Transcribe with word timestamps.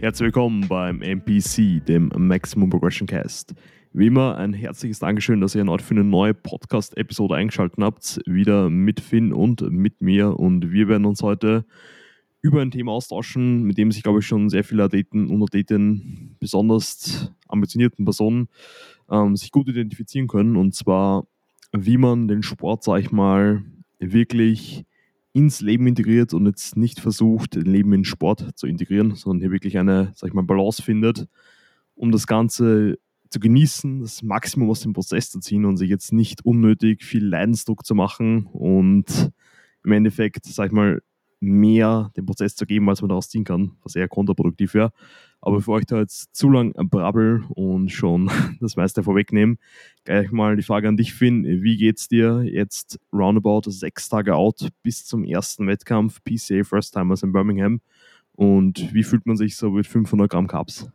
Herzlich 0.00 0.28
willkommen 0.28 0.66
beim 0.66 1.02
MPC, 1.02 1.84
dem 1.84 2.10
Maximum 2.16 2.70
Progression 2.70 3.06
Cast. 3.06 3.54
Wie 3.92 4.06
immer 4.06 4.38
ein 4.38 4.54
herzliches 4.54 5.00
Dankeschön, 5.00 5.42
dass 5.42 5.54
ihr 5.54 5.62
heute 5.66 5.84
für 5.84 5.92
eine 5.92 6.04
neue 6.04 6.32
Podcast-Episode 6.32 7.34
eingeschaltet 7.34 7.78
habt. 7.82 8.18
Wieder 8.24 8.70
mit 8.70 9.00
Finn 9.00 9.34
und 9.34 9.60
mit 9.70 10.00
mir. 10.00 10.40
Und 10.40 10.72
wir 10.72 10.88
werden 10.88 11.04
uns 11.04 11.22
heute 11.22 11.66
über 12.40 12.62
ein 12.62 12.70
Thema 12.70 12.92
austauschen, 12.92 13.64
mit 13.64 13.76
dem 13.76 13.92
sich, 13.92 14.02
glaube 14.02 14.20
ich, 14.20 14.26
schon 14.26 14.48
sehr 14.48 14.64
viele 14.64 14.84
Athleten 14.84 15.28
und 15.28 15.42
Athletinnen, 15.42 16.34
besonders 16.40 17.30
ambitionierten 17.48 18.06
Personen, 18.06 18.48
ähm, 19.10 19.36
sich 19.36 19.50
gut 19.50 19.68
identifizieren 19.68 20.28
können. 20.28 20.56
Und 20.56 20.74
zwar, 20.74 21.26
wie 21.72 21.98
man 21.98 22.26
den 22.26 22.42
Sport, 22.42 22.84
sag 22.84 23.00
ich 23.00 23.12
mal, 23.12 23.64
wirklich 23.98 24.86
ins 25.32 25.60
Leben 25.60 25.86
integriert 25.86 26.34
und 26.34 26.46
jetzt 26.46 26.76
nicht 26.76 27.00
versucht, 27.00 27.54
Leben 27.54 27.92
in 27.92 28.04
Sport 28.04 28.58
zu 28.58 28.66
integrieren, 28.66 29.14
sondern 29.14 29.40
hier 29.40 29.52
wirklich 29.52 29.78
eine, 29.78 30.12
sag 30.14 30.28
ich 30.28 30.34
mal, 30.34 30.42
Balance 30.42 30.82
findet, 30.82 31.28
um 31.94 32.10
das 32.10 32.26
Ganze 32.26 32.98
zu 33.28 33.38
genießen, 33.38 34.00
das 34.00 34.22
Maximum 34.22 34.70
aus 34.70 34.80
dem 34.80 34.92
Prozess 34.92 35.30
zu 35.30 35.38
ziehen 35.38 35.64
und 35.64 35.76
sich 35.76 35.88
jetzt 35.88 36.12
nicht 36.12 36.44
unnötig 36.44 37.04
viel 37.04 37.24
Leidensdruck 37.24 37.86
zu 37.86 37.94
machen 37.94 38.46
und 38.46 39.30
im 39.84 39.92
Endeffekt, 39.92 40.46
sag 40.46 40.66
ich 40.66 40.72
mal, 40.72 41.00
mehr 41.38 42.10
dem 42.16 42.26
Prozess 42.26 42.54
zu 42.54 42.66
geben, 42.66 42.88
als 42.88 43.00
man 43.00 43.08
daraus 43.08 43.30
ziehen 43.30 43.44
kann, 43.44 43.72
was 43.82 43.96
eher 43.96 44.08
kontraproduktiv 44.08 44.74
wäre. 44.74 44.92
Aber 45.42 45.56
bevor 45.56 45.78
ich 45.78 45.86
da 45.86 46.00
jetzt 46.00 46.34
zu 46.34 46.50
lang 46.50 46.72
brabbel 46.74 47.44
und 47.48 47.90
schon 47.90 48.30
das 48.60 48.76
meiste 48.76 49.02
vorwegnehme, 49.02 49.56
gleich 50.04 50.30
mal 50.30 50.56
die 50.56 50.62
Frage 50.62 50.88
an 50.88 50.96
dich, 50.96 51.14
Finn. 51.14 51.44
Wie 51.62 51.76
geht's 51.76 52.08
dir 52.08 52.42
jetzt 52.44 52.98
roundabout 53.12 53.70
sechs 53.70 54.08
Tage 54.08 54.34
out 54.34 54.68
bis 54.82 55.06
zum 55.06 55.24
ersten 55.24 55.66
Wettkampf 55.66 56.20
PCA 56.24 56.64
First 56.64 56.94
Timers 56.94 57.22
in 57.22 57.32
Birmingham? 57.32 57.80
Und 58.32 58.92
wie 58.94 59.02
fühlt 59.02 59.26
man 59.26 59.36
sich 59.36 59.56
so 59.56 59.70
mit 59.70 59.86
500 59.86 60.30
Gramm 60.30 60.46
Carbs? 60.46 60.88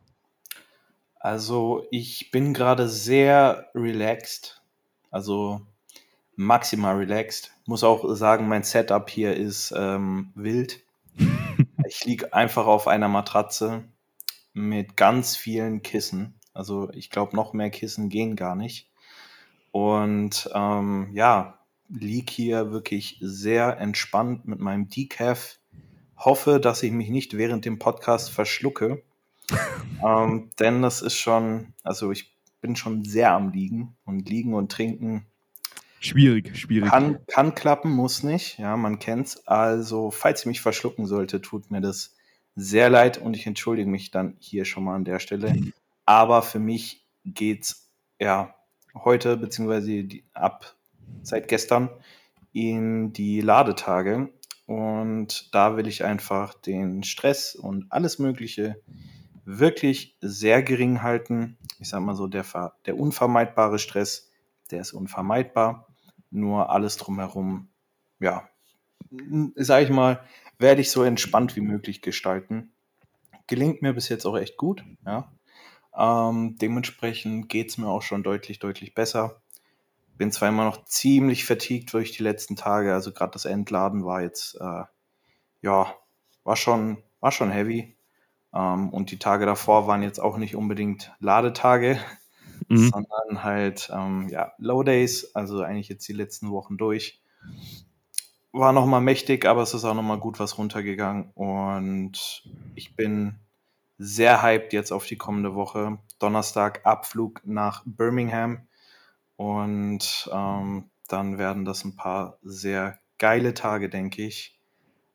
Also 1.19 1.87
ich 1.89 2.29
bin 2.29 2.53
gerade 2.53 2.87
sehr 2.87 3.69
relaxed, 3.73 4.61
also 5.09 5.61
maximal 6.35 6.97
relaxed. 6.97 7.51
Muss 7.65 7.83
auch 7.83 8.13
sagen, 8.13 8.47
mein 8.47 8.63
Setup 8.63 9.09
hier 9.09 9.35
ist 9.35 9.73
ähm, 9.75 10.31
wild. 10.35 10.81
ich 11.87 12.05
liege 12.05 12.31
einfach 12.33 12.67
auf 12.67 12.87
einer 12.87 13.07
Matratze 13.07 13.85
mit 14.55 14.95
ganz 14.95 15.35
vielen 15.35 15.83
Kissen. 15.83 16.39
Also 16.53 16.89
ich 16.93 17.09
glaube, 17.09 17.35
noch 17.35 17.53
mehr 17.53 17.69
Kissen 17.69 18.09
gehen 18.09 18.35
gar 18.35 18.55
nicht. 18.55 18.89
Und 19.71 20.49
ähm, 20.53 21.09
ja, 21.11 21.59
lieg 21.89 22.29
hier 22.29 22.71
wirklich 22.71 23.17
sehr 23.21 23.77
entspannt 23.77 24.47
mit 24.47 24.59
meinem 24.59 24.87
Decaf. 24.87 25.59
Hoffe, 26.17 26.61
dass 26.61 26.81
ich 26.81 26.93
mich 26.93 27.09
nicht 27.09 27.37
während 27.37 27.65
dem 27.65 27.77
Podcast 27.77 28.31
verschlucke. 28.31 29.03
ähm, 30.03 30.49
denn 30.57 30.81
das 30.81 31.01
ist 31.01 31.17
schon, 31.17 31.73
also 31.83 32.11
ich 32.11 32.33
bin 32.61 32.77
schon 32.77 33.03
sehr 33.03 33.33
am 33.33 33.49
Liegen 33.49 33.97
und 34.05 34.29
Liegen 34.29 34.53
und 34.53 34.71
Trinken. 34.71 35.25
Schwierig, 35.99 36.57
schwierig. 36.57 36.89
Kann, 36.89 37.19
kann 37.27 37.55
klappen, 37.55 37.91
muss 37.91 38.23
nicht. 38.23 38.57
Ja, 38.57 38.77
man 38.77 38.99
kennt's. 38.99 39.45
Also, 39.47 40.11
falls 40.11 40.41
ich 40.41 40.45
mich 40.45 40.61
verschlucken 40.61 41.05
sollte, 41.05 41.41
tut 41.41 41.71
mir 41.71 41.81
das 41.81 42.15
sehr 42.55 42.89
leid 42.89 43.17
und 43.17 43.35
ich 43.35 43.45
entschuldige 43.45 43.89
mich 43.89 44.11
dann 44.11 44.35
hier 44.39 44.65
schon 44.65 44.83
mal 44.85 44.95
an 44.95 45.05
der 45.05 45.19
Stelle. 45.19 45.55
Aber 46.05 46.41
für 46.41 46.59
mich 46.59 47.05
geht's 47.25 47.89
ja 48.19 48.55
heute 48.93 49.37
beziehungsweise 49.37 50.03
die, 50.03 50.23
ab 50.33 50.75
seit 51.21 51.47
gestern 51.47 51.89
in 52.53 53.11
die 53.11 53.41
Ladetage 53.41 54.29
und 54.65 55.53
da 55.53 55.77
will 55.77 55.87
ich 55.87 56.03
einfach 56.03 56.53
den 56.53 57.03
Stress 57.03 57.55
und 57.55 57.85
alles 57.89 58.17
Mögliche 58.19 58.81
wirklich 59.43 60.17
sehr 60.21 60.63
gering 60.63 61.03
halten. 61.03 61.57
Ich 61.79 61.89
sag 61.89 62.01
mal 62.01 62.15
so, 62.15 62.27
der, 62.27 62.45
der 62.85 62.97
unvermeidbare 62.97 63.77
Stress, 63.77 64.31
der 64.71 64.81
ist 64.81 64.93
unvermeidbar. 64.93 65.87
Nur 66.31 66.71
alles 66.71 66.97
drumherum, 66.97 67.69
ja, 68.19 68.49
sag 69.55 69.83
ich 69.83 69.89
mal, 69.89 70.21
werde 70.57 70.81
ich 70.81 70.91
so 70.91 71.03
entspannt 71.03 71.55
wie 71.55 71.61
möglich 71.61 72.01
gestalten. 72.01 72.71
Gelingt 73.47 73.81
mir 73.81 73.93
bis 73.93 74.09
jetzt 74.09 74.25
auch 74.25 74.37
echt 74.37 74.57
gut, 74.57 74.83
ja. 75.05 75.31
Ähm, 75.97 76.57
dementsprechend 76.59 77.47
geht 77.47 77.69
es 77.69 77.77
mir 77.77 77.87
auch 77.87 78.01
schon 78.01 78.23
deutlich, 78.23 78.59
deutlich 78.59 78.93
besser. 78.93 79.41
Bin 80.17 80.31
zwar 80.31 80.49
immer 80.49 80.65
noch 80.65 80.83
ziemlich 80.85 81.45
vertiegt 81.45 81.93
durch 81.93 82.11
die 82.11 82.23
letzten 82.23 82.55
Tage, 82.55 82.93
also 82.93 83.11
gerade 83.11 83.31
das 83.31 83.45
Entladen 83.45 84.05
war 84.05 84.21
jetzt, 84.21 84.55
äh, 84.55 84.83
ja, 85.61 85.93
war 86.43 86.55
schon, 86.55 86.97
war 87.19 87.31
schon 87.31 87.49
heavy. 87.51 87.95
Ähm, 88.53 88.89
und 88.89 89.11
die 89.11 89.19
Tage 89.19 89.45
davor 89.45 89.87
waren 89.87 90.03
jetzt 90.03 90.19
auch 90.19 90.37
nicht 90.37 90.55
unbedingt 90.55 91.13
Ladetage, 91.19 91.99
mhm. 92.67 92.89
sondern 92.89 93.43
halt, 93.43 93.89
ähm, 93.93 94.27
ja, 94.29 94.53
Low 94.57 94.83
Days, 94.83 95.35
also 95.35 95.61
eigentlich 95.61 95.89
jetzt 95.89 96.07
die 96.07 96.13
letzten 96.13 96.49
Wochen 96.51 96.77
durch 96.77 97.21
war 98.55 98.71
nochmal 98.71 99.01
mächtig, 99.01 99.45
aber 99.45 99.61
es 99.61 99.73
ist 99.73 99.83
auch 99.83 99.93
nochmal 99.93 100.19
gut 100.19 100.39
was 100.39 100.57
runtergegangen. 100.57 101.31
Und 101.33 102.43
ich 102.75 102.95
bin 102.95 103.35
sehr 103.97 104.41
hyped 104.41 104.73
jetzt 104.73 104.91
auf 104.91 105.05
die 105.05 105.17
kommende 105.17 105.55
Woche. 105.55 105.99
Donnerstag 106.19 106.85
Abflug 106.85 107.41
nach 107.45 107.83
Birmingham. 107.85 108.67
Und 109.35 110.29
ähm, 110.31 110.89
dann 111.07 111.37
werden 111.37 111.65
das 111.65 111.83
ein 111.83 111.97
paar 111.97 112.39
sehr 112.41 112.99
geile 113.17 113.53
Tage, 113.53 113.89
denke 113.89 114.23
ich. 114.23 114.57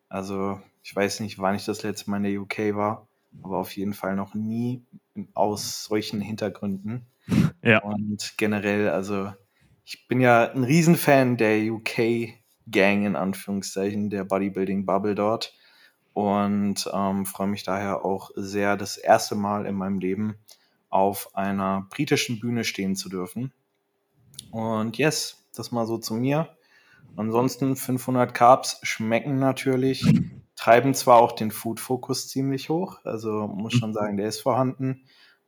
Also, 0.08 0.60
ich 0.82 0.94
weiß 0.94 1.20
nicht, 1.20 1.38
wann 1.38 1.54
ich 1.54 1.64
das 1.64 1.82
letzte 1.82 2.10
Mal 2.10 2.18
in 2.18 2.22
der 2.24 2.40
UK 2.42 2.74
war, 2.74 3.08
aber 3.42 3.58
auf 3.58 3.74
jeden 3.76 3.94
Fall 3.94 4.16
noch 4.16 4.34
nie 4.34 4.84
aus 5.34 5.84
solchen 5.84 6.20
Hintergründen. 6.20 7.06
Ja. 7.62 7.82
Und 7.82 8.34
generell, 8.36 8.88
also, 8.90 9.32
ich 9.84 10.08
bin 10.08 10.20
ja 10.20 10.50
ein 10.50 10.64
Riesenfan 10.64 11.36
der 11.36 11.72
UK 11.72 12.39
Gang 12.70 13.04
in 13.04 13.16
Anführungszeichen 13.16 14.10
der 14.10 14.24
Bodybuilding 14.24 14.86
Bubble 14.86 15.14
dort 15.14 15.54
und 16.12 16.88
ähm, 16.92 17.26
freue 17.26 17.46
mich 17.46 17.62
daher 17.62 18.04
auch 18.04 18.30
sehr, 18.34 18.76
das 18.76 18.96
erste 18.96 19.34
Mal 19.34 19.66
in 19.66 19.74
meinem 19.74 19.98
Leben 19.98 20.36
auf 20.88 21.34
einer 21.34 21.86
britischen 21.90 22.40
Bühne 22.40 22.64
stehen 22.64 22.96
zu 22.96 23.08
dürfen. 23.08 23.52
Und 24.50 24.98
yes, 24.98 25.46
das 25.54 25.70
mal 25.70 25.86
so 25.86 25.98
zu 25.98 26.14
mir. 26.14 26.48
Ansonsten 27.16 27.76
500 27.76 28.34
Carbs 28.34 28.80
schmecken 28.82 29.38
natürlich, 29.38 30.04
treiben 30.56 30.94
zwar 30.94 31.18
auch 31.18 31.32
den 31.32 31.50
Food-Fokus 31.50 32.28
ziemlich 32.28 32.68
hoch, 32.68 32.98
also 33.04 33.48
muss 33.48 33.74
schon 33.74 33.92
sagen, 33.92 34.16
der 34.16 34.28
ist 34.28 34.40
vorhanden, 34.40 35.02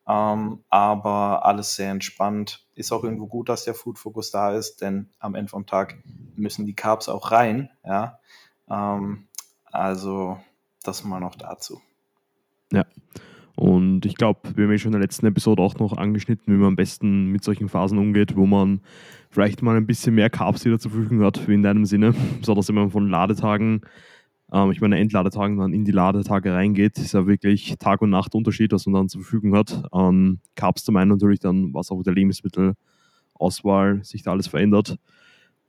ähm, 0.06 0.64
aber 0.68 1.44
alles 1.44 1.76
sehr 1.76 1.90
entspannt. 1.90 2.66
Ist 2.74 2.92
auch 2.92 3.04
irgendwo 3.04 3.26
gut, 3.26 3.48
dass 3.48 3.64
der 3.64 3.74
Food-Fokus 3.74 4.30
da 4.30 4.52
ist, 4.52 4.80
denn 4.80 5.10
am 5.18 5.34
Ende 5.34 5.50
vom 5.50 5.66
Tag 5.66 5.98
müssen 6.34 6.66
die 6.66 6.74
Carbs 6.74 7.08
auch 7.08 7.30
rein. 7.30 7.70
Ja? 7.84 8.18
Ähm, 8.68 9.28
also 9.64 10.38
das 10.82 11.04
mal 11.04 11.20
noch 11.20 11.36
dazu. 11.36 11.80
Ja. 12.72 12.84
Und 13.54 14.06
ich 14.06 14.16
glaube, 14.16 14.41
wir 14.56 14.64
haben 14.64 14.72
ja 14.72 14.78
schon 14.78 14.88
in 14.88 14.98
der 14.98 15.02
letzten 15.02 15.26
Episode 15.26 15.62
auch 15.62 15.76
noch 15.76 15.96
angeschnitten, 15.96 16.52
wie 16.52 16.58
man 16.58 16.68
am 16.68 16.76
besten 16.76 17.26
mit 17.26 17.44
solchen 17.44 17.68
Phasen 17.68 17.98
umgeht, 17.98 18.34
wo 18.34 18.46
man 18.46 18.80
vielleicht 19.30 19.62
mal 19.62 19.76
ein 19.76 19.86
bisschen 19.86 20.14
mehr 20.14 20.30
Carbs 20.30 20.64
wieder 20.64 20.78
zur 20.78 20.91
Verfügung 20.91 21.22
hat, 21.22 21.46
wie 21.46 21.54
in 21.54 21.62
deinem 21.62 21.84
Sinne. 21.84 22.14
Besonders 22.41 22.68
wenn 22.68 22.76
man 22.76 22.91
von 22.91 23.08
Ladetagen, 23.08 23.82
ich 24.70 24.80
meine 24.80 24.98
Endladetagen 24.98 25.56
dann 25.56 25.72
in 25.72 25.84
die 25.84 25.92
Ladetage 25.92 26.52
reingeht, 26.52 26.98
ist 26.98 27.14
ja 27.14 27.26
wirklich 27.26 27.76
Tag 27.78 28.02
und 28.02 28.10
Nacht 28.10 28.34
Unterschied, 28.34 28.72
was 28.72 28.86
man 28.86 28.94
dann 28.94 29.08
zur 29.08 29.22
Verfügung 29.22 29.56
hat. 29.56 29.84
An 29.92 30.40
Carbs 30.56 30.84
zum 30.84 30.96
einen 30.96 31.10
natürlich 31.10 31.40
dann, 31.40 31.72
was 31.72 31.90
auch 31.90 32.02
der 32.02 32.12
Lebensmittelauswahl 32.12 34.04
sich 34.04 34.22
da 34.22 34.32
alles 34.32 34.48
verändert 34.48 34.98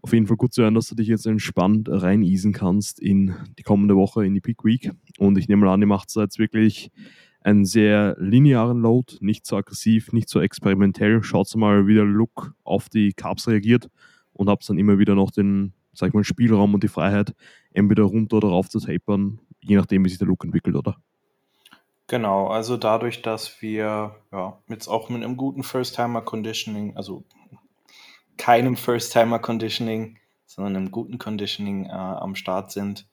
auf 0.04 0.12
jeden 0.12 0.28
Fall 0.28 0.36
gut 0.36 0.54
zu 0.54 0.62
hören, 0.62 0.76
dass 0.76 0.90
du 0.90 0.96
dich 0.96 1.08
jetzt 1.08 1.26
entspannt 1.26 1.88
reineasen 1.90 2.52
kannst 2.52 3.00
in 3.00 3.36
die 3.58 3.64
kommende 3.64 3.96
Woche, 3.96 4.26
in 4.26 4.34
die 4.34 4.42
Peak 4.42 4.64
Week. 4.66 4.92
Und 5.18 5.38
ich 5.38 5.48
nehme 5.48 5.66
mal 5.66 5.74
an, 5.74 5.80
ihr 5.80 5.88
macht 5.88 6.14
jetzt 6.14 6.38
wirklich 6.38 6.92
einen 7.40 7.64
sehr 7.64 8.18
linearen 8.20 8.82
Load, 8.82 9.16
nicht 9.22 9.46
so 9.46 9.56
aggressiv, 9.56 10.12
nicht 10.12 10.28
so 10.28 10.42
experimentell. 10.42 11.24
Schaut 11.24 11.54
mal, 11.56 11.88
wie 11.88 11.94
der 11.94 12.04
Look 12.04 12.54
auf 12.66 12.90
die 12.90 13.14
Carbs 13.14 13.48
reagiert 13.48 13.90
und 14.34 14.50
habt 14.50 14.70
dann 14.70 14.78
immer 14.78 15.00
wieder 15.00 15.16
noch 15.16 15.32
den, 15.32 15.72
sag 15.94 16.10
ich 16.10 16.14
mal, 16.14 16.24
Spielraum 16.24 16.74
und 16.74 16.84
die 16.84 16.88
Freiheit, 16.88 17.34
entweder 17.74 18.04
runter 18.04 18.38
oder 18.38 18.50
rauf 18.50 18.70
zu 18.70 18.80
tapern, 18.80 19.40
je 19.62 19.76
nachdem, 19.76 20.06
wie 20.06 20.10
sich 20.10 20.18
der 20.18 20.28
Look 20.28 20.44
entwickelt, 20.44 20.76
oder? 20.76 20.98
Genau, 22.08 22.48
also 22.48 22.78
dadurch, 22.78 23.22
dass 23.22 23.62
wir 23.62 24.16
ja, 24.32 24.60
jetzt 24.68 24.88
auch 24.88 25.10
mit 25.10 25.24
einem 25.24 25.38
guten 25.38 25.64
First-Timer-Conditioning, 25.64 26.98
also 26.98 27.24
keinem 28.38 28.76
First-Timer-Conditioning, 28.76 30.18
sondern 30.46 30.76
einem 30.76 30.92
guten 30.92 31.18
Conditioning 31.18 31.86
äh, 31.86 31.92
am 31.92 32.36
Start 32.36 32.72
sind, 32.72 33.08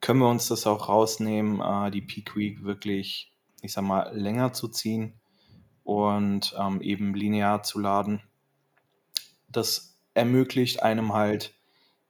können 0.00 0.20
wir 0.20 0.28
uns 0.28 0.48
das 0.48 0.66
auch 0.66 0.88
rausnehmen, 0.88 1.60
äh, 1.60 1.90
die 1.90 2.02
Peak 2.02 2.36
Week 2.36 2.62
wirklich, 2.62 3.32
ich 3.62 3.72
sag 3.72 3.82
mal, 3.82 4.14
länger 4.14 4.52
zu 4.52 4.68
ziehen 4.68 5.14
und 5.82 6.54
ähm, 6.58 6.82
eben 6.82 7.14
linear 7.14 7.62
zu 7.62 7.78
laden. 7.78 8.20
Das 9.48 9.96
ermöglicht 10.12 10.82
einem 10.82 11.14
halt 11.14 11.54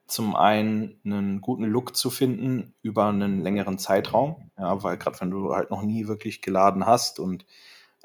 zum 0.07 0.37
einen 0.37 1.01
einen 1.05 1.41
guten 1.41 1.65
Look 1.65 1.97
zu 1.97 2.11
finden 2.11 2.75
über 2.83 3.07
einen 3.07 3.43
längeren 3.43 3.79
Zeitraum, 3.79 4.51
ja, 4.59 4.83
weil 4.83 4.99
gerade 4.99 5.21
wenn 5.21 5.31
du 5.31 5.55
halt 5.55 5.71
noch 5.71 5.83
nie 5.83 6.07
wirklich 6.07 6.43
geladen 6.43 6.87
hast 6.87 7.19
und 7.19 7.47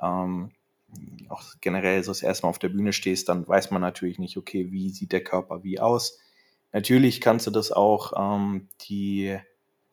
ähm, 0.01 0.51
auch 1.27 1.43
generell 1.61 2.03
so 2.03 2.11
das 2.11 2.23
erste 2.23 2.45
Mal 2.45 2.49
auf 2.49 2.59
der 2.59 2.69
Bühne 2.69 2.93
stehst, 2.93 3.29
dann 3.29 3.47
weiß 3.47 3.71
man 3.71 3.81
natürlich 3.81 4.17
nicht, 4.17 4.37
okay, 4.37 4.71
wie 4.71 4.89
sieht 4.89 5.11
der 5.11 5.23
Körper 5.23 5.63
wie 5.63 5.79
aus. 5.79 6.19
Natürlich 6.71 7.21
kannst 7.21 7.47
du 7.47 7.51
das 7.51 7.71
auch, 7.71 8.13
ähm, 8.15 8.69
die, 8.81 9.37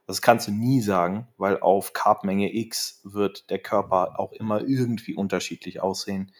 das 0.07 0.23
kannst 0.23 0.47
du 0.49 0.53
nie 0.53 0.81
sagen, 0.81 1.27
weil 1.37 1.61
auf 1.61 1.93
Carbmenge 1.93 2.55
X 2.55 3.01
wird 3.05 3.51
der 3.51 3.59
Körper 3.59 4.19
auch 4.21 4.33
immer 4.33 4.61
irgendwie 4.61 5.15
unterschiedlich 5.15 5.81
aussehen. 5.81 6.33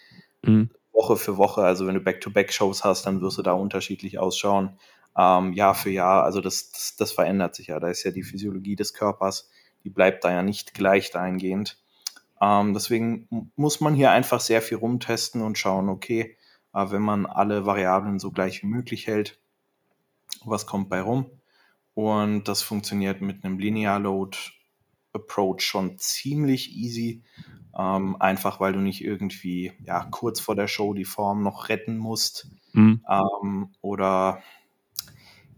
Mhm. 0.43 0.71
Woche 0.93 1.17
für 1.17 1.37
Woche, 1.37 1.63
also 1.63 1.87
wenn 1.87 1.95
du 1.95 2.01
Back-to-Back-Shows 2.01 2.85
hast, 2.85 3.05
dann 3.05 3.21
wirst 3.21 3.37
du 3.37 3.43
da 3.43 3.53
unterschiedlich 3.53 4.19
ausschauen. 4.19 4.79
Ähm, 5.17 5.53
Jahr 5.53 5.75
für 5.75 5.91
Jahr, 5.91 6.25
also 6.25 6.41
das, 6.41 6.71
das, 6.73 6.97
das 6.97 7.13
verändert 7.13 7.55
sich 7.55 7.69
ja. 7.69 7.81
Da 7.81 7.89
ist 7.89 8.05
ja 8.05 8.11
die 8.11 8.23
Physiologie 8.23 8.77
des 8.77 8.93
Körpers, 8.93 9.49
die 9.85 9.91
bleibt 9.91 10.25
da 10.25 10.33
ja 10.33 10.43
nicht 10.43 10.75
gleich 10.75 11.11
dahingehend. 11.11 11.79
Ähm, 12.41 12.75
deswegen 12.75 13.51
muss 13.57 13.81
man 13.81 13.95
hier 13.95 14.11
einfach 14.11 14.41
sehr 14.41 14.61
viel 14.61 14.79
rumtesten 14.79 15.43
und 15.43 15.57
schauen, 15.57 15.89
okay, 15.89 16.37
äh, 16.75 16.91
wenn 16.91 17.03
man 17.03 17.25
alle 17.25 17.65
Variablen 17.65 18.19
so 18.19 18.31
gleich 18.31 18.63
wie 18.63 18.67
möglich 18.67 19.07
hält, 19.07 19.39
was 20.45 20.67
kommt 20.67 20.91
bei 20.91 21.01
rum? 21.01 21.31
Und 21.95 22.45
das 22.45 22.61
funktioniert 22.61 23.23
mit 23.23 23.43
einem 23.43 23.59
Linear 23.59 23.99
Load 23.99 24.37
Approach 25.15 25.63
schon 25.63 25.97
ziemlich 25.97 26.77
easy. 26.77 27.23
Ähm, 27.79 28.17
einfach 28.21 28.61
weil 28.61 28.73
du 28.73 28.81
nicht 28.81 29.03
irgendwie 29.03 29.73
ja, 29.83 30.05
kurz 30.11 30.41
vor 30.41 30.55
der 30.55 30.69
Show 30.69 30.95
die 30.95 31.05
Form 31.05 31.43
noch 31.43 31.69
retten 31.69 31.97
musst. 31.97 32.49
Mhm. 32.73 33.03
Ähm, 33.09 33.75
oder 33.81 34.43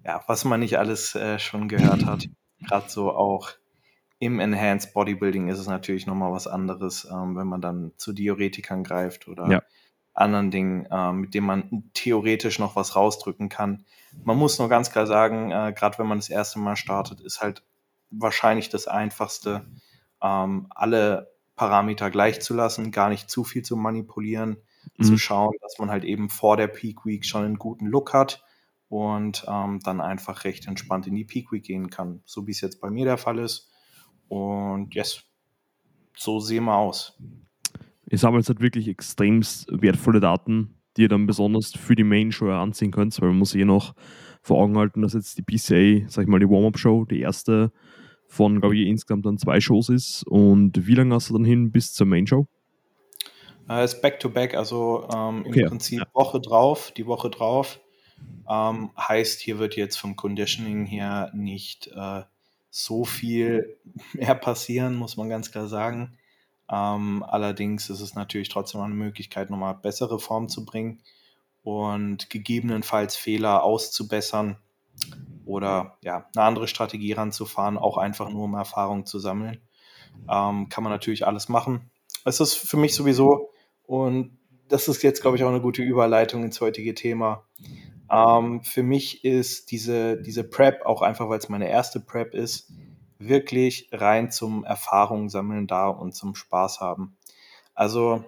ja, 0.05 0.23
was 0.27 0.45
man 0.45 0.61
nicht 0.61 0.79
alles 0.79 1.15
äh, 1.15 1.39
schon 1.39 1.69
gehört 1.69 2.07
hat. 2.07 2.29
Gerade 2.67 2.89
so 2.89 3.13
auch 3.13 3.51
im 4.19 4.41
Enhanced 4.41 4.95
Bodybuilding 4.95 5.49
ist 5.49 5.59
es 5.59 5.69
natürlich 5.69 6.07
nochmal 6.07 6.33
was 6.33 6.47
anderes, 6.47 7.07
ähm, 7.11 7.37
wenn 7.37 7.47
man 7.47 7.61
dann 7.61 7.93
zu 7.97 8.13
Diuretikern 8.13 8.83
greift 8.83 9.29
oder 9.29 9.49
ja. 9.49 9.63
anderen 10.13 10.51
Dingen, 10.51 10.87
äh, 10.91 11.13
mit 11.13 11.35
denen 11.35 11.47
man 11.47 11.85
theoretisch 11.95 12.59
noch 12.59 12.75
was 12.75 12.97
rausdrücken 12.97 13.49
kann. 13.49 13.85
Man 14.25 14.37
muss 14.37 14.59
nur 14.59 14.69
ganz 14.69 14.91
klar 14.91 15.07
sagen, 15.07 15.53
äh, 15.53 15.73
gerade 15.77 15.99
wenn 15.99 16.07
man 16.09 16.19
das 16.19 16.31
erste 16.31 16.59
Mal 16.59 16.77
startet, 16.77 17.21
ist 17.21 17.41
halt 17.41 17.63
wahrscheinlich 18.11 18.71
das 18.71 18.89
Einfachste, 18.89 19.67
ähm, 20.21 20.67
alle 20.71 21.33
Parameter 21.55 22.11
gleich 22.11 22.41
zu 22.41 22.55
lassen, 22.55 22.91
gar 22.91 23.11
nicht 23.11 23.31
zu 23.31 23.45
viel 23.45 23.63
zu 23.63 23.77
manipulieren, 23.77 24.57
mhm. 24.97 25.05
zu 25.05 25.19
schauen, 25.19 25.55
dass 25.61 25.79
man 25.79 25.91
halt 25.91 26.05
eben 26.05 26.29
vor 26.29 26.57
der 26.57 26.69
Peak 26.69 27.05
Week 27.05 27.25
schon 27.25 27.45
einen 27.45 27.59
guten 27.59 27.87
Look 27.87 28.15
hat 28.15 28.43
und 28.89 29.45
ähm, 29.49 29.81
dann 29.85 30.01
einfach 30.01 30.45
recht 30.45 30.67
entspannt 30.67 31.07
in 31.07 31.15
die 31.15 31.25
Peak 31.25 31.53
Week 31.53 31.63
gehen 31.63 31.91
kann, 31.91 32.21
so 32.25 32.47
wie 32.47 32.53
es 32.53 32.61
jetzt 32.61 32.81
bei 32.81 32.91
mir 32.91 33.05
der 33.05 33.19
Fall 33.19 33.39
ist. 33.39 33.71
Und 34.29 34.95
yes, 34.95 35.25
so 36.17 36.41
sehen 36.41 36.65
wir 36.65 36.77
aus. 36.77 37.19
Ihr 38.11 38.19
sammelt 38.19 38.49
halt 38.49 38.61
wirklich 38.61 38.89
extrem 38.89 39.43
wertvolle 39.69 40.21
Daten, 40.21 40.75
die 40.97 41.03
ihr 41.03 41.09
dann 41.09 41.27
besonders 41.27 41.73
für 41.73 41.95
die 41.95 42.05
Main 42.05 42.33
Show 42.33 42.51
anziehen 42.51 42.91
könnt, 42.91 43.21
weil 43.21 43.29
man 43.29 43.39
muss 43.39 43.55
eh 43.55 43.65
noch 43.65 43.95
vor 44.41 44.59
Augen 44.59 44.79
halten, 44.79 45.03
dass 45.03 45.13
jetzt 45.13 45.37
die 45.37 45.43
PCA, 45.43 46.09
sag 46.09 46.23
ich 46.23 46.29
mal, 46.29 46.41
die 46.41 46.49
Warm-Up-Show, 46.49 47.05
die 47.05 47.21
erste 47.21 47.73
von, 48.27 48.61
glaube 48.61 48.77
ich, 48.77 48.87
insgesamt 48.87 49.27
dann 49.27 49.39
zwei 49.39 49.61
Shows 49.61 49.89
ist. 49.89 50.25
Und 50.27 50.87
wie 50.87 50.95
lange 50.95 51.15
hast 51.15 51.29
du 51.29 51.35
dann 51.35 51.45
hin 51.45 51.71
bis 51.71 51.93
zur 51.93 52.07
Main 52.07 52.27
Show? 52.27 52.47
Äh, 53.69 53.83
es 53.83 53.95
ist 53.95 54.03
Back-to-Back, 54.03 54.55
also 54.55 55.07
ähm, 55.15 55.45
im 55.45 55.51
okay, 55.51 55.65
Prinzip 55.67 56.01
ja. 56.01 56.07
Woche 56.15 56.41
drauf, 56.41 56.93
die 56.97 57.07
Woche 57.07 57.31
drauf. 57.31 57.81
Ähm, 58.49 58.91
heißt, 58.97 59.41
hier 59.41 59.59
wird 59.59 59.77
jetzt 59.77 59.97
vom 59.97 60.17
Conditioning 60.17 60.87
her 60.87 61.31
nicht 61.35 61.89
äh, 61.89 62.23
so 62.71 63.05
viel 63.05 63.77
mehr 64.13 64.35
passieren, 64.35 64.95
muss 64.97 65.17
man 65.17 65.29
ganz 65.29 65.51
klar 65.51 65.69
sagen. 65.69 66.17
Ähm, 66.71 67.25
allerdings 67.27 67.89
ist 67.91 68.01
es 68.01 68.15
natürlich 68.15 68.49
trotzdem 68.49 68.81
eine 68.81 68.95
Möglichkeit, 68.95 69.51
nochmal 69.51 69.75
bessere 69.75 70.19
Form 70.19 70.49
zu 70.49 70.65
bringen 70.65 71.03
und 71.63 72.31
gegebenenfalls 72.31 73.17
Fehler 73.17 73.63
auszubessern 73.63 74.59
oder 75.45 75.97
ja, 76.03 76.27
eine 76.35 76.45
andere 76.45 76.69
Strategie 76.69 77.13
ranzufahren, 77.13 77.79
auch 77.79 77.97
einfach 77.97 78.29
nur 78.29 78.45
um 78.45 78.55
Erfahrung 78.55 79.07
zu 79.07 79.19
sammeln. 79.19 79.61
Ähm, 80.29 80.69
kann 80.69 80.85
man 80.85 80.93
natürlich 80.93 81.27
alles 81.27 81.49
machen. 81.49 81.91
Es 82.25 82.41
ist 82.41 82.55
für 82.55 82.77
mich 82.77 82.95
sowieso, 82.95 83.51
und 83.85 84.37
das 84.69 84.89
ist 84.89 85.03
jetzt, 85.03 85.23
glaube 85.23 85.37
ich, 85.37 85.45
auch 85.45 85.49
eine 85.49 85.63
gute 85.63 85.83
Überleitung 85.83 86.45
ins 86.45 86.61
heutige 86.61 86.95
Thema. 86.95 87.45
Ähm, 88.11 88.63
für 88.63 88.83
mich 88.83 89.25
ist 89.25 89.71
diese, 89.71 90.21
diese 90.21 90.45
Prep, 90.45 90.85
auch 90.87 91.03
einfach 91.03 91.29
weil 91.29 91.39
es 91.39 91.49
meine 91.49 91.69
erste 91.69 92.01
Prep 92.01 92.35
ist, 92.35 92.73
wirklich 93.19 93.89
rein 93.93 94.31
zum 94.31 94.65
Erfahrung 94.65 95.29
sammeln 95.29 95.67
da 95.67 95.89
und 95.89 96.15
zum 96.15 96.35
Spaß 96.35 96.81
haben. 96.81 97.17
Also 97.75 98.25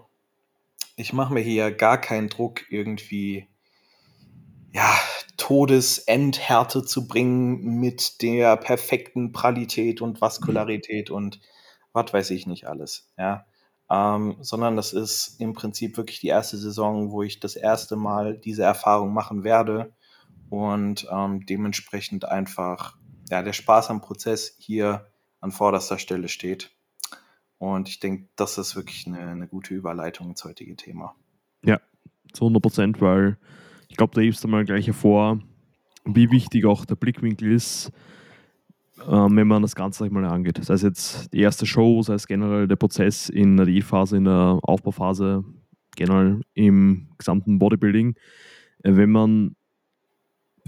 ich 0.97 1.12
mache 1.12 1.32
mir 1.32 1.41
hier 1.41 1.71
gar 1.71 1.99
keinen 1.99 2.29
Druck, 2.29 2.71
irgendwie 2.71 3.47
ja, 4.73 4.93
Todesendhärte 5.37 6.85
zu 6.85 7.09
bringen 7.09 7.81
mit 7.81 8.23
der 8.23 8.56
perfekten 8.56 9.32
Pralität 9.32 10.00
und 10.00 10.21
Vaskularität 10.21 11.11
und 11.11 11.41
was 11.93 12.12
weiß 12.12 12.31
ich 12.31 12.47
nicht 12.47 12.67
alles. 12.67 13.11
Ja 13.17 13.47
ähm, 13.91 14.37
sondern 14.41 14.77
das 14.77 14.93
ist 14.93 15.41
im 15.41 15.53
Prinzip 15.53 15.97
wirklich 15.97 16.21
die 16.21 16.29
erste 16.29 16.57
Saison, 16.57 17.11
wo 17.11 17.23
ich 17.23 17.41
das 17.41 17.57
erste 17.57 17.97
Mal 17.97 18.39
diese 18.39 18.63
Erfahrung 18.63 19.13
machen 19.13 19.43
werde 19.43 19.93
und 20.49 21.09
ähm, 21.11 21.45
dementsprechend 21.45 22.25
einfach 22.25 22.97
ja, 23.31 23.43
der 23.43 23.53
Spaß 23.53 23.91
am 23.91 24.01
Prozess 24.01 24.57
hier 24.59 25.07
an 25.41 25.51
vorderster 25.51 25.99
Stelle 25.99 26.29
steht. 26.29 26.71
Und 27.59 27.89
ich 27.89 28.01
denke, 28.01 28.29
das 28.37 28.59
ist 28.59 28.77
wirklich 28.77 29.07
eine, 29.07 29.21
eine 29.21 29.49
gute 29.49 29.75
Überleitung 29.75 30.31
ins 30.31 30.45
heutige 30.45 30.77
Thema. 30.77 31.15
Ja, 31.65 31.81
zu 32.33 32.45
100 32.45 32.63
Prozent, 32.63 33.01
weil 33.01 33.39
ich 33.89 33.97
glaube, 33.97 34.15
da 34.15 34.21
hebst 34.21 34.43
du 34.43 34.49
mal 34.49 34.65
gleich 34.65 34.87
hervor, 34.87 35.41
wie 36.05 36.31
wichtig 36.31 36.65
auch 36.65 36.85
der 36.85 36.95
Blickwinkel 36.95 37.53
ist, 37.53 37.93
ähm, 39.08 39.37
wenn 39.37 39.49
man 39.49 39.62
das 39.62 39.75
Ganze 39.75 40.08
mal 40.11 40.25
angeht. 40.25 40.62
Sei 40.62 40.75
es 40.75 40.82
jetzt 40.82 41.32
die 41.32 41.41
erste 41.41 41.67
Show, 41.67 42.02
sei 42.02 42.14
es 42.14 42.26
generell 42.26 42.69
der 42.69 42.76
Prozess 42.76 43.29
in 43.29 43.56
der 43.56 43.67
Diätphase, 43.67 44.17
in 44.17 44.25
der 44.25 44.58
Aufbauphase, 44.62 45.44
generell 45.97 46.43
im 46.55 47.08
gesamten 47.19 47.58
Bodybuilding. 47.58 48.14
Äh, 48.82 48.97
wenn 48.97 49.11
man 49.11 49.56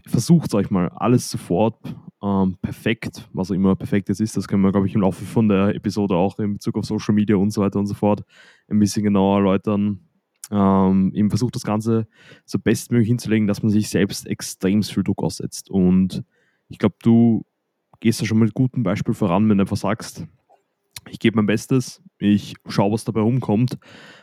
versucht, 0.06 0.50
sag 0.50 0.64
ich 0.64 0.70
mal, 0.70 0.88
alles 0.88 1.30
sofort 1.30 1.76
ähm, 2.22 2.56
perfekt, 2.60 3.28
was 3.32 3.50
auch 3.50 3.54
immer 3.54 3.76
perfekt 3.76 4.08
ist, 4.08 4.36
das 4.36 4.48
können 4.48 4.62
wir, 4.62 4.72
glaube 4.72 4.86
ich, 4.86 4.94
im 4.94 5.00
Laufe 5.00 5.24
von 5.24 5.48
der 5.48 5.74
Episode 5.74 6.16
auch 6.16 6.38
in 6.38 6.54
Bezug 6.54 6.76
auf 6.76 6.84
Social 6.84 7.14
Media 7.14 7.36
und 7.36 7.50
so 7.50 7.60
weiter 7.60 7.78
und 7.78 7.86
so 7.86 7.94
fort 7.94 8.24
ein 8.68 8.78
bisschen 8.78 9.04
genauer 9.04 9.38
erläutern. 9.38 10.00
Ähm, 10.50 11.12
eben 11.14 11.30
versucht 11.30 11.54
das 11.54 11.64
Ganze 11.64 12.06
so 12.44 12.58
bestmöglich 12.58 13.08
hinzulegen, 13.08 13.46
dass 13.46 13.62
man 13.62 13.70
sich 13.70 13.88
selbst 13.88 14.26
extrem 14.26 14.82
viel 14.82 15.02
Druck 15.02 15.22
aussetzt. 15.22 15.70
Und 15.70 16.24
ich 16.68 16.78
glaube, 16.78 16.96
du 17.02 17.44
gehst 18.02 18.20
du 18.20 18.26
schon 18.26 18.40
mit 18.40 18.52
gutem 18.52 18.82
Beispiel 18.82 19.14
voran, 19.14 19.48
wenn 19.48 19.58
du 19.58 19.62
einfach 19.62 19.76
sagst, 19.76 20.26
ich 21.08 21.20
gebe 21.20 21.36
mein 21.36 21.46
Bestes, 21.46 22.02
ich 22.18 22.54
schaue, 22.66 22.92
was 22.92 23.04
dabei 23.04 23.20
rumkommt, 23.20 23.78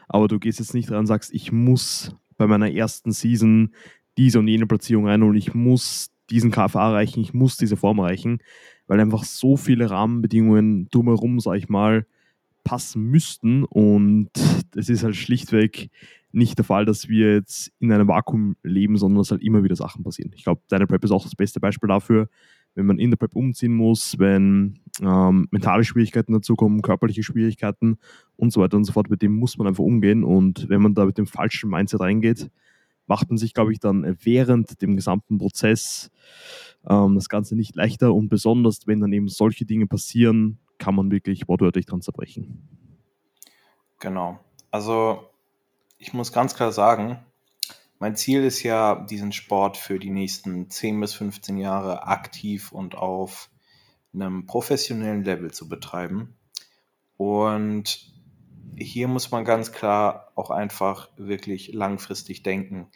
aber 0.09 0.27
du 0.27 0.38
gehst 0.38 0.59
jetzt 0.59 0.74
nicht 0.74 0.89
dran 0.89 1.00
und 1.00 1.05
sagst, 1.07 1.33
ich 1.33 1.53
muss 1.53 2.13
bei 2.38 2.45
meiner 2.45 2.69
ersten 2.69 3.13
Season 3.13 3.74
diese 4.17 4.39
und 4.39 4.50
jene 4.50 4.67
Platzierung 4.67 5.05
und 5.05 5.36
ich 5.36 5.53
muss 5.53 6.12
diesen 6.29 6.51
KFA 6.51 6.89
erreichen, 6.89 7.21
ich 7.21 7.33
muss 7.33 7.55
diese 7.55 7.77
Form 7.77 8.00
erreichen, 8.00 8.39
weil 8.88 9.00
einfach 9.00 9.24
so 9.24 9.55
viele 9.55 9.89
Rahmenbedingungen 9.89 10.89
drumherum, 10.89 11.39
sag 11.39 11.55
ich 11.55 11.69
mal, 11.69 12.05
passen 12.65 13.03
müssten 13.03 13.63
und 13.63 14.29
es 14.75 14.89
ist 14.89 15.05
halt 15.05 15.15
schlichtweg 15.15 15.89
nicht 16.33 16.57
der 16.57 16.65
Fall, 16.65 16.83
dass 16.83 17.07
wir 17.07 17.33
jetzt 17.33 17.71
in 17.79 17.93
einem 17.93 18.09
Vakuum 18.09 18.57
leben, 18.62 18.98
sondern 18.98 19.19
dass 19.19 19.31
halt 19.31 19.41
immer 19.41 19.63
wieder 19.63 19.77
Sachen 19.77 20.03
passieren. 20.03 20.33
Ich 20.36 20.43
glaube, 20.43 20.62
deine 20.67 20.86
Prep 20.86 21.03
ist 21.05 21.12
auch 21.12 21.24
das 21.24 21.36
beste 21.36 21.62
Beispiel 21.62 21.88
dafür 21.88 22.27
wenn 22.79 22.86
man 22.86 22.98
in 22.98 23.12
der 23.12 23.17
Prep 23.17 23.36
umziehen 23.36 23.74
muss, 23.74 24.17
wenn 24.19 24.79
ähm, 25.01 25.50
mentale 25.51 25.83
Schwierigkeiten 25.83 26.31
dazukommen, 26.31 26.81
körperliche 26.81 27.24
Schwierigkeiten 27.24 27.98
und 28.38 28.53
so 28.53 28.62
weiter 28.62 28.77
und 28.77 28.86
so 28.86 28.93
fort, 28.93 29.09
mit 29.09 29.21
dem 29.21 29.33
muss 29.33 29.57
man 29.57 29.67
einfach 29.67 29.83
umgehen. 29.83 30.24
Und 30.24 30.69
wenn 30.69 30.81
man 30.81 30.93
da 30.93 31.03
mit 31.03 31.17
dem 31.17 31.27
falschen 31.27 31.69
Mindset 31.69 32.00
reingeht, 32.00 32.50
macht 33.05 33.29
man 33.29 33.38
sich, 33.38 33.53
glaube 33.53 33.74
ich, 33.74 33.79
dann 33.79 34.17
während 34.24 34.81
dem 34.81 34.95
gesamten 34.95 35.39
Prozess 35.39 36.09
ähm, 36.88 37.15
das 37.15 37.27
Ganze 37.27 37.57
nicht 37.57 37.75
leichter 37.75 38.13
und 38.13 38.29
besonders, 38.29 38.88
wenn 38.88 39.01
dann 39.01 39.12
eben 39.12 39.27
solche 39.27 39.65
Dinge 39.65 39.86
passieren, 39.86 40.59
kann 40.77 40.95
man 40.95 41.12
wirklich 41.12 41.50
wortwörtlich 41.50 41.86
dran 41.86 42.01
zerbrechen. 42.01 42.69
Genau. 44.00 44.39
Also 44.71 45.27
ich 45.98 46.13
muss 46.13 46.31
ganz 46.31 46.55
klar 46.55 46.71
sagen, 46.71 47.19
mein 48.00 48.15
Ziel 48.15 48.44
ist 48.44 48.63
ja, 48.63 48.96
diesen 48.96 49.34
Sport 49.34 49.77
für 49.77 50.00
die 50.00 50.10
nächsten 50.10 50.70
10 50.70 51.00
bis 51.00 51.13
15 51.13 51.58
Jahre 51.58 52.08
aktiv 52.08 52.72
und 52.72 52.96
auf 52.96 53.50
einem 54.13 54.46
professionellen 54.46 55.24
Level 55.24 55.51
zu 55.51 55.68
betreiben. 55.68 56.38
Und 57.18 58.13
hier 58.77 59.10
muss 59.10 59.32
man 59.32 59.44
ganz 59.44 59.74
klar 59.74 60.32
auch 60.36 60.50
einfach 60.50 61.10
wirklich 61.18 61.74
langfristig 61.74 62.44
denken. 62.44 62.89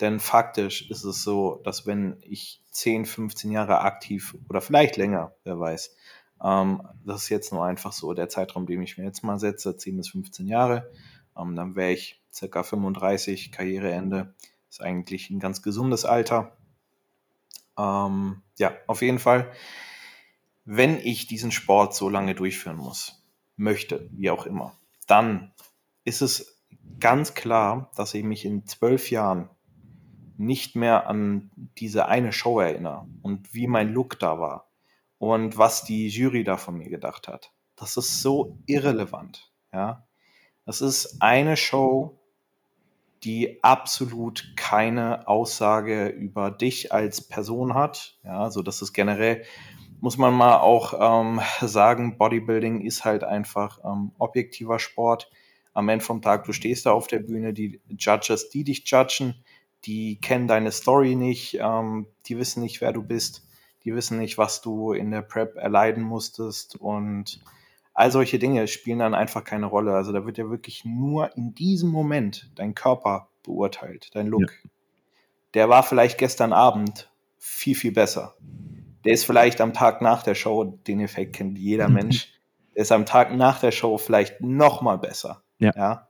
Denn 0.00 0.20
faktisch 0.20 0.90
ist 0.90 1.04
es 1.04 1.22
so, 1.22 1.60
dass 1.64 1.86
wenn 1.86 2.18
ich 2.22 2.62
10, 2.70 3.06
15 3.06 3.50
Jahre 3.50 3.80
aktiv 3.80 4.36
oder 4.48 4.60
vielleicht 4.60 4.96
länger, 4.96 5.34
wer 5.44 5.58
weiß, 5.58 5.96
ähm, 6.42 6.82
das 7.04 7.24
ist 7.24 7.28
jetzt 7.30 7.52
nur 7.52 7.64
einfach 7.64 7.92
so 7.92 8.12
der 8.12 8.28
Zeitraum, 8.28 8.66
den 8.66 8.82
ich 8.82 8.98
mir 8.98 9.04
jetzt 9.04 9.22
mal 9.22 9.38
setze, 9.38 9.76
10 9.76 9.96
bis 9.96 10.08
15 10.10 10.46
Jahre, 10.46 10.90
ähm, 11.36 11.56
dann 11.56 11.76
wäre 11.76 11.92
ich 11.92 12.22
circa 12.32 12.62
35, 12.62 13.52
Karriereende. 13.52 14.34
Ist 14.70 14.80
eigentlich 14.80 15.30
ein 15.30 15.40
ganz 15.40 15.62
gesundes 15.62 16.04
Alter. 16.04 16.56
Ähm, 17.76 18.42
ja, 18.56 18.72
auf 18.86 19.02
jeden 19.02 19.18
Fall, 19.18 19.50
wenn 20.64 20.96
ich 20.98 21.26
diesen 21.26 21.50
Sport 21.50 21.94
so 21.94 22.08
lange 22.08 22.36
durchführen 22.36 22.76
muss, 22.76 23.20
möchte, 23.56 24.08
wie 24.12 24.30
auch 24.30 24.46
immer, 24.46 24.78
dann 25.08 25.52
ist 26.04 26.22
es 26.22 26.62
ganz 27.00 27.34
klar, 27.34 27.90
dass 27.96 28.14
ich 28.14 28.22
mich 28.22 28.44
in 28.44 28.64
zwölf 28.64 29.10
Jahren 29.10 29.50
nicht 30.36 30.76
mehr 30.76 31.08
an 31.08 31.50
diese 31.78 32.06
eine 32.06 32.32
Show 32.32 32.60
erinnere 32.60 33.08
und 33.22 33.52
wie 33.52 33.66
mein 33.66 33.92
Look 33.92 34.18
da 34.20 34.38
war 34.38 34.70
und 35.18 35.58
was 35.58 35.84
die 35.84 36.08
Jury 36.08 36.44
da 36.44 36.56
von 36.56 36.78
mir 36.78 36.88
gedacht 36.88 37.28
hat. 37.28 37.52
Das 37.74 37.96
ist 37.96 38.22
so 38.22 38.58
irrelevant, 38.66 39.52
ja. 39.72 40.06
Das 40.64 40.80
ist 40.80 41.20
eine 41.20 41.56
Show, 41.56 42.19
die 43.24 43.62
absolut 43.62 44.54
keine 44.56 45.28
Aussage 45.28 46.08
über 46.08 46.50
dich 46.50 46.92
als 46.92 47.20
Person 47.20 47.74
hat. 47.74 48.18
Ja, 48.24 48.42
also 48.42 48.62
das 48.62 48.80
ist 48.80 48.92
generell, 48.92 49.44
muss 50.00 50.16
man 50.16 50.32
mal 50.34 50.58
auch 50.58 50.94
ähm, 50.98 51.40
sagen, 51.60 52.16
Bodybuilding 52.16 52.80
ist 52.80 53.04
halt 53.04 53.24
einfach 53.24 53.78
ähm, 53.84 54.12
objektiver 54.18 54.78
Sport. 54.78 55.30
Am 55.72 55.88
Ende 55.88 56.04
vom 56.04 56.22
Tag, 56.22 56.44
du 56.44 56.52
stehst 56.52 56.86
da 56.86 56.92
auf 56.92 57.06
der 57.06 57.20
Bühne, 57.20 57.52
die 57.52 57.80
Judges, 57.88 58.48
die 58.48 58.64
dich 58.64 58.82
judgen, 58.86 59.34
die 59.84 60.20
kennen 60.20 60.48
deine 60.48 60.72
Story 60.72 61.14
nicht, 61.14 61.58
ähm, 61.60 62.06
die 62.26 62.38
wissen 62.38 62.62
nicht, 62.62 62.80
wer 62.80 62.92
du 62.92 63.02
bist, 63.02 63.46
die 63.84 63.94
wissen 63.94 64.18
nicht, 64.18 64.36
was 64.36 64.62
du 64.62 64.92
in 64.92 65.10
der 65.10 65.22
Prep 65.22 65.56
erleiden 65.56 66.02
musstest 66.02 66.76
und 66.76 67.40
all 68.00 68.10
solche 68.10 68.38
Dinge 68.38 68.66
spielen 68.66 69.00
dann 69.00 69.14
einfach 69.14 69.44
keine 69.44 69.66
Rolle. 69.66 69.92
Also 69.92 70.10
da 70.10 70.24
wird 70.24 70.38
ja 70.38 70.48
wirklich 70.48 70.86
nur 70.86 71.36
in 71.36 71.54
diesem 71.54 71.90
Moment 71.90 72.50
dein 72.54 72.74
Körper 72.74 73.28
beurteilt, 73.42 74.08
dein 74.14 74.26
Look. 74.26 74.50
Ja. 74.50 74.70
Der 75.54 75.68
war 75.68 75.82
vielleicht 75.82 76.16
gestern 76.16 76.54
Abend 76.54 77.10
viel, 77.36 77.74
viel 77.74 77.92
besser. 77.92 78.36
Der 79.04 79.12
ist 79.12 79.24
vielleicht 79.24 79.60
am 79.60 79.74
Tag 79.74 80.00
nach 80.00 80.22
der 80.22 80.34
Show, 80.34 80.64
den 80.64 81.00
Effekt 81.00 81.36
kennt 81.36 81.58
jeder 81.58 81.88
Mensch, 81.90 82.32
der 82.74 82.82
ist 82.82 82.92
am 82.92 83.04
Tag 83.04 83.34
nach 83.34 83.60
der 83.60 83.70
Show 83.70 83.98
vielleicht 83.98 84.40
noch 84.40 84.80
mal 84.80 84.96
besser. 84.96 85.42
Ja. 85.58 85.72
ja. 85.76 86.08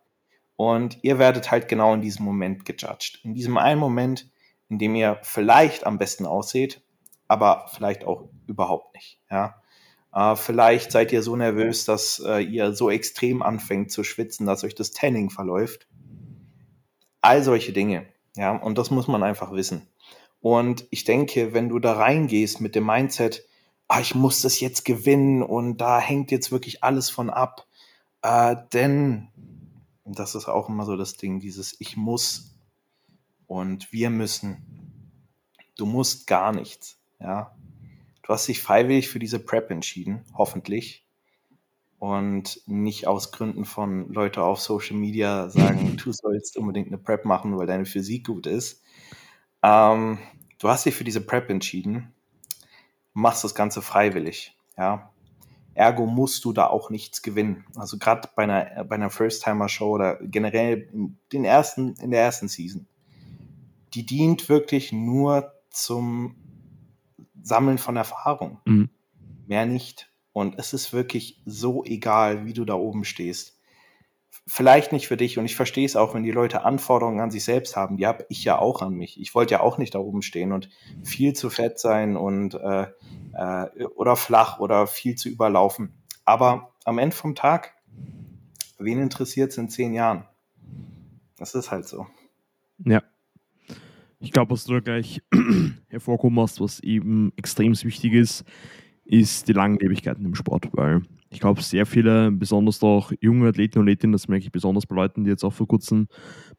Und 0.54 1.02
ihr 1.02 1.18
werdet 1.18 1.50
halt 1.50 1.66
genau 1.66 1.92
in 1.94 2.02
diesem 2.02 2.24
Moment 2.24 2.64
gejudged. 2.64 3.24
In 3.24 3.34
diesem 3.34 3.58
einen 3.58 3.80
Moment, 3.80 4.30
in 4.68 4.78
dem 4.78 4.94
ihr 4.94 5.18
vielleicht 5.22 5.86
am 5.86 5.98
besten 5.98 6.24
ausseht, 6.24 6.82
aber 7.26 7.66
vielleicht 7.72 8.04
auch 8.04 8.28
überhaupt 8.46 8.94
nicht. 8.94 9.18
Ja. 9.28 9.59
Äh, 10.12 10.36
vielleicht 10.36 10.92
seid 10.92 11.12
ihr 11.12 11.22
so 11.22 11.36
nervös, 11.36 11.84
dass 11.84 12.22
äh, 12.24 12.40
ihr 12.40 12.74
so 12.74 12.90
extrem 12.90 13.42
anfängt 13.42 13.90
zu 13.90 14.04
schwitzen, 14.04 14.46
dass 14.46 14.64
euch 14.64 14.74
das 14.74 14.90
Tanning 14.90 15.30
verläuft. 15.30 15.86
All 17.20 17.42
solche 17.42 17.72
Dinge. 17.72 18.06
Ja, 18.36 18.56
und 18.56 18.78
das 18.78 18.90
muss 18.90 19.08
man 19.08 19.22
einfach 19.22 19.52
wissen. 19.52 19.86
Und 20.40 20.86
ich 20.90 21.04
denke, 21.04 21.52
wenn 21.52 21.68
du 21.68 21.78
da 21.78 21.92
reingehst 21.92 22.60
mit 22.60 22.74
dem 22.74 22.86
Mindset, 22.86 23.46
ah, 23.88 24.00
ich 24.00 24.14
muss 24.14 24.40
das 24.40 24.60
jetzt 24.60 24.84
gewinnen 24.84 25.42
und 25.42 25.78
da 25.78 26.00
hängt 26.00 26.30
jetzt 26.30 26.50
wirklich 26.50 26.82
alles 26.82 27.10
von 27.10 27.28
ab, 27.28 27.66
äh, 28.22 28.56
denn 28.72 29.28
das 30.04 30.34
ist 30.34 30.48
auch 30.48 30.68
immer 30.68 30.84
so 30.84 30.96
das 30.96 31.16
Ding, 31.16 31.40
dieses 31.40 31.76
Ich 31.80 31.96
muss 31.96 32.54
und 33.46 33.92
wir 33.92 34.10
müssen. 34.10 34.64
Du 35.76 35.86
musst 35.86 36.26
gar 36.26 36.52
nichts, 36.52 36.98
ja. 37.20 37.54
Du 38.22 38.32
hast 38.32 38.46
dich 38.46 38.62
freiwillig 38.62 39.08
für 39.08 39.18
diese 39.18 39.38
Prep 39.38 39.70
entschieden, 39.70 40.24
hoffentlich. 40.34 41.06
Und 41.98 42.62
nicht 42.66 43.06
aus 43.06 43.30
Gründen 43.30 43.64
von 43.64 44.08
Leute 44.12 44.42
auf 44.42 44.60
Social 44.60 44.96
Media 44.96 45.50
sagen, 45.50 45.96
du 46.04 46.12
sollst 46.12 46.56
unbedingt 46.56 46.88
eine 46.88 46.98
Prep 46.98 47.24
machen, 47.24 47.56
weil 47.58 47.66
deine 47.66 47.84
Physik 47.86 48.26
gut 48.26 48.46
ist. 48.46 48.82
Ähm, 49.62 50.18
du 50.58 50.68
hast 50.68 50.86
dich 50.86 50.94
für 50.94 51.04
diese 51.04 51.20
Prep 51.20 51.50
entschieden, 51.50 52.14
machst 53.12 53.44
das 53.44 53.54
Ganze 53.54 53.82
freiwillig, 53.82 54.56
ja. 54.76 55.10
Ergo 55.74 56.04
musst 56.06 56.44
du 56.44 56.52
da 56.52 56.66
auch 56.66 56.90
nichts 56.90 57.22
gewinnen. 57.22 57.64
Also 57.76 57.96
gerade 57.96 58.28
bei 58.34 58.42
einer, 58.42 58.84
bei 58.84 58.96
einer 58.96 59.08
First-Timer-Show 59.08 59.88
oder 59.88 60.18
generell 60.20 60.88
in, 60.92 61.16
den 61.32 61.44
ersten, 61.44 61.94
in 62.02 62.10
der 62.10 62.22
ersten 62.22 62.48
Season. 62.48 62.86
Die 63.94 64.04
dient 64.04 64.48
wirklich 64.48 64.92
nur 64.92 65.52
zum 65.70 66.36
Sammeln 67.42 67.78
von 67.78 67.96
Erfahrung. 67.96 68.60
Mhm. 68.64 68.90
Mehr 69.46 69.66
nicht. 69.66 70.10
Und 70.32 70.58
es 70.58 70.72
ist 70.72 70.92
wirklich 70.92 71.42
so 71.44 71.84
egal, 71.84 72.46
wie 72.46 72.52
du 72.52 72.64
da 72.64 72.74
oben 72.74 73.04
stehst. 73.04 73.58
Vielleicht 74.46 74.92
nicht 74.92 75.08
für 75.08 75.16
dich 75.16 75.38
und 75.38 75.44
ich 75.44 75.56
verstehe 75.56 75.84
es 75.84 75.96
auch, 75.96 76.14
wenn 76.14 76.22
die 76.22 76.30
Leute 76.30 76.64
Anforderungen 76.64 77.20
an 77.20 77.30
sich 77.30 77.44
selbst 77.44 77.76
haben. 77.76 77.96
Die 77.96 78.06
habe 78.06 78.26
ich 78.28 78.44
ja 78.44 78.58
auch 78.58 78.80
an 78.82 78.94
mich. 78.94 79.20
Ich 79.20 79.34
wollte 79.34 79.52
ja 79.52 79.60
auch 79.60 79.78
nicht 79.78 79.94
da 79.94 79.98
oben 79.98 80.22
stehen 80.22 80.52
und 80.52 80.68
viel 81.02 81.34
zu 81.34 81.50
fett 81.50 81.78
sein 81.78 82.16
und 82.16 82.54
äh, 82.54 82.86
äh, 83.34 83.84
oder 83.96 84.16
flach 84.16 84.58
oder 84.58 84.86
viel 84.86 85.16
zu 85.16 85.28
überlaufen. 85.28 85.94
Aber 86.24 86.72
am 86.84 86.98
Ende 86.98 87.14
vom 87.14 87.34
Tag, 87.34 87.74
wen 88.78 89.00
interessiert 89.00 89.50
es 89.50 89.58
in 89.58 89.68
zehn 89.68 89.94
Jahren? 89.94 90.26
Das 91.36 91.54
ist 91.54 91.70
halt 91.70 91.86
so. 91.86 92.06
Ja. 92.78 93.02
Ich 94.20 94.32
glaube, 94.32 94.52
was 94.52 94.64
du 94.64 94.74
da 94.74 94.80
gleich 94.80 95.22
hervorkommen 95.88 96.38
hast, 96.40 96.60
was 96.60 96.80
eben 96.80 97.32
extrem 97.36 97.72
wichtig 97.72 98.12
ist, 98.12 98.44
ist 99.04 99.48
die 99.48 99.54
Langlebigkeit 99.54 100.18
im 100.18 100.34
Sport, 100.34 100.68
weil 100.72 101.02
ich 101.30 101.40
glaube, 101.40 101.62
sehr 101.62 101.86
viele, 101.86 102.30
besonders 102.30 102.82
auch 102.82 103.12
junge 103.20 103.48
Athleten 103.48 103.78
und 103.78 103.84
Athletinnen, 103.84 104.12
das 104.12 104.28
merke 104.28 104.44
ich 104.44 104.52
besonders 104.52 104.86
bei 104.86 104.94
Leuten, 104.94 105.24
die 105.24 105.30
jetzt 105.30 105.44
auch 105.44 105.52
vor 105.52 105.66
kurzem 105.66 106.08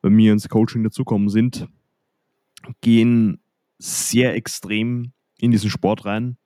bei 0.01 0.09
mir 0.09 0.33
ins 0.33 0.49
Coaching 0.49 0.83
dazukommen 0.83 1.29
sind, 1.29 1.67
gehen 2.81 3.39
sehr 3.77 4.35
extrem 4.35 5.11
in 5.37 5.51
diesen 5.51 5.69
Sport 5.69 6.05
rein. 6.05 6.37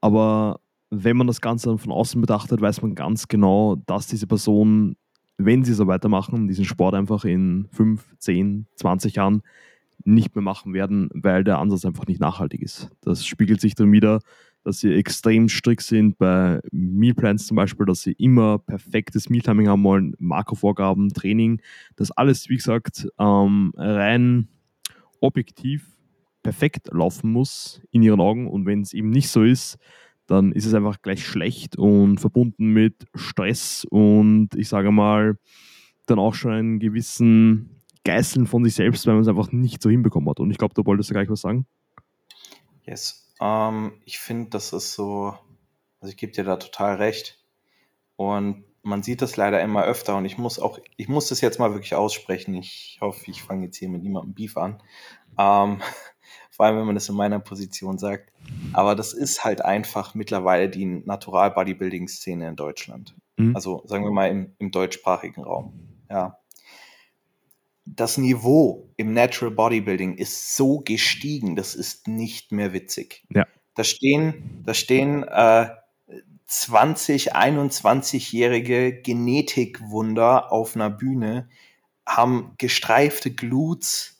Aber 0.00 0.60
wenn 0.90 1.16
man 1.16 1.26
das 1.26 1.40
Ganze 1.40 1.68
dann 1.68 1.78
von 1.78 1.92
außen 1.92 2.20
betrachtet, 2.20 2.60
weiß 2.60 2.82
man 2.82 2.94
ganz 2.94 3.28
genau, 3.28 3.76
dass 3.86 4.06
diese 4.06 4.26
Person, 4.26 4.96
wenn 5.38 5.64
sie 5.64 5.74
so 5.74 5.86
weitermachen, 5.86 6.48
diesen 6.48 6.64
Sport 6.64 6.94
einfach 6.94 7.24
in 7.24 7.68
5, 7.72 8.16
10, 8.18 8.66
20 8.76 9.14
Jahren 9.16 9.42
nicht 10.04 10.34
mehr 10.34 10.42
machen 10.42 10.72
werden, 10.74 11.08
weil 11.12 11.44
der 11.44 11.58
Ansatz 11.58 11.84
einfach 11.84 12.06
nicht 12.06 12.20
nachhaltig 12.20 12.62
ist. 12.62 12.90
Das 13.00 13.26
spiegelt 13.26 13.60
sich 13.60 13.74
dann 13.74 13.92
wieder, 13.92 14.20
dass 14.64 14.80
sie 14.80 14.92
extrem 14.92 15.48
strikt 15.48 15.82
sind 15.82 16.18
bei 16.18 16.60
Mealplans 16.72 17.46
zum 17.46 17.56
Beispiel, 17.56 17.86
dass 17.86 18.02
sie 18.02 18.12
immer 18.12 18.58
perfektes 18.58 19.28
Mealtiming 19.28 19.68
haben 19.68 19.84
wollen, 19.84 20.14
Makrovorgaben, 20.18 21.08
Training, 21.10 21.60
das 21.96 22.10
alles, 22.10 22.48
wie 22.48 22.56
gesagt, 22.56 23.08
ähm, 23.18 23.72
rein 23.76 24.48
objektiv 25.20 25.86
perfekt 26.42 26.88
laufen 26.92 27.32
muss 27.32 27.82
in 27.90 28.02
ihren 28.02 28.20
Augen 28.20 28.46
und 28.46 28.66
wenn 28.66 28.82
es 28.82 28.92
eben 28.92 29.10
nicht 29.10 29.28
so 29.28 29.42
ist, 29.42 29.78
dann 30.26 30.52
ist 30.52 30.66
es 30.66 30.74
einfach 30.74 31.00
gleich 31.02 31.26
schlecht 31.26 31.76
und 31.76 32.20
verbunden 32.20 32.68
mit 32.68 33.06
Stress 33.14 33.86
und 33.88 34.50
ich 34.54 34.68
sage 34.68 34.92
mal, 34.92 35.38
dann 36.06 36.18
auch 36.18 36.34
schon 36.34 36.52
einen 36.52 36.78
gewissen 36.78 37.77
Geißeln 38.08 38.46
von 38.46 38.64
sich 38.64 38.74
selbst, 38.74 39.06
weil 39.06 39.12
man 39.12 39.22
es 39.22 39.28
einfach 39.28 39.52
nicht 39.52 39.82
so 39.82 39.90
hinbekommen 39.90 40.30
hat. 40.30 40.40
Und 40.40 40.50
ich 40.50 40.56
glaube, 40.56 40.72
du 40.72 40.84
wolltest 40.86 41.10
ja 41.10 41.14
gleich 41.14 41.28
was 41.28 41.42
sagen. 41.42 41.66
Yes. 42.84 43.34
Ähm, 43.38 44.00
ich 44.06 44.18
finde, 44.18 44.48
das 44.48 44.72
ist 44.72 44.94
so, 44.94 45.34
also 46.00 46.10
ich 46.10 46.16
gebe 46.16 46.32
dir 46.32 46.44
da 46.44 46.56
total 46.56 46.96
recht. 46.96 47.38
Und 48.16 48.64
man 48.82 49.02
sieht 49.02 49.20
das 49.20 49.36
leider 49.36 49.60
immer 49.60 49.84
öfter 49.84 50.16
und 50.16 50.24
ich 50.24 50.38
muss 50.38 50.58
auch, 50.58 50.78
ich 50.96 51.08
muss 51.08 51.28
das 51.28 51.42
jetzt 51.42 51.58
mal 51.58 51.74
wirklich 51.74 51.94
aussprechen. 51.94 52.54
Ich 52.54 52.96
hoffe, 53.02 53.30
ich 53.30 53.42
fange 53.42 53.66
jetzt 53.66 53.76
hier 53.76 53.90
mit 53.90 54.02
niemandem 54.02 54.32
Beef 54.32 54.56
an. 54.56 54.82
Ähm, 55.36 55.80
vor 56.50 56.64
allem, 56.64 56.78
wenn 56.78 56.86
man 56.86 56.94
das 56.94 57.10
in 57.10 57.14
meiner 57.14 57.40
Position 57.40 57.98
sagt. 57.98 58.32
Aber 58.72 58.94
das 58.94 59.12
ist 59.12 59.44
halt 59.44 59.62
einfach 59.62 60.14
mittlerweile 60.14 60.70
die 60.70 60.86
Natural-Bodybuilding-Szene 60.86 62.48
in 62.48 62.56
Deutschland. 62.56 63.14
Mhm. 63.36 63.54
Also 63.54 63.82
sagen 63.84 64.04
wir 64.04 64.12
mal 64.12 64.30
im, 64.30 64.54
im 64.58 64.70
deutschsprachigen 64.70 65.42
Raum. 65.42 65.78
Ja 66.08 66.38
das 67.94 68.18
Niveau 68.18 68.90
im 68.96 69.12
Natural 69.12 69.54
Bodybuilding 69.54 70.16
ist 70.16 70.56
so 70.56 70.78
gestiegen, 70.80 71.56
das 71.56 71.74
ist 71.74 72.08
nicht 72.08 72.52
mehr 72.52 72.72
witzig. 72.72 73.24
Ja. 73.30 73.46
Da 73.74 73.84
stehen, 73.84 74.62
da 74.64 74.74
stehen 74.74 75.22
äh, 75.24 75.68
20, 76.46 77.36
21-jährige 77.36 78.92
Genetikwunder 79.02 80.50
auf 80.50 80.74
einer 80.74 80.90
Bühne, 80.90 81.48
haben 82.06 82.54
gestreifte 82.58 83.30
Glutes, 83.30 84.17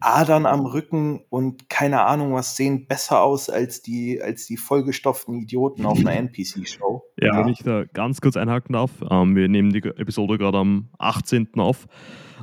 Adern 0.00 0.46
am 0.46 0.66
Rücken 0.66 1.24
und 1.30 1.68
keine 1.68 2.02
Ahnung 2.02 2.32
was 2.32 2.56
sehen 2.56 2.86
besser 2.86 3.22
aus 3.22 3.50
als 3.50 3.82
die, 3.82 4.22
als 4.22 4.46
die 4.46 4.56
vollgestopften 4.56 5.34
Idioten 5.34 5.84
auf 5.84 5.98
einer 5.98 6.12
NPC-Show. 6.16 7.02
Ja, 7.20 7.26
ja, 7.26 7.40
wenn 7.40 7.48
ich 7.48 7.62
da 7.62 7.84
ganz 7.92 8.20
kurz 8.20 8.36
einhaken 8.36 8.72
darf, 8.72 8.90
ähm, 9.10 9.34
wir 9.34 9.48
nehmen 9.48 9.72
die 9.72 9.82
Episode 9.82 10.38
gerade 10.38 10.58
am 10.58 10.90
18. 10.98 11.48
auf. 11.56 11.86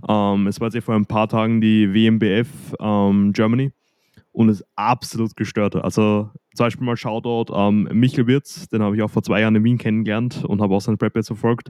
Ähm, 0.07 0.47
es 0.47 0.59
war 0.59 0.67
jetzt 0.67 0.75
ja 0.75 0.81
vor 0.81 0.95
ein 0.95 1.05
paar 1.05 1.29
Tagen 1.29 1.61
die 1.61 1.93
WMBF 1.93 2.47
ähm, 2.79 3.31
Germany 3.33 3.71
und 4.33 4.49
ist 4.49 4.65
absolut 4.75 5.35
gestört. 5.35 5.75
Also 5.75 6.29
zum 6.53 6.65
Beispiel 6.65 6.85
mal 6.85 6.97
Shoutout 6.97 7.53
ähm, 7.55 7.87
Michael 7.93 8.27
Wirz, 8.27 8.67
den 8.67 8.81
habe 8.81 8.95
ich 8.95 9.01
auch 9.01 9.11
vor 9.11 9.23
zwei 9.23 9.41
Jahren 9.41 9.55
in 9.55 9.63
Wien 9.63 9.77
kennengelernt 9.77 10.43
und 10.43 10.61
habe 10.61 10.75
auch 10.75 10.81
seine 10.81 10.97
Prep 10.97 11.15
jetzt 11.15 11.27
verfolgt 11.27 11.69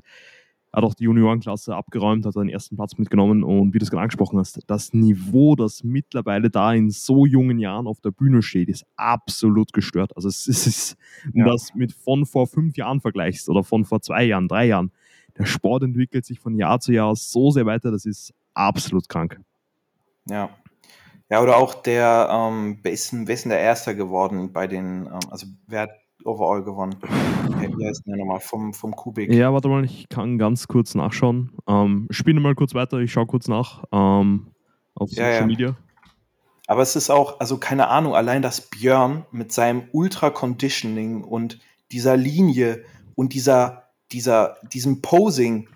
hat 0.73 0.83
auch 0.83 0.93
die 0.93 1.03
Juniorenklasse 1.03 1.75
abgeräumt, 1.75 2.25
hat 2.25 2.35
den 2.35 2.49
ersten 2.49 2.75
Platz 2.77 2.97
mitgenommen 2.97 3.43
und 3.43 3.73
wie 3.73 3.79
du 3.79 3.83
es 3.83 3.91
gerade 3.91 4.03
angesprochen 4.03 4.39
hast, 4.39 4.59
das 4.67 4.93
Niveau, 4.93 5.55
das 5.55 5.83
mittlerweile 5.83 6.49
da 6.49 6.73
in 6.73 6.89
so 6.89 7.25
jungen 7.25 7.59
Jahren 7.59 7.87
auf 7.87 7.99
der 7.99 8.11
Bühne 8.11 8.41
steht, 8.41 8.69
ist 8.69 8.85
absolut 8.95 9.73
gestört. 9.73 10.15
Also 10.15 10.29
es 10.29 10.47
ist, 10.47 10.97
wenn 11.33 11.43
du 11.43 11.51
das 11.51 11.75
mit 11.75 11.91
von 11.91 12.25
vor 12.25 12.47
fünf 12.47 12.77
Jahren 12.77 13.01
vergleichst 13.01 13.49
oder 13.49 13.63
von 13.63 13.83
vor 13.83 14.01
zwei 14.01 14.23
Jahren, 14.23 14.47
drei 14.47 14.65
Jahren, 14.67 14.91
der 15.37 15.45
Sport 15.45 15.83
entwickelt 15.83 16.25
sich 16.25 16.39
von 16.39 16.55
Jahr 16.55 16.79
zu 16.79 16.93
Jahr 16.93 17.15
so 17.15 17.51
sehr 17.51 17.65
weiter, 17.65 17.91
das 17.91 18.05
ist 18.05 18.33
absolut 18.53 19.09
krank. 19.09 19.39
Ja. 20.29 20.49
Ja, 21.29 21.41
oder 21.41 21.55
auch 21.55 21.75
der, 21.75 22.27
ähm, 22.29 22.79
ist 22.83 23.13
denn 23.13 23.25
der 23.25 23.59
Erster 23.59 23.95
geworden 23.95 24.51
bei 24.51 24.67
den, 24.67 25.05
ähm, 25.05 25.19
also 25.29 25.47
wer 25.67 25.83
hat 25.83 25.91
overall 26.25 26.63
gewonnen. 26.63 26.95
Wie 27.01 27.85
heißt 27.85 28.03
der 28.05 28.17
nochmal? 28.17 28.39
Vom, 28.39 28.73
vom 28.73 28.95
Kubik. 28.95 29.31
Ja, 29.33 29.53
warte 29.53 29.69
mal, 29.69 29.85
ich 29.85 30.09
kann 30.09 30.37
ganz 30.37 30.67
kurz 30.67 30.95
nachschauen. 30.95 31.51
Ähm, 31.67 32.07
spinne 32.11 32.39
mal 32.39 32.55
kurz 32.55 32.73
weiter, 32.73 32.99
ich 32.99 33.11
schaue 33.11 33.27
kurz 33.27 33.47
nach 33.47 33.83
ähm, 33.91 34.47
auf 34.95 35.09
Social 35.09 35.33
ja. 35.33 35.45
Media. 35.45 35.77
Aber 36.67 36.81
es 36.81 36.95
ist 36.95 37.09
auch, 37.09 37.39
also 37.39 37.57
keine 37.57 37.89
Ahnung, 37.89 38.15
allein 38.15 38.41
dass 38.41 38.61
Björn 38.61 39.25
mit 39.31 39.51
seinem 39.51 39.83
Ultra-Conditioning 39.91 41.23
und 41.23 41.59
dieser 41.91 42.15
Linie 42.15 42.85
und 43.15 43.33
dieser, 43.33 43.89
dieser, 44.11 44.55
diesem 44.71 45.01
Posing 45.01 45.67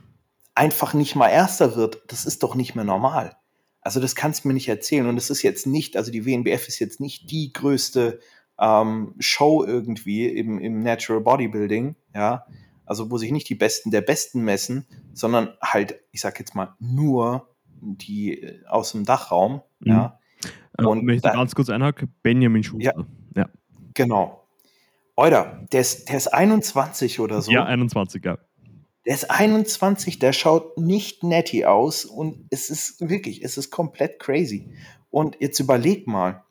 einfach 0.53 0.93
nicht 0.93 1.15
mal 1.15 1.27
Erster 1.27 1.75
wird, 1.75 2.03
das 2.07 2.25
ist 2.25 2.43
doch 2.43 2.55
nicht 2.55 2.75
mehr 2.75 2.85
normal. 2.85 3.35
Also 3.81 3.99
das 3.99 4.15
kannst 4.15 4.43
du 4.43 4.47
mir 4.47 4.53
nicht 4.53 4.69
erzählen. 4.69 5.05
Und 5.05 5.17
es 5.17 5.29
ist 5.29 5.43
jetzt 5.43 5.67
nicht, 5.67 5.95
also 5.97 6.11
die 6.11 6.25
WNBF 6.25 6.67
ist 6.67 6.79
jetzt 6.79 6.99
nicht 6.99 7.29
die 7.29 7.53
größte 7.53 8.19
ähm, 8.59 9.15
Show 9.19 9.63
irgendwie 9.65 10.27
im, 10.27 10.59
im 10.59 10.79
Natural 10.81 11.21
Bodybuilding, 11.21 11.95
ja, 12.13 12.45
also 12.85 13.11
wo 13.11 13.17
sich 13.17 13.31
nicht 13.31 13.49
die 13.49 13.55
Besten 13.55 13.91
der 13.91 14.01
Besten 14.01 14.43
messen, 14.43 14.85
sondern 15.13 15.49
halt, 15.61 15.99
ich 16.11 16.21
sag 16.21 16.39
jetzt 16.39 16.55
mal, 16.55 16.75
nur 16.79 17.49
die 17.81 18.41
äh, 18.41 18.65
aus 18.67 18.91
dem 18.91 19.05
Dachraum, 19.05 19.61
mhm. 19.79 19.91
ja. 19.91 20.19
Äh, 20.77 20.85
und 20.85 21.07
ich 21.09 21.21
da 21.21 21.33
ganz 21.33 21.55
kurz 21.55 21.69
einhake, 21.69 22.07
Benjamin 22.21 22.63
Schuster. 22.63 22.95
Ja, 23.35 23.43
ja. 23.43 23.49
Genau. 23.93 24.47
Oder, 25.17 25.65
der 25.71 25.81
ist, 25.81 26.09
der 26.09 26.17
ist 26.17 26.27
21 26.27 27.19
oder 27.19 27.41
so. 27.41 27.51
Ja, 27.51 27.65
21, 27.65 28.23
ja. 28.23 28.37
Der 29.05 29.13
ist 29.13 29.29
21, 29.29 30.19
der 30.19 30.33
schaut 30.33 30.77
nicht 30.77 31.23
netty 31.23 31.65
aus 31.65 32.05
und 32.05 32.47
es 32.49 32.69
ist 32.69 33.07
wirklich, 33.07 33.43
es 33.43 33.57
ist 33.57 33.69
komplett 33.69 34.19
crazy. 34.19 34.73
Und 35.09 35.37
jetzt 35.39 35.59
überleg 35.59 36.07
mal, 36.07 36.43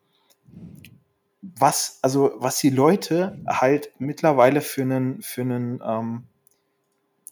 was, 1.58 1.98
also 2.02 2.32
was 2.36 2.58
die 2.58 2.70
Leute 2.70 3.38
halt 3.46 3.92
mittlerweile 3.98 4.60
für 4.60 4.82
einen, 4.82 5.20
für 5.20 5.42
einen, 5.42 5.82
ähm, 5.84 6.24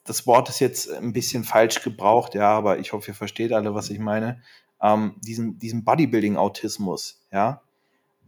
das 0.04 0.26
Wort 0.26 0.48
ist 0.48 0.60
jetzt 0.60 0.92
ein 0.92 1.12
bisschen 1.12 1.44
falsch 1.44 1.82
gebraucht, 1.82 2.34
ja, 2.34 2.50
aber 2.50 2.78
ich 2.78 2.92
hoffe, 2.92 3.12
ihr 3.12 3.14
versteht 3.14 3.52
alle, 3.52 3.74
was 3.74 3.90
ich 3.90 3.98
meine, 3.98 4.42
ähm, 4.82 5.14
diesen, 5.20 5.58
diesen 5.58 5.84
Bodybuilding-Autismus, 5.84 7.24
ja. 7.32 7.62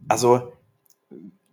Also 0.07 0.53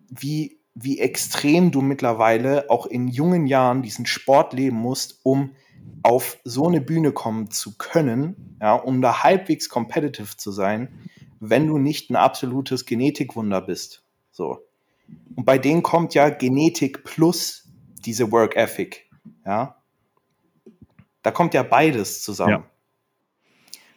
wie, 0.08 0.58
wie 0.74 1.00
extrem 1.00 1.70
du 1.70 1.82
mittlerweile 1.82 2.70
auch 2.70 2.86
in 2.86 3.08
jungen 3.08 3.46
Jahren 3.46 3.82
diesen 3.82 4.06
Sport 4.06 4.52
leben 4.52 4.76
musst, 4.76 5.20
um 5.24 5.54
auf 6.02 6.38
so 6.44 6.68
eine 6.68 6.80
Bühne 6.80 7.12
kommen 7.12 7.50
zu 7.50 7.76
können, 7.76 8.56
ja, 8.60 8.74
um 8.74 9.02
da 9.02 9.22
halbwegs 9.22 9.68
competitive 9.68 10.36
zu 10.36 10.52
sein, 10.52 11.08
wenn 11.40 11.66
du 11.66 11.78
nicht 11.78 12.10
ein 12.10 12.16
absolutes 12.16 12.86
Genetikwunder 12.86 13.60
bist. 13.60 14.02
So. 14.32 14.66
Und 15.36 15.44
bei 15.44 15.58
denen 15.58 15.82
kommt 15.82 16.14
ja 16.14 16.28
Genetik 16.30 17.04
plus 17.04 17.68
diese 18.04 18.32
Work 18.32 18.56
Ethic. 18.56 19.08
Ja. 19.46 19.76
Da 21.22 21.30
kommt 21.30 21.54
ja 21.54 21.62
beides 21.62 22.24
zusammen. 22.24 22.50
Ja. 22.50 22.64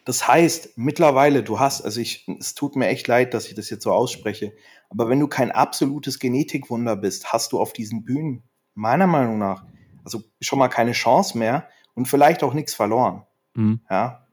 Das 0.04 0.28
heißt, 0.28 0.78
mittlerweile, 0.78 1.42
du 1.42 1.60
hast, 1.60 1.82
also 1.82 2.00
ich, 2.00 2.28
es 2.40 2.54
tut 2.54 2.76
mir 2.76 2.88
echt 2.88 3.08
leid, 3.08 3.34
dass 3.34 3.48
ich 3.48 3.56
das 3.56 3.72
jetzt 3.72 3.84
so 3.84 3.92
ausspreche, 3.92 4.54
aber 4.92 5.10
wenn 5.10 5.20
du 5.20 5.28
kein 5.28 5.52
absolutes 5.52 6.20
Genetikwunder 6.20 6.96
bist, 6.96 7.34
hast 7.34 7.54
du 7.54 7.60
auf 7.60 7.74
diesen 7.74 8.04
Bühnen 8.04 8.44
meiner 8.76 9.08
Meinung 9.08 9.40
nach 9.40 9.66
also 10.06 10.24
schon 10.40 10.60
mal 10.60 10.70
keine 10.70 10.94
Chance 10.94 11.38
mehr 11.38 11.68
und 11.96 12.08
vielleicht 12.08 12.44
auch 12.44 12.54
nichts 12.54 12.74
verloren. 12.74 13.26
Mhm. 13.56 13.82
Ja. 13.90 14.28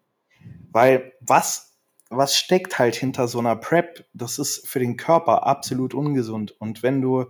Weil 0.70 1.14
was 1.20 1.71
was 2.16 2.36
steckt 2.36 2.78
halt 2.78 2.94
hinter 2.94 3.28
so 3.28 3.38
einer 3.38 3.56
Prep? 3.56 4.04
Das 4.14 4.38
ist 4.38 4.66
für 4.66 4.78
den 4.78 4.96
Körper 4.96 5.46
absolut 5.46 5.94
ungesund. 5.94 6.54
Und 6.58 6.82
wenn 6.82 7.00
du, 7.00 7.26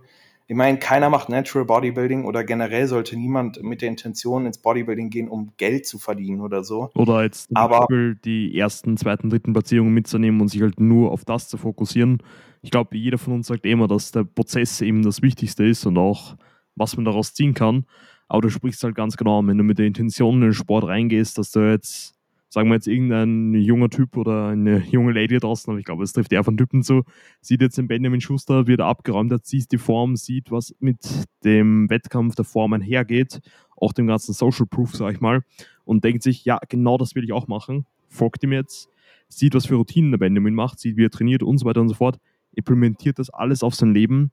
ich 0.47 0.55
meine, 0.55 0.79
keiner 0.79 1.09
macht 1.09 1.29
Natural 1.29 1.65
Bodybuilding 1.65 2.25
oder 2.25 2.43
generell 2.43 2.87
sollte 2.87 3.15
niemand 3.17 3.61
mit 3.63 3.81
der 3.81 3.89
Intention 3.89 4.45
ins 4.45 4.57
Bodybuilding 4.57 5.09
gehen, 5.09 5.29
um 5.29 5.53
Geld 5.57 5.85
zu 5.85 5.97
verdienen 5.99 6.41
oder 6.41 6.63
so. 6.63 6.89
Oder 6.95 7.23
jetzt 7.23 7.49
Aber, 7.53 7.87
die 8.25 8.57
ersten, 8.57 8.97
zweiten, 8.97 9.29
dritten 9.29 9.53
Platzierungen 9.53 9.93
mitzunehmen 9.93 10.41
und 10.41 10.49
sich 10.49 10.61
halt 10.61 10.79
nur 10.79 11.11
auf 11.11 11.25
das 11.25 11.47
zu 11.47 11.57
fokussieren. 11.57 12.21
Ich 12.61 12.71
glaube, 12.71 12.97
jeder 12.97 13.17
von 13.17 13.33
uns 13.33 13.47
sagt 13.47 13.65
immer, 13.65 13.87
dass 13.87 14.11
der 14.11 14.23
Prozess 14.23 14.81
eben 14.81 15.03
das 15.03 15.21
Wichtigste 15.21 15.65
ist 15.65 15.85
und 15.85 15.97
auch, 15.97 16.35
was 16.75 16.95
man 16.95 17.05
daraus 17.05 17.33
ziehen 17.33 17.53
kann. 17.53 17.85
Aber 18.27 18.41
du 18.41 18.49
sprichst 18.49 18.83
halt 18.83 18.95
ganz 18.95 19.17
genau, 19.17 19.45
wenn 19.45 19.57
du 19.57 19.63
mit 19.63 19.77
der 19.77 19.85
Intention 19.85 20.35
in 20.35 20.41
den 20.41 20.53
Sport 20.53 20.85
reingehst, 20.85 21.37
dass 21.37 21.51
du 21.51 21.59
jetzt 21.69 22.15
sagen 22.53 22.69
wir 22.69 22.75
jetzt 22.75 22.87
irgendein 22.87 23.55
junger 23.55 23.89
Typ 23.89 24.15
oder 24.15 24.49
eine 24.49 24.77
junge 24.91 25.11
Lady 25.11 25.39
draußen, 25.39 25.71
aber 25.71 25.79
ich 25.79 25.85
glaube, 25.85 26.03
es 26.03 26.13
trifft 26.13 26.31
eher 26.31 26.43
von 26.43 26.55
Typen 26.55 26.83
zu, 26.83 27.01
sieht 27.41 27.63
jetzt 27.63 27.79
den 27.79 27.87
Benjamin 27.87 28.21
Schuster, 28.21 28.67
wird 28.67 28.79
abgeräumt 28.79 29.31
hat, 29.31 29.47
sieht 29.47 29.71
die 29.71 29.79
Form, 29.79 30.15
sieht, 30.15 30.51
was 30.51 30.75
mit 30.79 30.99
dem 31.43 31.89
Wettkampf 31.89 32.35
der 32.35 32.45
Form 32.45 32.73
einhergeht, 32.73 33.41
auch 33.75 33.91
dem 33.91 34.05
ganzen 34.05 34.33
Social 34.33 34.67
Proof, 34.67 34.93
sag 34.93 35.15
ich 35.15 35.19
mal, 35.19 35.41
und 35.83 36.03
denkt 36.03 36.21
sich, 36.21 36.45
ja, 36.45 36.59
genau 36.69 36.99
das 36.99 37.15
will 37.15 37.23
ich 37.23 37.33
auch 37.33 37.47
machen, 37.47 37.87
folgt 38.07 38.43
ihm 38.43 38.51
jetzt, 38.51 38.87
sieht, 39.29 39.55
was 39.55 39.65
für 39.65 39.75
Routinen 39.75 40.11
der 40.11 40.19
Benjamin 40.19 40.53
macht, 40.53 40.79
sieht, 40.79 40.95
wie 40.95 41.05
er 41.05 41.09
trainiert 41.09 41.41
und 41.41 41.57
so 41.57 41.65
weiter 41.65 41.81
und 41.81 41.89
so 41.89 41.95
fort, 41.95 42.19
implementiert 42.51 43.17
das 43.17 43.31
alles 43.31 43.63
auf 43.63 43.73
sein 43.73 43.95
Leben, 43.95 44.31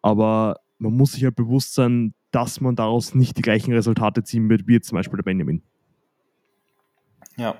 aber 0.00 0.60
man 0.78 0.96
muss 0.96 1.10
sich 1.10 1.24
halt 1.24 1.34
bewusst 1.34 1.74
sein, 1.74 2.14
dass 2.30 2.60
man 2.60 2.76
daraus 2.76 3.16
nicht 3.16 3.36
die 3.36 3.42
gleichen 3.42 3.72
Resultate 3.72 4.22
ziehen 4.22 4.48
wird, 4.48 4.68
wie 4.68 4.74
jetzt 4.74 4.86
zum 4.86 4.96
Beispiel 4.96 5.16
der 5.16 5.24
Benjamin. 5.24 5.60
Ja. 7.38 7.54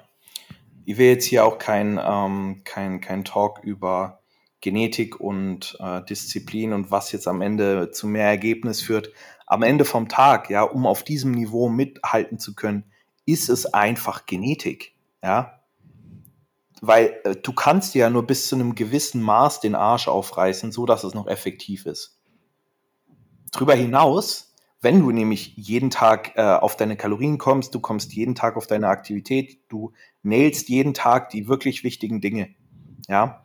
Ich 0.85 0.99
will 0.99 1.07
jetzt 1.07 1.25
hier 1.25 1.45
auch 1.45 1.59
kein, 1.59 2.01
ähm, 2.03 2.63
kein, 2.65 3.01
kein 3.01 3.25
Talk 3.25 3.61
über 3.63 4.21
Genetik 4.61 5.21
und 5.21 5.77
äh, 5.81 6.03
Disziplin 6.05 6.73
und 6.73 6.91
was 6.91 7.13
jetzt 7.13 7.29
am 7.29 7.41
Ende 7.41 7.91
zu 7.91 8.07
mehr 8.07 8.27
Ergebnis 8.27 8.83
führt. 8.83 9.13
Am 9.47 9.63
Ende 9.63 9.85
vom 9.85 10.09
Tag, 10.09 10.51
ja, 10.51 10.63
um 10.63 10.87
auf 10.87 11.05
diesem 11.05 11.31
Niveau 11.31 11.69
mithalten 11.69 12.39
zu 12.39 12.55
können, 12.55 12.85
ist 13.25 13.49
es 13.49 13.67
einfach 13.73 14.27
Genetik, 14.27 14.95
ja. 15.23 15.61
Weil 16.81 17.21
äh, 17.25 17.37
du 17.37 17.53
kannst 17.53 17.95
ja 17.95 18.11
nur 18.11 18.27
bis 18.27 18.49
zu 18.49 18.57
einem 18.57 18.75
gewissen 18.75 19.23
Maß 19.23 19.61
den 19.61 19.75
Arsch 19.75 20.09
aufreißen, 20.09 20.73
so 20.73 20.87
dass 20.87 21.05
es 21.05 21.15
noch 21.15 21.29
effektiv 21.29 21.87
ist. 21.87 22.19
Darüber 23.53 23.75
hinaus 23.75 24.48
wenn 24.81 25.01
du 25.01 25.11
nämlich 25.11 25.57
jeden 25.57 25.91
Tag 25.91 26.33
äh, 26.37 26.43
auf 26.43 26.77
deine 26.77 26.97
Kalorien 26.97 27.39
kommst, 27.39 27.75
du 27.75 27.81
kommst 27.81 28.13
jeden 28.15 28.35
Tag 28.35 28.57
auf 28.57 28.67
deine 28.67 28.89
Aktivität, 28.89 29.59
du 29.69 29.93
nailst 30.23 30.69
jeden 30.69 30.95
Tag 30.95 31.31
die 31.31 31.49
wirklich 31.49 31.85
wichtigen 31.85 32.21
Dinge, 32.21 32.55
ja, 33.09 33.43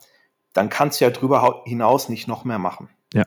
dann 0.54 0.69
kannst 0.69 1.02
du 1.02 1.06
ja 1.06 1.12
drüber 1.12 1.63
hinaus 1.65 2.10
nicht 2.10 2.28
noch 2.28 2.43
mehr 2.43 2.60
machen. 2.60 2.89
Ja. 3.13 3.24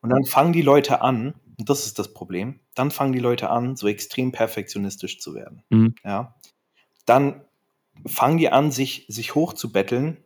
Und 0.00 0.10
dann 0.10 0.24
fangen 0.24 0.52
die 0.52 0.62
Leute 0.62 1.00
an, 1.00 1.34
und 1.58 1.68
das 1.68 1.86
ist 1.86 1.98
das 1.98 2.12
Problem, 2.12 2.60
dann 2.74 2.90
fangen 2.90 3.12
die 3.12 3.18
Leute 3.18 3.50
an, 3.50 3.76
so 3.76 3.88
extrem 3.88 4.30
perfektionistisch 4.30 5.18
zu 5.18 5.34
werden. 5.34 5.62
Mhm. 5.70 5.94
Ja. 6.04 6.36
Dann 7.06 7.42
fangen 8.06 8.38
die 8.38 8.50
an, 8.50 8.70
sich, 8.70 9.06
sich 9.08 9.34
hochzubetteln 9.34 10.18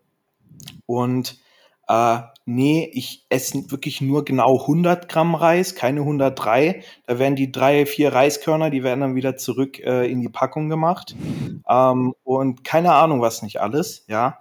und 0.86 1.40
äh, 1.88 2.18
nee, 2.44 2.90
ich 2.92 3.26
esse 3.28 3.70
wirklich 3.70 4.00
nur 4.00 4.24
genau 4.24 4.60
100 4.60 5.08
Gramm 5.08 5.34
Reis, 5.34 5.74
keine 5.74 6.00
103. 6.00 6.82
Da 7.06 7.18
werden 7.18 7.36
die 7.36 7.52
drei, 7.52 7.86
vier 7.86 8.12
Reiskörner, 8.12 8.70
die 8.70 8.82
werden 8.82 9.00
dann 9.00 9.14
wieder 9.14 9.36
zurück 9.36 9.78
äh, 9.80 10.10
in 10.10 10.20
die 10.20 10.28
Packung 10.28 10.68
gemacht. 10.68 11.16
Ähm, 11.68 12.14
und 12.24 12.64
keine 12.64 12.92
Ahnung, 12.92 13.20
was 13.20 13.42
nicht 13.42 13.60
alles, 13.60 14.04
ja. 14.08 14.38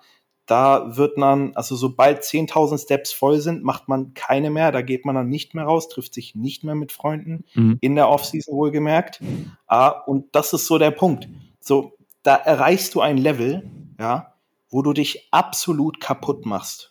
Da 0.47 0.97
wird 0.97 1.17
man, 1.17 1.56
also 1.56 1.75
sobald 1.75 2.23
10.000 2.23 2.84
Steps 2.84 3.13
voll 3.13 3.39
sind, 3.39 3.63
macht 3.63 3.88
man 3.88 4.13
keine 4.13 4.49
mehr. 4.49 4.71
Da 4.71 4.82
geht 4.82 5.06
man 5.06 5.15
dann 5.15 5.30
nicht 5.30 5.56
mehr 5.56 5.63
raus, 5.63 5.88
trifft 5.88 6.13
sich 6.13 6.36
nicht 6.36 6.63
mehr 6.65 6.75
mit 6.75 6.91
Freunden, 6.91 7.45
mhm. 7.54 7.77
in 7.80 7.95
der 7.95 8.10
Offseason 8.10 8.54
wohlgemerkt. 8.56 9.21
Ah, 9.67 9.89
und 9.89 10.36
das 10.36 10.51
ist 10.51 10.67
so 10.67 10.77
der 10.77 10.91
Punkt. 10.91 11.30
So, 11.62 11.93
da 12.23 12.36
erreichst 12.36 12.95
du 12.95 13.01
ein 13.01 13.17
Level, 13.17 13.69
ja, 13.99 14.34
wo 14.69 14.82
du 14.82 14.91
dich 14.93 15.30
absolut 15.32 16.01
kaputt 16.01 16.45
machst. 16.45 16.90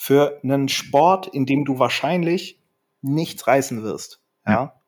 Für 0.00 0.40
einen 0.42 0.68
Sport, 0.68 1.26
in 1.26 1.44
dem 1.44 1.64
du 1.64 1.78
wahrscheinlich 1.80 2.62
nichts 3.02 3.46
reißen 3.46 3.82
wirst. 3.82 4.20
Ja. 4.46 4.52
ja. 4.52 4.80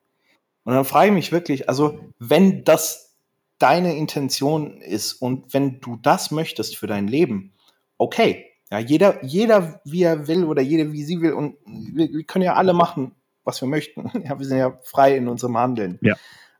Und 0.64 0.74
dann 0.74 0.84
frage 0.84 1.08
ich 1.08 1.14
mich 1.14 1.32
wirklich, 1.32 1.68
also 1.68 1.98
wenn 2.18 2.64
das 2.64 3.16
deine 3.58 3.96
Intention 3.96 4.80
ist 4.80 5.14
und 5.14 5.52
wenn 5.52 5.80
du 5.80 5.96
das 5.96 6.30
möchtest 6.30 6.76
für 6.76 6.86
dein 6.86 7.08
Leben, 7.08 7.52
okay. 7.98 8.46
Ja, 8.70 8.78
jeder, 8.78 9.24
jeder 9.24 9.80
wie 9.84 10.04
er 10.04 10.28
will 10.28 10.44
oder 10.44 10.62
jede 10.62 10.92
wie 10.92 11.02
sie 11.02 11.20
will 11.20 11.32
und 11.32 11.56
wir, 11.66 12.08
wir 12.08 12.22
können 12.22 12.44
ja 12.44 12.54
alle 12.54 12.72
machen, 12.72 13.16
was 13.42 13.60
wir 13.60 13.68
möchten. 13.68 14.10
Ja, 14.24 14.38
wir 14.38 14.46
sind 14.46 14.58
ja 14.58 14.78
frei 14.84 15.16
in 15.16 15.28
unserem 15.28 15.56
Handeln. 15.58 15.98
Ja. 16.02 16.14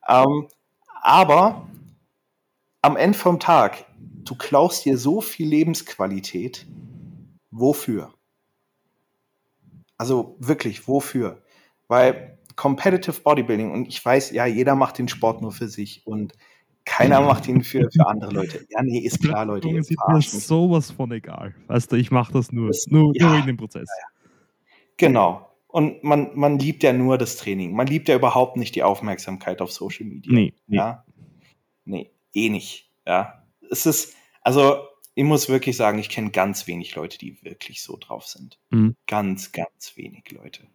Ähm, 0.09 0.49
aber 1.03 1.69
am 2.83 2.97
Ende 2.97 3.17
vom 3.17 3.39
Tag, 3.39 3.85
du 4.25 4.35
klaust 4.35 4.85
dir 4.85 4.99
so 4.99 5.21
viel 5.21 5.49
Lebensqualität. 5.49 6.67
Wofür? 7.53 8.13
Also 10.01 10.35
wirklich, 10.39 10.89
wofür? 10.89 11.43
Weil 11.87 12.39
Competitive 12.57 13.21
Bodybuilding, 13.21 13.71
und 13.71 13.87
ich 13.87 14.03
weiß, 14.03 14.31
ja, 14.31 14.47
jeder 14.47 14.75
macht 14.75 14.97
den 14.97 15.09
Sport 15.09 15.43
nur 15.43 15.53
für 15.53 15.69
sich 15.69 16.07
und 16.07 16.33
keiner 16.87 17.21
macht 17.21 17.47
ihn 17.49 17.63
für, 17.63 17.87
für 17.93 18.07
andere 18.07 18.33
Leute. 18.33 18.67
Ja, 18.71 18.83
nee, 18.83 19.01
ist 19.01 19.21
klar, 19.21 19.45
Leute. 19.45 19.69
Mir 19.69 19.81
ist 19.81 20.47
sowas 20.47 20.91
von 20.91 21.13
egal. 21.13 21.55
Weißt 21.67 21.93
du, 21.93 21.97
ich 21.97 22.11
mache 22.11 22.33
das 22.33 22.51
nur, 22.51 22.69
das, 22.69 22.87
nur, 22.89 23.13
ja, 23.15 23.29
nur 23.29 23.41
in 23.41 23.47
dem 23.47 23.59
Prozess. 23.59 23.91
Ja, 24.01 24.09
Genau. 24.97 25.51
Und 25.69 26.03
man, 26.03 26.31
man 26.35 26.59
liebt 26.59 26.83
ja 26.83 26.95
nur 26.95 27.19
das 27.19 27.37
Training. 27.37 27.77
Man 27.77 27.87
liebt 27.87 28.09
ja 28.09 28.15
überhaupt 28.17 28.57
nicht 28.57 28.75
die 28.77 28.83
Aufmerksamkeit 28.83 29.61
auf 29.61 29.71
Social 29.71 30.07
Media. 30.07 30.33
Nee, 30.33 30.55
nee. 30.67 30.77
Ja? 30.79 31.05
Nee, 31.85 32.11
eh 32.33 32.49
nicht. 32.49 32.91
Ja. 33.07 33.45
Es 33.71 33.85
ist, 33.85 34.17
also 34.41 34.79
ich 35.21 35.27
muss 35.27 35.51
wirklich 35.51 35.77
sagen, 35.77 35.99
ich 35.99 36.09
kenne 36.09 36.31
ganz 36.31 36.67
wenig 36.67 36.95
Leute, 36.95 37.19
die 37.19 37.45
wirklich 37.45 37.83
so 37.83 37.99
drauf 37.99 38.27
sind. 38.27 38.59
Mhm. 38.71 38.97
Ganz, 39.07 39.53
ganz 39.53 39.93
wenig 39.97 40.31
Leute. 40.31 40.67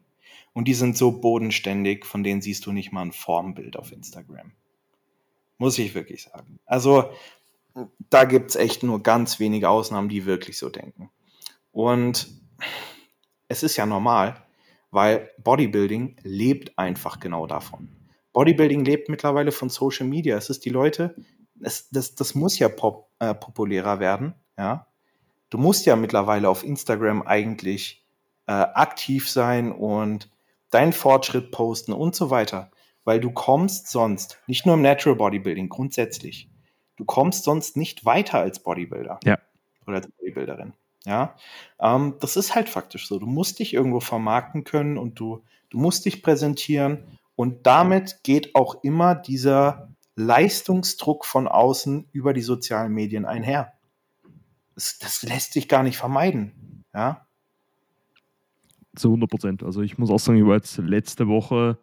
Und 0.54 0.68
die 0.68 0.76
sind 0.76 0.96
so 0.96 1.20
bodenständig, 1.20 2.06
von 2.06 2.24
denen 2.24 2.44
siehst 2.44 2.64
du 2.68 2.72
nicht 2.72 2.92
mal 2.92 3.02
ein 3.02 3.12
Formbild 3.12 3.76
auf 3.76 3.92
Instagram. 3.92 4.52
Muss 5.58 5.80
ich 5.80 5.96
wirklich 5.96 6.22
sagen. 6.22 6.60
Also 6.68 7.10
da 8.12 8.26
gibt 8.26 8.52
es 8.52 8.56
echt 8.56 8.84
nur 8.84 9.02
ganz 9.02 9.40
wenige 9.40 9.68
Ausnahmen, 9.68 10.10
die 10.10 10.28
wirklich 10.28 10.60
so 10.60 10.70
denken. 10.70 11.10
Und 11.72 12.28
es 13.48 13.64
ist 13.64 13.78
ja 13.78 13.88
normal, 13.88 14.46
weil 14.92 15.32
Bodybuilding 15.40 16.18
lebt 16.22 16.78
einfach 16.78 17.20
genau 17.20 17.48
davon. 17.48 17.90
Bodybuilding 18.34 18.86
lebt 18.86 19.10
mittlerweile 19.10 19.52
von 19.52 19.70
Social 19.70 20.06
Media. 20.06 20.38
Es 20.38 20.52
ist 20.52 20.66
die 20.66 20.70
Leute, 20.70 21.16
es, 21.66 21.90
das, 21.90 22.16
das 22.16 22.36
muss 22.36 22.60
ja 22.60 22.70
pop, 22.70 23.10
äh, 23.20 23.34
populärer 23.34 24.00
werden. 24.00 24.36
Ja? 24.58 24.88
Du 25.50 25.58
musst 25.58 25.86
ja 25.86 25.96
mittlerweile 25.96 26.48
auf 26.48 26.64
Instagram 26.64 27.24
eigentlich 27.24 28.06
äh, 28.48 28.54
aktiv 28.54 29.30
sein 29.30 29.72
und 29.72 30.30
deinen 30.70 30.94
Fortschritt 30.94 31.52
posten 31.52 31.94
und 31.94 32.16
so 32.16 32.30
weiter. 32.30 32.72
Weil 33.04 33.20
du 33.20 33.32
kommst 33.32 33.88
sonst, 33.90 34.40
nicht 34.48 34.66
nur 34.66 34.76
im 34.76 34.82
Natural 34.82 35.16
Bodybuilding, 35.16 35.70
grundsätzlich, 35.70 36.50
du 36.96 37.06
kommst 37.06 37.44
sonst 37.44 37.78
nicht 37.78 38.06
weiter 38.06 38.40
als 38.40 38.60
Bodybuilder. 38.60 39.20
Ja. 39.24 39.38
Oder 39.86 39.98
als 39.98 40.08
Bodybuilderin. 40.08 40.74
Ja, 41.06 41.36
ähm, 41.80 42.16
das 42.20 42.36
ist 42.36 42.56
halt 42.56 42.68
faktisch 42.68 43.08
so. 43.08 43.20
Du 43.20 43.28
musst 43.28 43.60
dich 43.60 43.76
irgendwo 43.76 44.00
vermarkten 44.00 44.64
können 44.64 44.98
und 44.98 45.20
du, 45.20 45.44
du 45.70 45.78
musst 45.78 46.06
dich 46.06 46.24
präsentieren. 46.24 47.04
Und 47.36 47.68
damit 47.68 48.24
geht 48.24 48.56
auch 48.56 48.84
immer 48.84 49.14
dieser 49.14 49.95
Leistungsdruck 50.16 51.26
von 51.26 51.48
außen 51.48 52.08
über 52.12 52.34
die 52.34 52.42
sozialen 52.42 52.94
Medien 52.94 53.26
einher. 53.26 53.74
Das, 54.76 54.98
das 55.00 55.24
lässt 55.24 55.54
sich 55.54 55.68
gar 55.68 55.84
nicht 55.84 55.98
vermeiden. 55.98 56.84
Ja. 56.94 57.26
Zu 58.96 59.10
100 59.10 59.30
Prozent. 59.30 59.64
Also 59.64 59.82
ich 59.82 59.98
muss 59.98 60.10
auch 60.10 60.20
sagen, 60.20 60.38
ich 60.38 60.46
war 60.46 60.56
jetzt 60.56 60.78
letzte 60.78 61.28
Woche 61.28 61.78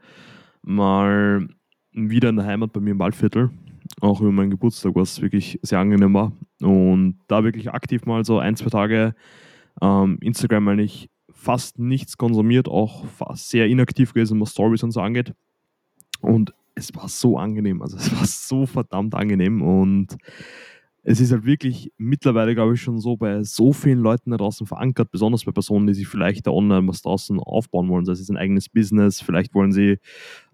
mal 0.63 1.47
wieder 1.93 2.31
in 2.31 2.37
der 2.37 2.47
Heimat 2.47 2.73
bei 2.73 2.81
mir 2.81 2.93
im 2.93 2.99
Waldviertel 2.99 3.51
auch 4.01 4.21
über 4.21 4.33
meinen 4.33 4.51
Geburtstag, 4.51 4.95
was 4.95 5.21
wirklich 5.21 5.59
sehr 5.63 5.79
angenehm 5.79 6.15
war. 6.15 6.33
Und 6.61 7.19
da 7.29 7.45
wirklich 7.45 7.71
aktiv 7.71 8.07
mal 8.07 8.25
so 8.25 8.39
ein, 8.39 8.57
zwei 8.57 8.71
Tage 8.71 9.15
ähm, 9.81 10.19
Instagram 10.21 10.69
eigentlich 10.69 11.11
fast 11.31 11.79
nichts 11.79 12.17
konsumiert, 12.17 12.69
auch 12.69 13.05
fast 13.07 13.51
sehr 13.51 13.67
inaktiv 13.67 14.15
gewesen, 14.15 14.41
was 14.41 14.53
Stories 14.53 14.83
und 14.83 14.93
so 14.93 15.01
angeht. 15.01 15.35
Und 16.21 16.55
es 16.75 16.95
war 16.95 17.09
so 17.09 17.39
angenehm, 17.39 17.83
also 17.83 17.97
es 17.97 18.15
war 18.17 18.27
so 18.27 18.67
verdammt 18.67 19.15
angenehm 19.15 19.63
und 19.63 20.17
es 21.05 21.21
ist 21.21 21.33
halt 21.33 21.45
wirklich 21.45 21.93
mittlerweile, 21.99 22.55
glaube 22.55 22.75
ich, 22.75 22.81
schon 22.81 23.01
so 23.01 23.17
bei 23.17 23.43
so 23.43 23.73
vielen 23.73 23.99
Leuten 23.99 24.31
da 24.31 24.37
draußen 24.37 24.69
verankert, 24.69 25.11
besonders 25.11 25.45
bei 25.45 25.51
Personen, 25.51 25.89
die 25.89 25.95
sich 25.95 26.07
vielleicht 26.07 26.47
da 26.47 26.53
online 26.53 26.87
was 26.87 27.03
draußen 27.03 27.41
aufbauen 27.41 27.89
wollen. 27.89 28.05
Das 28.05 28.21
ist 28.21 28.31
ein 28.31 28.37
eigenes 28.37 28.69
Business, 28.69 29.21
vielleicht 29.21 29.53
wollen 29.53 29.73
sie 29.73 29.99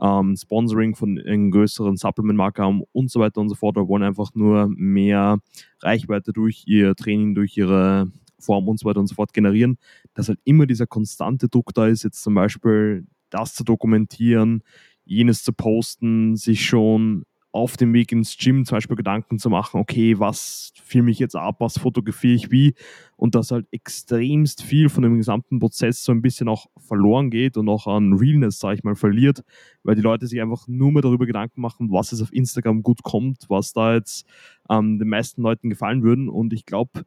ähm, 0.01 0.37
Sponsoring 0.37 0.95
von 0.95 1.19
einem 1.19 1.51
größeren 1.51 1.99
Supplement-Marke 1.99 2.63
haben 2.63 2.83
und 2.93 3.11
so 3.11 3.21
weiter 3.21 3.43
und 3.43 3.51
so 3.51 3.57
fort, 3.57 3.77
oder 3.77 3.89
wollen 3.89 4.03
einfach 4.03 4.31
nur 4.35 4.69
mehr 4.75 5.39
Reichweite 5.81 6.33
durch 6.33 6.65
ihr 6.67 6.95
Training, 6.95 7.35
durch 7.35 7.55
ihre 7.59 8.11
Form 8.39 8.69
und 8.69 8.81
so 8.81 8.87
weiter 8.89 9.01
und 9.01 9.07
so 9.09 9.17
fort 9.17 9.35
generieren, 9.35 9.77
dass 10.15 10.29
halt 10.29 10.39
immer 10.45 10.65
dieser 10.65 10.87
konstante 10.87 11.49
Druck 11.49 11.75
da 11.75 11.89
ist, 11.89 12.05
jetzt 12.05 12.23
zum 12.23 12.35
Beispiel 12.35 13.05
das 13.31 13.53
zu 13.53 13.65
dokumentieren, 13.65 14.63
jenes 15.09 15.43
zu 15.43 15.53
posten, 15.53 16.37
sich 16.37 16.65
schon 16.65 17.25
auf 17.51 17.77
dem 17.77 17.95
Weg 17.95 18.13
ins 18.13 18.37
Gym 18.37 18.65
zum 18.67 18.77
Beispiel 18.77 18.97
Gedanken 18.97 19.39
zu 19.39 19.49
machen, 19.49 19.81
okay, 19.81 20.19
was 20.19 20.73
filme 20.85 21.11
ich 21.11 21.19
jetzt 21.19 21.35
ab, 21.35 21.57
was 21.61 21.79
fotografiere 21.79 22.35
ich 22.35 22.51
wie? 22.51 22.75
Und 23.17 23.35
dass 23.35 23.51
halt 23.51 23.67
extremst 23.71 24.63
viel 24.63 24.89
von 24.89 25.03
dem 25.03 25.17
gesamten 25.17 25.59
Prozess 25.59 26.05
so 26.05 26.13
ein 26.13 26.21
bisschen 26.21 26.49
auch 26.49 26.67
verloren 26.79 27.31
geht 27.31 27.57
und 27.57 27.69
auch 27.69 27.87
an 27.87 28.13
Realness, 28.13 28.59
sage 28.59 28.77
ich 28.77 28.85
mal, 28.85 28.95
verliert, 28.95 29.43
weil 29.83 29.95
die 29.95 30.03
Leute 30.03 30.27
sich 30.27 30.41
einfach 30.43 30.69
nur 30.69 30.93
mehr 30.93 31.03
darüber 31.03 31.27
Gedanken 31.27 31.61
machen, 31.61 31.91
was 31.91 32.13
es 32.13 32.21
auf 32.21 32.33
Instagram 32.33 32.83
gut 32.83 33.03
kommt, 33.03 33.47
was 33.49 33.73
da 33.73 33.95
jetzt 33.95 34.27
ähm, 34.69 34.99
den 34.99 35.09
meisten 35.09 35.43
Leuten 35.43 35.71
gefallen 35.71 36.03
würden. 36.03 36.29
Und 36.29 36.53
ich 36.53 36.67
glaube, 36.67 37.03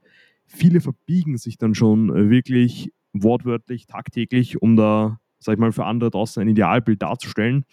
viele 0.48 0.82
verbiegen 0.82 1.38
sich 1.38 1.58
dann 1.60 1.76
schon 1.76 2.30
wirklich 2.30 2.92
wortwörtlich, 3.14 3.86
tagtäglich, 3.86 4.62
um 4.62 4.76
da, 4.76 5.20
sag 5.42 5.54
ich 5.54 5.60
mal, 5.60 5.72
für 5.72 5.86
andere 5.86 6.12
draußen 6.12 6.42
ein 6.42 6.48
Idealbild 6.48 7.02
darzustellen 7.02 7.66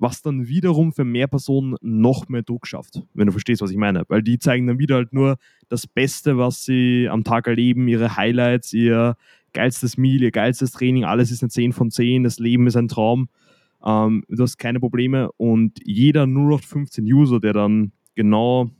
was 0.00 0.22
dann 0.22 0.48
wiederum 0.48 0.92
für 0.92 1.04
mehr 1.04 1.26
Personen 1.26 1.76
noch 1.82 2.28
mehr 2.28 2.42
Druck 2.42 2.66
schafft, 2.66 3.02
wenn 3.12 3.26
du 3.26 3.32
verstehst, 3.32 3.60
was 3.60 3.70
ich 3.70 3.76
meine. 3.76 4.04
Weil 4.08 4.22
die 4.22 4.38
zeigen 4.38 4.66
dann 4.66 4.78
wieder 4.78 4.96
halt 4.96 5.12
nur 5.12 5.36
das 5.68 5.86
Beste, 5.86 6.38
was 6.38 6.64
sie 6.64 7.06
am 7.10 7.22
Tag 7.22 7.46
erleben, 7.46 7.86
ihre 7.86 8.16
Highlights, 8.16 8.72
ihr 8.72 9.16
geilstes 9.52 9.98
Meal, 9.98 10.22
ihr 10.22 10.30
geilstes 10.30 10.72
Training, 10.72 11.04
alles 11.04 11.30
ist 11.30 11.42
eine 11.42 11.50
10 11.50 11.72
von 11.72 11.90
10, 11.90 12.24
das 12.24 12.38
Leben 12.38 12.66
ist 12.66 12.76
ein 12.76 12.88
Traum, 12.88 13.28
ähm, 13.84 14.24
du 14.28 14.42
hast 14.42 14.56
keine 14.56 14.80
Probleme 14.80 15.30
und 15.32 15.78
jeder 15.84 16.26
0815 16.26 17.04
User, 17.04 17.38
der 17.38 17.52
dann 17.52 17.92
genau 18.14 18.70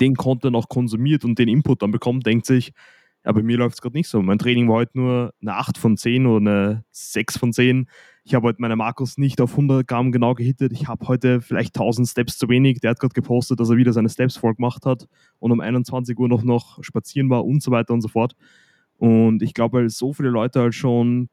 den 0.00 0.16
Content 0.16 0.56
auch 0.56 0.68
konsumiert 0.68 1.24
und 1.24 1.38
den 1.38 1.48
Input 1.48 1.82
dann 1.82 1.90
bekommt, 1.90 2.26
denkt 2.26 2.46
sich, 2.46 2.72
ja, 3.24 3.32
bei 3.32 3.42
mir 3.42 3.56
läuft 3.56 3.76
es 3.76 3.80
gerade 3.80 3.96
nicht 3.96 4.08
so. 4.08 4.20
Mein 4.20 4.38
Training 4.38 4.68
war 4.68 4.76
heute 4.76 4.98
nur 4.98 5.32
eine 5.40 5.54
8 5.54 5.78
von 5.78 5.96
10 5.96 6.26
oder 6.26 6.36
eine 6.36 6.84
6 6.90 7.38
von 7.38 7.52
10. 7.52 7.88
Ich 8.24 8.34
habe 8.34 8.46
heute 8.46 8.60
meine 8.60 8.76
Markus 8.76 9.16
nicht 9.16 9.40
auf 9.40 9.52
100 9.52 9.86
Gramm 9.86 10.12
genau 10.12 10.34
gehittet. 10.34 10.72
Ich 10.72 10.88
habe 10.88 11.08
heute 11.08 11.40
vielleicht 11.40 11.74
1000 11.74 12.06
Steps 12.06 12.36
zu 12.36 12.48
wenig. 12.48 12.80
Der 12.80 12.90
hat 12.90 13.00
gerade 13.00 13.14
gepostet, 13.14 13.60
dass 13.60 13.70
er 13.70 13.76
wieder 13.76 13.94
seine 13.94 14.10
Steps 14.10 14.36
voll 14.36 14.54
gemacht 14.54 14.84
hat 14.84 15.08
und 15.38 15.52
um 15.52 15.60
21 15.60 16.18
Uhr 16.18 16.28
noch, 16.28 16.42
noch 16.42 16.82
spazieren 16.82 17.30
war 17.30 17.46
und 17.46 17.62
so 17.62 17.70
weiter 17.70 17.94
und 17.94 18.02
so 18.02 18.08
fort. 18.08 18.34
Und 18.98 19.42
ich 19.42 19.54
glaube, 19.54 19.78
weil 19.78 19.88
so 19.88 20.12
viele 20.12 20.28
Leute 20.28 20.60
halt 20.60 20.74
schon 20.74 21.28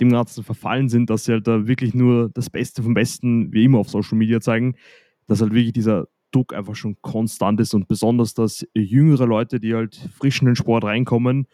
dem 0.00 0.10
Ganzen 0.10 0.44
verfallen 0.44 0.88
sind, 0.88 1.10
dass 1.10 1.24
sie 1.24 1.32
halt 1.32 1.46
da 1.46 1.66
wirklich 1.66 1.92
nur 1.92 2.30
das 2.30 2.50
Beste 2.50 2.82
vom 2.82 2.94
Besten 2.94 3.52
wie 3.52 3.64
immer 3.64 3.78
auf 3.78 3.90
Social 3.90 4.16
Media 4.16 4.40
zeigen, 4.40 4.76
dass 5.26 5.40
halt 5.40 5.52
wirklich 5.52 5.72
dieser 5.72 6.06
Druck 6.30 6.54
einfach 6.54 6.74
schon 6.74 6.96
konstant 7.02 7.60
ist 7.60 7.74
und 7.74 7.88
besonders, 7.88 8.34
dass 8.34 8.66
jüngere 8.74 9.26
Leute, 9.26 9.60
die 9.60 9.74
halt 9.74 9.96
frisch 10.18 10.40
in 10.40 10.46
den 10.46 10.56
Sport 10.56 10.84
reinkommen 10.84 11.46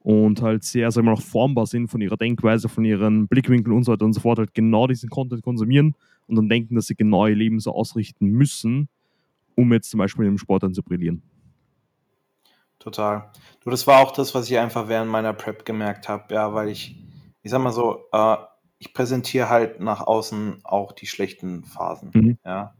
und 0.00 0.42
halt 0.42 0.64
sehr, 0.64 0.90
sagen 0.90 1.06
wir 1.06 1.12
mal, 1.12 1.20
formbar 1.20 1.66
sind 1.66 1.88
von 1.88 2.00
ihrer 2.00 2.16
Denkweise, 2.16 2.68
von 2.68 2.84
ihren 2.84 3.26
Blickwinkeln 3.26 3.76
und 3.76 3.84
so 3.84 3.92
weiter 3.92 4.04
und 4.04 4.12
so 4.12 4.20
fort, 4.20 4.38
halt 4.38 4.54
genau 4.54 4.86
diesen 4.86 5.08
Content 5.08 5.42
konsumieren 5.42 5.94
und 6.26 6.36
dann 6.36 6.48
denken, 6.48 6.74
dass 6.74 6.86
sie 6.86 6.94
genau 6.94 7.26
ihr 7.26 7.36
Leben 7.36 7.58
so 7.60 7.72
ausrichten 7.72 8.26
müssen, 8.26 8.88
um 9.54 9.72
jetzt 9.72 9.90
zum 9.90 9.98
Beispiel 9.98 10.26
im 10.26 10.38
Sport 10.38 10.62
dann 10.62 10.74
zu 10.74 10.82
brillieren. 10.82 11.22
Total. 12.78 13.30
Du, 13.62 13.70
das 13.70 13.86
war 13.86 14.00
auch 14.00 14.10
das, 14.10 14.34
was 14.34 14.50
ich 14.50 14.58
einfach 14.58 14.88
während 14.88 15.10
meiner 15.10 15.32
Prep 15.32 15.64
gemerkt 15.64 16.08
habe, 16.08 16.34
ja, 16.34 16.52
weil 16.52 16.68
ich, 16.68 17.02
ich 17.42 17.50
sag 17.50 17.62
mal 17.62 17.72
so, 17.72 18.04
äh, 18.12 18.36
ich 18.78 18.92
präsentiere 18.92 19.48
halt 19.48 19.80
nach 19.80 20.02
außen 20.02 20.60
auch 20.64 20.92
die 20.92 21.06
schlechten 21.06 21.64
Phasen, 21.64 22.10
mhm. 22.12 22.38
ja 22.44 22.74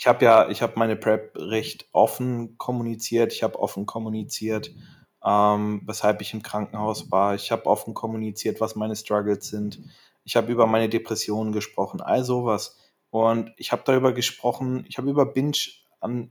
ich 0.00 0.06
habe 0.06 0.24
ja, 0.24 0.48
ich 0.48 0.62
habe 0.62 0.72
meine 0.76 0.96
Prep 0.96 1.36
recht 1.36 1.86
offen 1.92 2.56
kommuniziert. 2.56 3.34
Ich 3.34 3.42
habe 3.42 3.58
offen 3.58 3.84
kommuniziert, 3.84 4.74
ähm, 5.22 5.82
weshalb 5.84 6.22
ich 6.22 6.32
im 6.32 6.42
Krankenhaus 6.42 7.10
war. 7.10 7.34
Ich 7.34 7.52
habe 7.52 7.66
offen 7.66 7.92
kommuniziert, 7.92 8.62
was 8.62 8.76
meine 8.76 8.96
Struggles 8.96 9.48
sind. 9.48 9.78
Ich 10.24 10.36
habe 10.36 10.50
über 10.50 10.66
meine 10.66 10.88
Depressionen 10.88 11.52
gesprochen, 11.52 12.00
all 12.00 12.24
sowas. 12.24 12.78
Und 13.10 13.52
ich 13.58 13.72
habe 13.72 13.82
darüber 13.84 14.14
gesprochen, 14.14 14.86
ich 14.88 14.96
habe 14.96 15.10
über 15.10 15.26
Binge, 15.26 15.58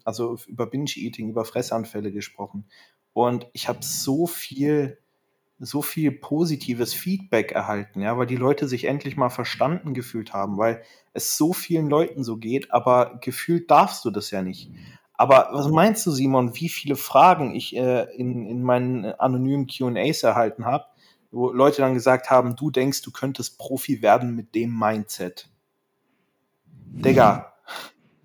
also 0.03 0.35
über 0.47 0.65
Binge-Eating, 0.65 1.29
über 1.29 1.45
Fressanfälle 1.45 2.11
gesprochen. 2.11 2.67
und 3.13 3.47
ich 3.53 3.67
habe 3.67 3.83
so 3.83 4.25
viel 4.25 4.97
so 5.59 5.81
viel 5.81 6.11
positives 6.11 6.93
Feedback 6.93 7.51
erhalten, 7.51 8.01
ja, 8.01 8.17
weil 8.17 8.27
die 8.27 8.37
Leute 8.37 8.67
sich 8.67 8.85
endlich 8.85 9.17
mal 9.17 9.29
verstanden 9.29 9.93
gefühlt 9.93 10.33
haben, 10.33 10.57
weil 10.57 10.81
es 11.13 11.37
so 11.37 11.51
vielen 11.53 11.89
Leuten 11.89 12.23
so 12.23 12.37
geht, 12.37 12.71
aber 12.71 13.19
gefühlt 13.21 13.69
darfst 13.69 14.05
du 14.05 14.09
das 14.09 14.31
ja 14.31 14.41
nicht. 14.41 14.71
Aber 15.13 15.49
was 15.51 15.67
meinst 15.67 16.05
du, 16.05 16.11
Simon, 16.11 16.55
wie 16.55 16.69
viele 16.69 16.95
Fragen 16.95 17.53
ich 17.53 17.75
äh, 17.75 18.03
in, 18.15 18.45
in 18.45 18.63
meinen 18.63 19.03
anonymen 19.05 19.67
QAs 19.67 20.23
erhalten 20.23 20.65
habe, 20.65 20.85
wo 21.29 21.51
Leute 21.51 21.81
dann 21.81 21.93
gesagt 21.93 22.29
haben, 22.29 22.55
du 22.55 22.71
denkst, 22.71 23.01
du 23.01 23.11
könntest 23.11 23.59
Profi 23.59 24.01
werden 24.01 24.35
mit 24.35 24.55
dem 24.55 24.77
Mindset? 24.79 25.49
Digga. 26.85 27.53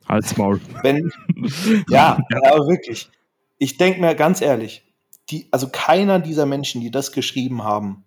Halt's 0.09 0.37
Maul. 0.37 0.61
Wenn, 0.83 1.11
ja, 1.89 2.19
ja, 2.31 2.67
wirklich. 2.67 3.11
Ich 3.59 3.77
denke 3.77 4.01
mir 4.01 4.15
ganz 4.15 4.41
ehrlich, 4.41 4.94
die, 5.31 5.49
also 5.51 5.69
keiner 5.71 6.19
dieser 6.19 6.47
Menschen, 6.47 6.81
die 6.81 6.91
das 6.91 7.13
geschrieben 7.13 7.65
haben, 7.65 8.05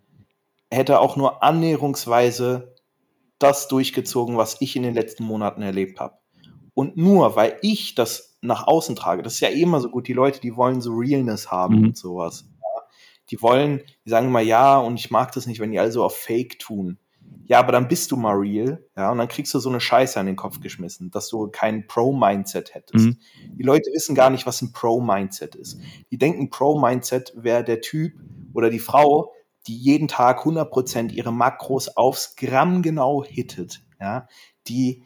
hätte 0.72 1.00
auch 1.00 1.16
nur 1.16 1.44
annäherungsweise 1.44 2.76
das 3.40 3.68
durchgezogen, 3.68 4.38
was 4.38 4.58
ich 4.60 4.76
in 4.76 4.84
den 4.84 4.94
letzten 4.94 5.24
Monaten 5.24 5.62
erlebt 5.62 6.00
habe. 6.00 6.18
Und 6.74 6.98
nur 6.98 7.36
weil 7.36 7.58
ich 7.62 7.96
das 7.96 8.38
nach 8.42 8.68
außen 8.68 8.96
trage, 8.96 9.24
das 9.24 9.36
ist 9.36 9.40
ja 9.40 9.50
immer 9.50 9.80
so 9.80 9.90
gut, 9.90 10.08
die 10.08 10.14
Leute, 10.14 10.40
die 10.40 10.56
wollen 10.56 10.82
so 10.82 10.94
Realness 10.94 11.50
haben 11.50 11.80
mhm. 11.80 11.86
und 11.88 11.98
sowas. 11.98 12.46
Ja. 12.62 12.82
Die 13.32 13.42
wollen, 13.42 13.82
die 14.06 14.10
sagen 14.10 14.28
immer 14.28 14.42
ja 14.42 14.78
und 14.78 15.00
ich 15.00 15.10
mag 15.10 15.32
das 15.32 15.48
nicht, 15.48 15.60
wenn 15.60 15.72
die 15.72 15.80
alle 15.80 15.92
so 15.92 16.04
auf 16.04 16.16
Fake 16.16 16.60
tun 16.60 17.00
ja, 17.48 17.60
aber 17.60 17.72
dann 17.72 17.88
bist 17.88 18.12
du 18.12 18.18
mal 18.18 18.36
real, 18.36 18.84
ja, 18.98 19.10
und 19.10 19.18
dann 19.20 19.30
kriegst 19.30 19.54
du 19.54 19.60
so 19.60 19.70
eine 19.70 19.80
Scheiße 19.80 20.20
an 20.20 20.26
den 20.26 20.36
Kopf 20.36 20.60
geschmissen, 20.60 21.12
dass 21.12 21.30
du 21.30 21.48
kein 21.48 21.88
Pro-Mindset 21.88 22.76
hättest. 22.76 23.06
Mhm. 23.06 23.18
Die 23.54 23.64
Leute 23.64 23.90
wissen 23.94 24.16
gar 24.16 24.30
nicht, 24.30 24.46
was 24.46 24.62
ein 24.62 24.74
Pro-Mindset 24.74 25.56
ist. 25.56 25.80
Die 26.12 26.18
denken, 26.18 26.50
Pro-Mindset 26.50 27.34
wäre 27.38 27.64
der 27.64 27.80
Typ 27.80 28.14
oder 28.54 28.70
die 28.70 28.80
Frau, 28.80 29.32
die 29.66 29.78
jeden 29.78 30.10
Tag 30.10 30.46
100% 30.46 31.14
ihre 31.14 31.32
Makros 31.32 31.96
aufs 31.96 32.36
Gramm 32.36 32.82
genau 32.82 33.24
hittet, 33.24 33.82
ja, 34.00 34.28
die, 34.68 35.06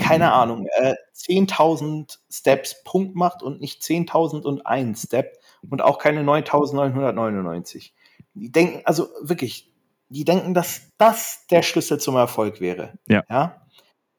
keine 0.00 0.32
Ahnung, 0.32 0.66
äh, 0.78 0.94
10.000 1.14 2.18
Steps 2.28 2.82
Punkt 2.82 3.14
macht 3.14 3.44
und 3.44 3.60
nicht 3.60 3.82
10.001 3.82 5.06
Step 5.06 5.38
und 5.70 5.82
auch 5.82 5.98
keine 5.98 6.22
9.999. 6.24 7.92
Die 8.34 8.50
denken, 8.50 8.82
also 8.84 9.08
wirklich, 9.22 9.72
die 10.08 10.24
denken, 10.24 10.54
dass 10.54 10.82
das 10.98 11.46
der 11.50 11.62
Schlüssel 11.62 11.98
zum 11.98 12.16
Erfolg 12.16 12.60
wäre. 12.60 12.98
Ja. 13.08 13.24
ja? 13.28 13.62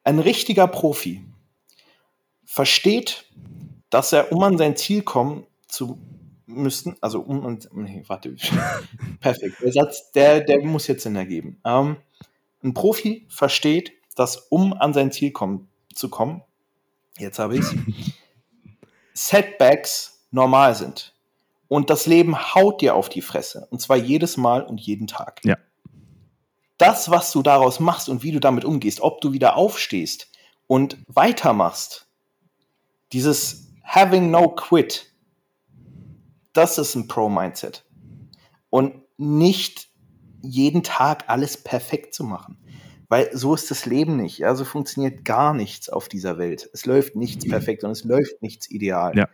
Ein 0.03 0.19
richtiger 0.19 0.67
Profi 0.67 1.25
versteht, 2.45 3.25
dass 3.89 4.13
er, 4.13 4.31
um 4.31 4.43
an 4.43 4.57
sein 4.57 4.75
Ziel 4.75 5.01
kommen 5.01 5.45
zu 5.67 5.99
müssen, 6.45 6.95
also 7.01 7.19
um 7.19 7.45
und 7.45 7.69
nee, 7.73 8.03
warte, 8.07 8.35
perfekt. 9.19 9.57
Der 9.61 9.71
Satz, 9.71 10.11
der, 10.11 10.41
der 10.41 10.63
muss 10.63 10.87
jetzt 10.87 11.03
Sinn 11.03 11.15
ergeben. 11.15 11.59
Ähm, 11.65 11.97
ein 12.63 12.73
Profi 12.73 13.27
versteht, 13.29 13.91
dass 14.15 14.37
um 14.37 14.73
an 14.73 14.93
sein 14.93 15.11
Ziel 15.11 15.31
kommen, 15.31 15.69
zu 15.93 16.09
kommen, 16.09 16.41
jetzt 17.17 17.39
habe 17.39 17.55
ich 17.55 17.61
es, 17.61 17.75
Setbacks 19.13 20.25
normal 20.31 20.75
sind. 20.75 21.13
Und 21.69 21.89
das 21.89 22.05
Leben 22.05 22.55
haut 22.55 22.81
dir 22.81 22.95
auf 22.95 23.09
die 23.09 23.21
Fresse. 23.21 23.67
Und 23.71 23.81
zwar 23.81 23.97
jedes 23.97 24.37
Mal 24.37 24.63
und 24.63 24.79
jeden 24.79 25.05
Tag. 25.05 25.41
Ja 25.43 25.57
das, 26.77 27.09
was 27.09 27.31
du 27.31 27.41
daraus 27.41 27.79
machst 27.79 28.09
und 28.09 28.23
wie 28.23 28.31
du 28.31 28.39
damit 28.39 28.65
umgehst, 28.65 29.01
ob 29.01 29.21
du 29.21 29.33
wieder 29.33 29.55
aufstehst 29.55 30.29
und 30.67 30.97
weitermachst, 31.07 32.07
dieses 33.13 33.71
having 33.83 34.31
no 34.31 34.49
quit, 34.49 35.11
das 36.53 36.77
ist 36.77 36.95
ein 36.95 37.07
Pro-Mindset. 37.07 37.85
Und 38.69 39.01
nicht 39.17 39.87
jeden 40.41 40.83
Tag 40.83 41.25
alles 41.27 41.63
perfekt 41.63 42.13
zu 42.13 42.23
machen. 42.23 42.57
Weil 43.09 43.29
so 43.35 43.55
ist 43.55 43.71
das 43.71 43.85
Leben 43.85 44.17
nicht. 44.17 44.39
Ja, 44.39 44.53
so 44.53 44.65
funktioniert 44.65 45.23
gar 45.23 45.53
nichts 45.53 45.87
auf 45.87 46.09
dieser 46.09 46.37
Welt. 46.37 46.69
Es 46.73 46.85
läuft 46.85 47.15
nichts 47.15 47.47
perfekt 47.47 47.83
und 47.83 47.91
es 47.91 48.03
läuft 48.03 48.41
nichts 48.41 48.69
ideal. 48.69 49.15
Ja. 49.15 49.29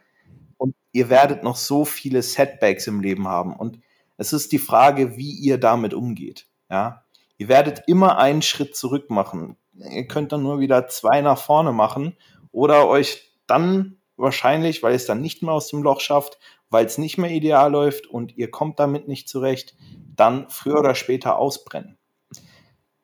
Und 0.58 0.76
ihr 0.92 1.10
werdet 1.10 1.44
noch 1.44 1.56
so 1.56 1.84
viele 1.84 2.22
Setbacks 2.22 2.86
im 2.86 3.02
Leben 3.02 3.28
haben. 3.28 3.56
Und 3.56 3.80
es 4.18 4.32
ist 4.32 4.52
die 4.52 4.60
Frage, 4.60 5.18
wie 5.18 5.32
ihr 5.32 5.58
damit 5.58 5.94
umgeht. 5.94 6.48
Ja, 6.70 7.03
Ihr 7.44 7.50
werdet 7.50 7.84
immer 7.88 8.20
einen 8.20 8.42
Schritt 8.42 8.74
zurück 8.74 9.10
machen. 9.10 9.58
Ihr 9.74 10.08
könnt 10.08 10.32
dann 10.32 10.44
nur 10.44 10.62
wieder 10.62 10.88
zwei 10.88 11.20
nach 11.20 11.38
vorne 11.38 11.74
machen 11.74 12.16
oder 12.54 12.88
euch 12.88 13.34
dann 13.48 13.98
wahrscheinlich, 14.16 14.82
weil 14.82 14.96
es 14.96 15.08
dann 15.08 15.20
nicht 15.20 15.44
mehr 15.44 15.52
aus 15.52 15.68
dem 15.68 15.84
Loch 15.84 16.00
schafft, 16.00 16.40
weil 16.70 16.86
es 16.86 16.98
nicht 16.98 17.18
mehr 17.18 17.32
ideal 17.32 17.70
läuft 17.70 18.08
und 18.08 18.38
ihr 18.38 18.50
kommt 18.50 18.80
damit 18.80 19.10
nicht 19.10 19.28
zurecht, 19.28 19.76
dann 20.16 20.50
früher 20.50 20.80
oder 20.80 20.96
später 20.96 21.36
ausbrennen. 21.38 21.98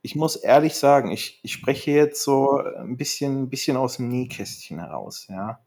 Ich 0.04 0.15
muss 0.15 0.38
ehrlich 0.38 0.75
sagen, 0.75 1.12
ich, 1.12 1.41
ich 1.43 1.52
spreche 1.52 1.91
jetzt 1.91 2.23
so 2.23 2.62
ein 2.62 2.95
bisschen, 2.95 3.41
ein 3.41 3.49
bisschen 3.49 3.75
aus 3.75 3.97
dem 3.97 4.08
Nähkästchen 4.08 4.80
heraus, 4.80 5.28
ja, 5.28 5.60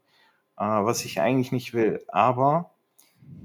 äh, 0.57 0.63
was 0.63 1.05
ich 1.05 1.21
eigentlich 1.21 1.51
nicht 1.51 1.75
will. 1.75 2.03
Aber 2.07 2.73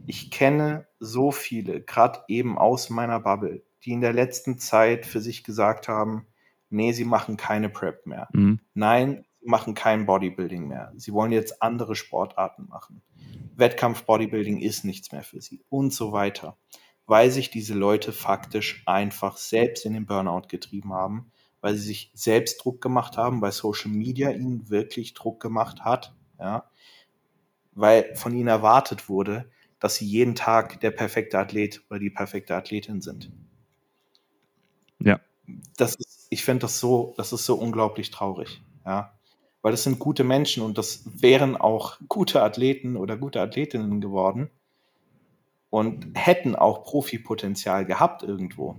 ich 0.07 0.31
kenne 0.31 0.87
so 1.01 1.33
viele, 1.33 1.83
gerade 1.83 2.21
eben 2.29 2.57
aus 2.57 2.89
meiner 2.89 3.21
Bubble, 3.21 3.63
die 3.85 3.93
in 3.93 4.01
der 4.01 4.13
letzten 4.13 4.59
Zeit 4.59 5.07
für 5.07 5.21
sich 5.21 5.45
gesagt 5.45 5.89
haben, 5.89 6.27
nee, 6.71 6.93
sie 6.93 7.05
machen 7.05 7.37
keine 7.37 7.69
Prep 7.69 8.07
mehr. 8.07 8.29
Mhm. 8.33 8.61
Nein, 8.75 9.25
sie 9.41 9.49
machen 9.49 9.75
kein 9.75 10.07
Bodybuilding 10.07 10.67
mehr. 10.67 10.93
Sie 10.97 11.13
wollen 11.13 11.33
jetzt 11.33 11.63
andere 11.63 11.95
Sportarten 11.95 12.67
machen. 12.69 13.03
Wettkampf-Bodybuilding 13.57 14.61
ist 14.61 14.85
nichts 14.85 15.13
mehr 15.13 15.23
für 15.23 15.41
sie 15.41 15.65
und 15.69 15.93
so 15.93 16.13
weiter. 16.13 16.57
Weil 17.07 17.31
sich 17.31 17.51
diese 17.51 17.75
Leute 17.75 18.13
faktisch 18.13 18.83
einfach 18.87 19.37
selbst 19.37 19.87
in 19.87 19.95
den 19.95 20.07
Burnout 20.07 20.49
getrieben 20.49 20.93
haben, 20.93 21.33
weil 21.61 21.75
sie 21.75 21.87
sich 21.87 22.13
selbst 22.15 22.63
Druck 22.63 22.81
gemacht 22.81 23.17
haben, 23.17 23.41
weil 23.41 23.53
Social 23.53 23.91
Media 23.91 24.31
ihnen 24.31 24.69
wirklich 24.69 25.15
Druck 25.15 25.41
gemacht 25.41 25.85
hat, 25.85 26.15
ja, 26.39 26.71
weil 27.73 28.15
von 28.15 28.35
ihnen 28.35 28.49
erwartet 28.49 29.09
wurde, 29.09 29.51
dass 29.81 29.97
sie 29.97 30.07
jeden 30.07 30.35
Tag 30.35 30.81
der 30.81 30.91
perfekte 30.91 31.39
Athlet 31.39 31.83
oder 31.89 31.99
die 31.99 32.11
perfekte 32.11 32.55
Athletin 32.55 33.01
sind. 33.01 33.31
Ja. 35.01 35.21
Das 35.77 35.95
ist, 35.97 36.27
ich 36.31 36.45
finde 36.45 36.61
das 36.63 36.81
so, 36.81 37.15
das 37.17 37.33
ist 37.33 37.47
so 37.47 37.55
unglaublich 37.57 38.11
traurig, 38.11 38.61
ja. 38.85 39.13
Weil 39.63 39.73
das 39.73 39.83
sind 39.85 39.99
gute 39.99 40.23
Menschen 40.25 40.63
und 40.63 40.79
das 40.79 41.03
wären 41.21 41.57
auch 41.57 41.99
gute 42.09 42.43
Athleten 42.43 42.97
oder 42.97 43.17
gute 43.17 43.41
Athletinnen 43.41 44.01
geworden 44.01 44.51
und 45.73 46.07
hätten 46.15 46.57
auch 46.57 46.85
Profipotenzial 46.85 47.85
gehabt 47.85 48.23
irgendwo. 48.23 48.77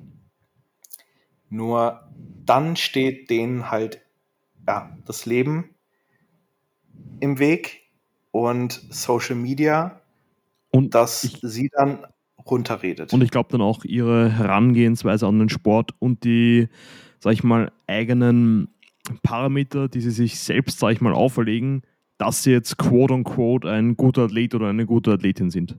Nur 1.49 2.07
dann 2.45 2.75
steht 2.75 3.29
denen 3.29 3.71
halt 3.71 4.01
ja, 4.67 4.95
das 5.05 5.25
Leben 5.25 5.75
im 7.19 7.39
Weg 7.39 7.81
und 8.31 8.81
Social 8.89 9.35
Media, 9.35 10.01
und 10.71 10.93
dass 10.95 11.21
sie 11.21 11.69
dann 11.69 12.05
runterredet. 12.45 13.13
Und 13.13 13.23
ich 13.23 13.31
glaube 13.31 13.49
dann 13.51 13.61
auch 13.61 13.85
ihre 13.85 14.29
Herangehensweise 14.29 15.27
an 15.27 15.39
den 15.39 15.49
Sport 15.49 15.91
und 15.99 16.23
die, 16.23 16.67
sag 17.19 17.33
ich 17.33 17.43
mal, 17.43 17.71
eigenen 17.87 18.69
Parameter, 19.23 19.87
die 19.87 20.01
sie 20.01 20.11
sich 20.11 20.39
selbst, 20.39 20.79
sag 20.79 20.91
ich 20.91 21.01
mal, 21.01 21.13
auferlegen, 21.13 21.81
dass 22.17 22.43
sie 22.43 22.51
jetzt 22.51 22.77
quote 22.77 23.13
unquote 23.13 23.69
ein 23.69 23.95
guter 23.95 24.23
Athlet 24.23 24.53
oder 24.55 24.67
eine 24.67 24.85
gute 24.85 25.11
Athletin 25.11 25.49
sind. 25.49 25.77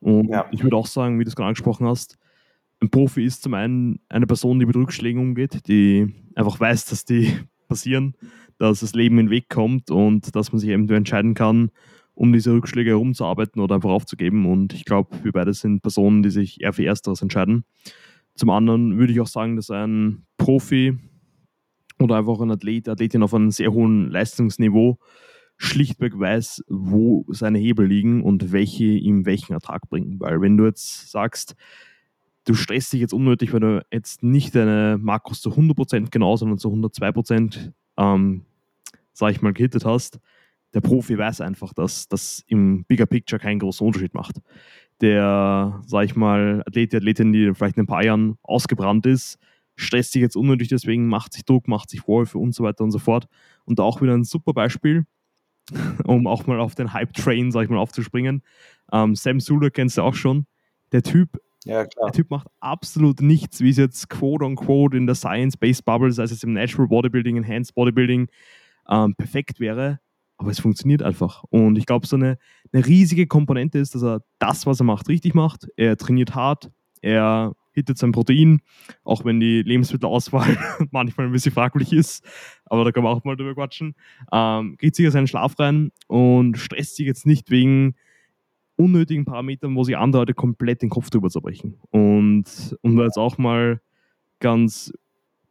Und 0.00 0.28
ja. 0.28 0.46
ich 0.50 0.62
würde 0.62 0.76
auch 0.76 0.86
sagen, 0.86 1.18
wie 1.18 1.24
du 1.24 1.28
es 1.28 1.36
gerade 1.36 1.48
angesprochen 1.48 1.86
hast, 1.86 2.18
ein 2.80 2.90
Profi 2.90 3.24
ist 3.24 3.42
zum 3.42 3.54
einen 3.54 4.00
eine 4.08 4.26
Person, 4.26 4.58
die 4.58 4.66
mit 4.66 4.76
Rückschlägen 4.76 5.20
umgeht, 5.20 5.66
die 5.68 6.12
einfach 6.34 6.58
weiß, 6.58 6.86
dass 6.86 7.04
die 7.04 7.32
passieren, 7.68 8.14
dass 8.58 8.80
das 8.80 8.94
Leben 8.94 9.18
in 9.18 9.26
den 9.26 9.30
Weg 9.30 9.48
kommt 9.48 9.90
und 9.90 10.34
dass 10.36 10.52
man 10.52 10.58
sich 10.58 10.70
eben 10.70 10.88
entscheiden 10.88 11.34
kann, 11.34 11.70
um 12.14 12.32
diese 12.32 12.52
Rückschläge 12.52 12.90
herumzuarbeiten 12.90 13.60
oder 13.60 13.76
einfach 13.76 13.90
aufzugeben. 13.90 14.46
Und 14.46 14.72
ich 14.72 14.84
glaube, 14.84 15.16
wir 15.22 15.32
beide 15.32 15.52
sind 15.52 15.82
Personen, 15.82 16.22
die 16.22 16.30
sich 16.30 16.60
eher 16.60 16.72
für 16.72 16.84
Ersteres 16.84 17.22
entscheiden. 17.22 17.64
Zum 18.34 18.50
anderen 18.50 18.98
würde 18.98 19.12
ich 19.12 19.20
auch 19.20 19.26
sagen, 19.26 19.56
dass 19.56 19.70
ein 19.70 20.26
Profi 20.36 20.98
oder 21.98 22.16
einfach 22.16 22.40
ein 22.40 22.50
Athlet, 22.50 22.88
Athletin 22.88 23.22
auf 23.22 23.34
einem 23.34 23.50
sehr 23.50 23.72
hohen 23.72 24.10
Leistungsniveau 24.10 24.98
schlichtweg 25.56 26.18
weiß, 26.18 26.64
wo 26.68 27.24
seine 27.28 27.58
Hebel 27.58 27.86
liegen 27.86 28.22
und 28.22 28.50
welche 28.50 28.84
ihm 28.84 29.24
welchen 29.24 29.52
Ertrag 29.52 29.88
bringen. 29.88 30.18
Weil 30.18 30.40
wenn 30.40 30.56
du 30.56 30.64
jetzt 30.64 31.10
sagst, 31.10 31.54
du 32.44 32.54
stresst 32.54 32.92
dich 32.92 33.00
jetzt 33.00 33.14
unnötig, 33.14 33.52
weil 33.52 33.60
du 33.60 33.86
jetzt 33.92 34.24
nicht 34.24 34.54
deine 34.54 34.98
Makros 35.00 35.40
zu 35.40 35.50
100% 35.50 36.10
genau, 36.10 36.36
sondern 36.36 36.58
zu 36.58 36.68
102% 36.70 37.72
ähm, 37.96 38.44
sag 39.14 39.30
ich 39.30 39.40
mal, 39.40 39.52
gehittet 39.52 39.84
hast, 39.84 40.18
der 40.74 40.80
Profi 40.80 41.16
weiß 41.16 41.40
einfach, 41.40 41.72
dass 41.72 42.08
das 42.08 42.42
im 42.48 42.84
Bigger 42.84 43.06
Picture 43.06 43.40
keinen 43.40 43.60
großen 43.60 43.86
Unterschied 43.86 44.14
macht. 44.14 44.40
Der, 45.00 45.80
sag 45.86 46.04
ich 46.04 46.16
mal, 46.16 46.62
Athlet, 46.66 46.92
die 46.92 46.96
Athletin, 46.96 47.32
die 47.32 47.54
vielleicht 47.54 47.76
in 47.76 47.84
ein 47.84 47.86
paar 47.86 48.04
Jahren 48.04 48.38
ausgebrannt 48.42 49.06
ist, 49.06 49.38
stresst 49.76 50.12
sich 50.12 50.22
jetzt 50.22 50.36
unnötig, 50.36 50.68
deswegen 50.68 51.06
macht 51.08 51.32
sich 51.32 51.44
Druck, 51.44 51.68
macht 51.68 51.90
sich 51.90 52.00
Vorwürfe 52.00 52.38
und 52.38 52.54
so 52.54 52.64
weiter 52.64 52.84
und 52.84 52.90
so 52.90 52.98
fort. 52.98 53.26
Und 53.64 53.80
auch 53.80 54.02
wieder 54.02 54.14
ein 54.14 54.24
super 54.24 54.52
Beispiel, 54.52 55.06
um 56.04 56.26
auch 56.26 56.46
mal 56.46 56.60
auf 56.60 56.74
den 56.74 56.92
Hype-Train, 56.92 57.50
sag 57.50 57.64
ich 57.64 57.70
mal, 57.70 57.78
aufzuspringen. 57.78 58.42
Ähm, 58.92 59.14
Sam 59.14 59.40
Sula 59.40 59.70
kennst 59.70 59.98
du 59.98 60.02
auch 60.02 60.14
schon. 60.14 60.46
Der 60.92 61.02
Typ, 61.02 61.40
Ja, 61.64 61.84
der 61.84 62.12
Typ 62.12 62.30
macht 62.30 62.48
absolut 62.60 63.20
nichts, 63.20 63.60
wie 63.60 63.70
es 63.70 63.78
jetzt 63.78 64.08
quote 64.10 64.44
on 64.44 64.54
quote 64.54 64.96
in 64.96 65.06
der 65.06 65.14
Science-Based 65.16 65.84
Bubble, 65.84 66.12
sei 66.12 66.24
es 66.24 66.30
jetzt 66.30 66.44
im 66.44 66.52
Natural 66.52 66.86
Bodybuilding, 66.88 67.36
Enhanced 67.36 67.74
Bodybuilding, 67.74 68.28
ähm, 68.88 69.14
perfekt 69.16 69.60
wäre. 69.60 69.98
Aber 70.36 70.50
es 70.50 70.60
funktioniert 70.60 71.02
einfach. 71.02 71.44
Und 71.50 71.76
ich 71.76 71.86
glaube, 71.86 72.06
so 72.06 72.16
eine, 72.16 72.38
eine 72.72 72.86
riesige 72.86 73.26
Komponente 73.26 73.78
ist, 73.78 73.94
dass 73.94 74.02
er 74.02 74.22
das, 74.38 74.66
was 74.66 74.80
er 74.80 74.84
macht, 74.84 75.08
richtig 75.08 75.34
macht. 75.34 75.68
Er 75.76 75.96
trainiert 75.96 76.34
hart, 76.34 76.70
er 77.02 77.54
hittet 77.72 77.98
sein 77.98 78.12
Protein, 78.12 78.60
auch 79.02 79.24
wenn 79.24 79.40
die 79.40 79.62
Lebensmittelauswahl 79.62 80.56
manchmal 80.90 81.26
ein 81.26 81.32
bisschen 81.32 81.52
fraglich 81.52 81.92
ist. 81.92 82.24
Aber 82.64 82.84
da 82.84 82.92
kann 82.92 83.02
man 83.04 83.12
auch 83.12 83.24
mal 83.24 83.36
drüber 83.36 83.54
quatschen. 83.54 83.94
Ähm, 84.32 84.76
geht 84.78 84.94
sicher 84.94 85.10
seinen 85.10 85.26
Schlaf 85.26 85.58
rein 85.58 85.90
und 86.06 86.56
stresst 86.56 86.96
sich 86.96 87.06
jetzt 87.06 87.26
nicht 87.26 87.50
wegen 87.50 87.94
unnötigen 88.76 89.24
Parametern, 89.24 89.74
wo 89.76 89.84
sich 89.84 89.96
andere 89.96 90.22
Leute 90.22 90.34
komplett 90.34 90.82
den 90.82 90.90
Kopf 90.90 91.10
drüber 91.10 91.30
zerbrechen. 91.30 91.78
Und 91.90 92.76
um 92.82 92.96
da 92.96 93.04
jetzt 93.04 93.18
auch 93.18 93.38
mal 93.38 93.80
ganz 94.40 94.92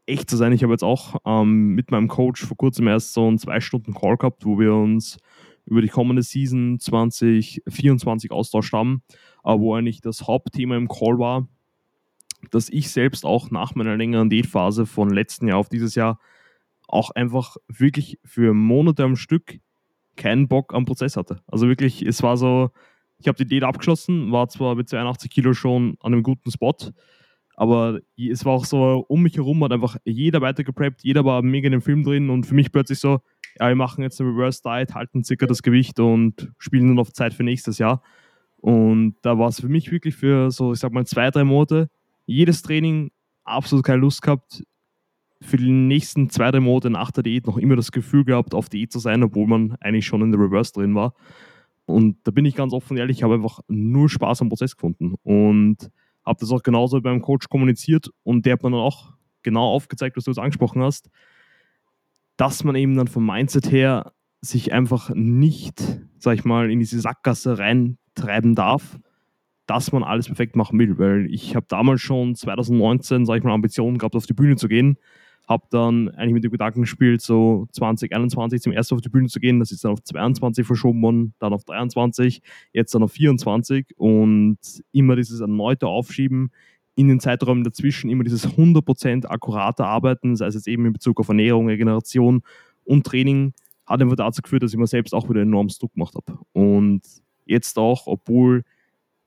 echt 0.06 0.30
zu 0.30 0.38
sein, 0.38 0.52
ich 0.52 0.64
habe 0.64 0.74
jetzt 0.74 0.84
auch 0.84 1.18
ähm, 1.26 1.76
mit 1.76 1.92
meinem 1.92 2.08
Coach 2.08 2.46
vor 2.46 2.58
kurzem 2.58 2.88
erst 2.88 3.14
so 3.14 3.28
einen 3.28 3.38
zwei 3.38 3.60
Stunden 3.60 3.94
Call 3.94 4.18
gehabt, 4.18 4.46
wo 4.46 4.60
wir 4.60 4.74
uns 4.74 5.18
über 5.66 5.82
die 5.82 5.88
kommende 5.88 6.24
Season 6.24 6.80
2024 6.80 8.32
austauscht 8.32 8.74
haben, 8.74 9.02
äh, 9.44 9.58
wo 9.58 9.76
eigentlich 9.76 10.02
das 10.02 10.28
Hauptthema 10.28 10.76
im 10.76 10.88
Call 10.88 11.20
war, 11.20 11.48
dass 12.52 12.70
ich 12.70 12.92
selbst 12.92 13.26
auch 13.26 13.52
nach 13.52 13.76
meiner 13.76 13.96
längeren 13.96 14.30
Diätphase 14.30 14.86
von 14.86 15.10
letzten 15.10 15.48
Jahr 15.48 15.58
auf 15.58 15.70
dieses 15.70 15.96
Jahr 15.96 16.20
auch 16.88 17.12
einfach 17.12 17.56
wirklich 17.68 18.20
für 18.26 18.54
Monate 18.54 19.04
am 19.04 19.16
Stück 19.16 19.60
keinen 20.16 20.48
Bock 20.48 20.74
am 20.74 20.86
Prozess 20.86 21.18
hatte. 21.18 21.42
Also 21.48 21.68
wirklich, 21.68 22.02
es 22.02 22.22
war 22.22 22.38
so, 22.38 22.72
ich 23.18 23.28
habe 23.28 23.38
die 23.38 23.48
Diät 23.48 23.64
abgeschlossen, 23.64 24.32
war 24.32 24.50
zwar 24.50 24.76
mit 24.76 24.90
82 24.90 25.32
Kilo 25.32 25.54
schon 25.54 25.98
an 26.02 26.14
einem 26.14 26.24
guten 26.24 26.52
Spot, 26.52 26.76
aber 27.56 28.00
es 28.18 28.46
war 28.46 28.54
auch 28.54 28.66
so, 28.66 29.06
um 29.08 29.22
mich 29.22 29.36
herum 29.36 29.64
hat 29.64 29.72
einfach 29.72 29.98
jeder 30.06 30.42
weiter 30.42 30.64
gepreppt, 30.64 31.04
jeder 31.04 31.24
war 31.26 31.42
mega 31.42 31.68
in 31.68 31.74
dem 31.74 31.82
Film 31.82 32.04
drin 32.04 32.30
und 32.30 32.46
für 32.46 32.56
mich 32.56 32.72
plötzlich 32.72 33.00
so, 33.00 33.20
ja, 33.60 33.68
wir 33.68 33.76
machen 33.76 34.02
jetzt 34.04 34.20
eine 34.20 34.32
Reverse 34.32 34.62
Diet, 34.64 34.96
halten 34.96 35.24
circa 35.24 35.46
das 35.46 35.62
Gewicht 35.62 36.00
und 36.00 36.52
spielen 36.58 36.88
nur 36.88 36.96
noch 36.96 37.12
Zeit 37.12 37.34
für 37.34 37.44
nächstes 37.44 37.78
Jahr. 37.78 38.02
Und 38.58 39.16
da 39.22 39.38
war 39.38 39.50
es 39.50 39.60
für 39.60 39.68
mich 39.68 39.92
wirklich 39.92 40.16
für 40.16 40.50
so, 40.50 40.74
ich 40.74 40.80
sag 40.80 40.92
mal, 40.94 41.06
zwei, 41.06 41.30
drei 41.30 41.44
Monate, 41.44 41.90
jedes 42.26 42.62
Training 42.62 43.12
absolut 43.44 43.86
keine 43.86 44.00
Lust 44.00 44.22
gehabt, 44.22 44.64
für 45.42 45.58
die 45.58 45.70
nächsten 45.70 46.30
zwei, 46.30 46.52
drei 46.52 46.62
Monate 46.62 46.90
nach 46.90 47.12
der 47.12 47.24
Diät 47.24 47.46
noch 47.46 47.58
immer 47.58 47.76
das 47.76 47.92
Gefühl 47.92 48.24
gehabt, 48.24 48.56
auf 48.56 48.70
Diät 48.70 48.92
zu 48.92 49.00
sein, 49.00 49.24
obwohl 49.24 49.46
man 49.46 49.76
eigentlich 49.82 50.06
schon 50.06 50.22
in 50.22 50.32
der 50.32 50.40
Reverse 50.40 50.72
drin 50.74 50.96
war. 50.96 51.14
Und 51.86 52.18
da 52.24 52.32
bin 52.32 52.46
ich 52.46 52.56
ganz 52.56 52.72
offen 52.74 52.94
und 52.94 52.98
ehrlich, 52.98 53.18
ich 53.18 53.24
habe 53.24 53.34
einfach 53.34 53.60
nur 53.68 54.10
Spaß 54.10 54.42
am 54.42 54.50
Prozess 54.50 54.76
gefunden 54.76 55.16
und 55.24 55.92
habe 56.26 56.40
das 56.40 56.52
auch 56.52 56.64
genauso 56.64 57.02
beim 57.02 57.22
Coach 57.22 57.50
kommuniziert 57.50 58.10
und 58.24 58.46
der 58.46 58.54
hat 58.54 58.64
mir 58.64 58.72
dann 58.72 58.80
auch 58.80 59.14
genau 59.44 59.68
aufgezeigt, 59.74 60.18
was 60.18 60.24
du 60.24 60.32
jetzt 60.32 60.40
angesprochen 60.40 60.82
hast, 60.82 61.10
dass 62.38 62.64
man 62.64 62.76
eben 62.76 62.96
dann 62.96 63.08
vom 63.08 63.26
Mindset 63.26 63.72
her 63.72 64.14
sich 64.42 64.74
einfach 64.74 65.12
nicht, 65.14 65.82
sag 66.18 66.36
ich 66.36 66.46
mal, 66.46 66.72
in 66.72 66.80
diese 66.80 67.00
Sackgasse 67.00 67.60
reintreiben 67.60 68.56
darf, 68.56 69.00
dass 69.66 69.92
man 69.92 70.04
alles 70.04 70.28
perfekt 70.28 70.56
machen 70.56 70.78
will, 70.80 70.98
weil 70.98 71.28
ich 71.32 71.56
habe 71.56 71.66
damals 71.70 72.02
schon 72.02 72.36
2019, 72.36 73.26
sag 73.26 73.38
ich 73.38 73.44
mal, 73.44 73.54
Ambitionen 73.54 73.98
gehabt, 73.98 74.16
auf 74.16 74.26
die 74.26 74.34
Bühne 74.34 74.58
zu 74.58 74.68
gehen 74.68 74.98
habe 75.48 75.66
dann 75.70 76.10
eigentlich 76.10 76.34
mit 76.34 76.44
dem 76.44 76.52
Gedanken 76.52 76.82
gespielt, 76.82 77.22
so 77.22 77.68
2021 77.72 78.62
zum 78.62 78.72
ersten 78.72 78.96
auf 78.96 79.02
die 79.02 79.10
Bühne 79.10 79.28
zu 79.28 79.40
gehen. 79.40 79.60
Das 79.60 79.72
ist 79.72 79.84
dann 79.84 79.92
auf 79.92 80.04
22 80.04 80.66
verschoben 80.66 81.02
worden, 81.02 81.34
dann 81.40 81.54
auf 81.54 81.66
23, 81.66 82.42
jetzt 82.72 82.96
dann 82.96 83.04
auf 83.04 83.12
24 83.12 83.88
und 83.98 84.58
immer 84.92 85.16
dieses 85.16 85.42
erneute 85.42 85.88
Aufschieben 85.88 86.52
in 86.96 87.08
den 87.08 87.20
Zeiträumen 87.20 87.64
dazwischen, 87.64 88.10
immer 88.10 88.24
dieses 88.24 88.48
100% 88.48 89.26
akkurate 89.26 89.86
Arbeiten, 89.86 90.36
sei 90.36 90.48
es 90.48 90.56
jetzt 90.56 90.68
eben 90.68 90.86
in 90.86 90.94
Bezug 90.94 91.20
auf 91.20 91.28
Ernährung, 91.28 91.68
Regeneration 91.68 92.42
und 92.86 93.06
Training, 93.06 93.54
hat 93.86 94.02
einfach 94.02 94.16
dazu 94.16 94.42
geführt, 94.42 94.64
dass 94.64 94.72
ich 94.72 94.78
mir 94.78 94.88
selbst 94.88 95.14
auch 95.14 95.30
wieder 95.30 95.42
enorm 95.42 95.68
Druck 95.68 95.94
gemacht 95.94 96.16
habe. 96.16 96.40
Und 96.54 97.02
jetzt 97.46 97.78
auch, 97.78 98.08
obwohl 98.08 98.64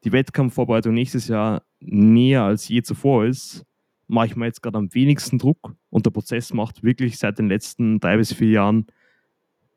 die 0.04 0.12
Wettkampfvorbereitung 0.12 0.94
nächstes 0.94 1.28
Jahr 1.28 1.62
näher 1.80 2.42
als 2.42 2.68
je 2.68 2.82
zuvor 2.82 3.26
ist, 3.26 3.66
mache 4.08 4.26
ich 4.26 4.36
mir 4.36 4.46
jetzt 4.46 4.62
gerade 4.62 4.78
am 4.78 4.92
wenigsten 4.94 5.38
Druck 5.38 5.74
und 5.90 6.06
der 6.06 6.10
Prozess 6.10 6.52
macht 6.52 6.82
wirklich 6.82 7.18
seit 7.18 7.38
den 7.38 7.48
letzten 7.48 8.00
drei 8.00 8.16
bis 8.16 8.32
vier 8.32 8.50
Jahren 8.50 8.86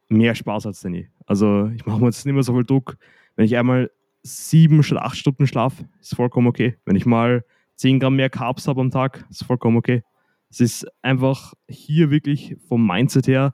mehr 0.07 0.35
Spaß 0.35 0.65
als 0.65 0.81
denn 0.81 0.93
je. 0.93 1.07
Also 1.25 1.67
ich 1.75 1.85
mache 1.85 1.99
mir 1.99 2.07
jetzt 2.07 2.25
nicht 2.25 2.33
mehr 2.33 2.43
so 2.43 2.53
viel 2.53 2.65
Druck. 2.65 2.97
Wenn 3.35 3.45
ich 3.45 3.57
einmal 3.57 3.91
sieben 4.23 4.83
statt 4.83 4.99
acht 4.99 5.17
Stunden 5.17 5.47
schlafe, 5.47 5.87
ist 6.01 6.15
vollkommen 6.15 6.47
okay. 6.47 6.77
Wenn 6.85 6.95
ich 6.95 7.05
mal 7.05 7.45
zehn 7.75 7.99
Gramm 7.99 8.15
mehr 8.15 8.29
Carbs 8.29 8.67
habe 8.67 8.81
am 8.81 8.91
Tag, 8.91 9.25
ist 9.29 9.45
vollkommen 9.45 9.77
okay. 9.77 10.03
Es 10.49 10.59
ist 10.59 10.87
einfach 11.01 11.53
hier 11.67 12.09
wirklich 12.09 12.57
vom 12.67 12.85
Mindset 12.85 13.27
her 13.27 13.53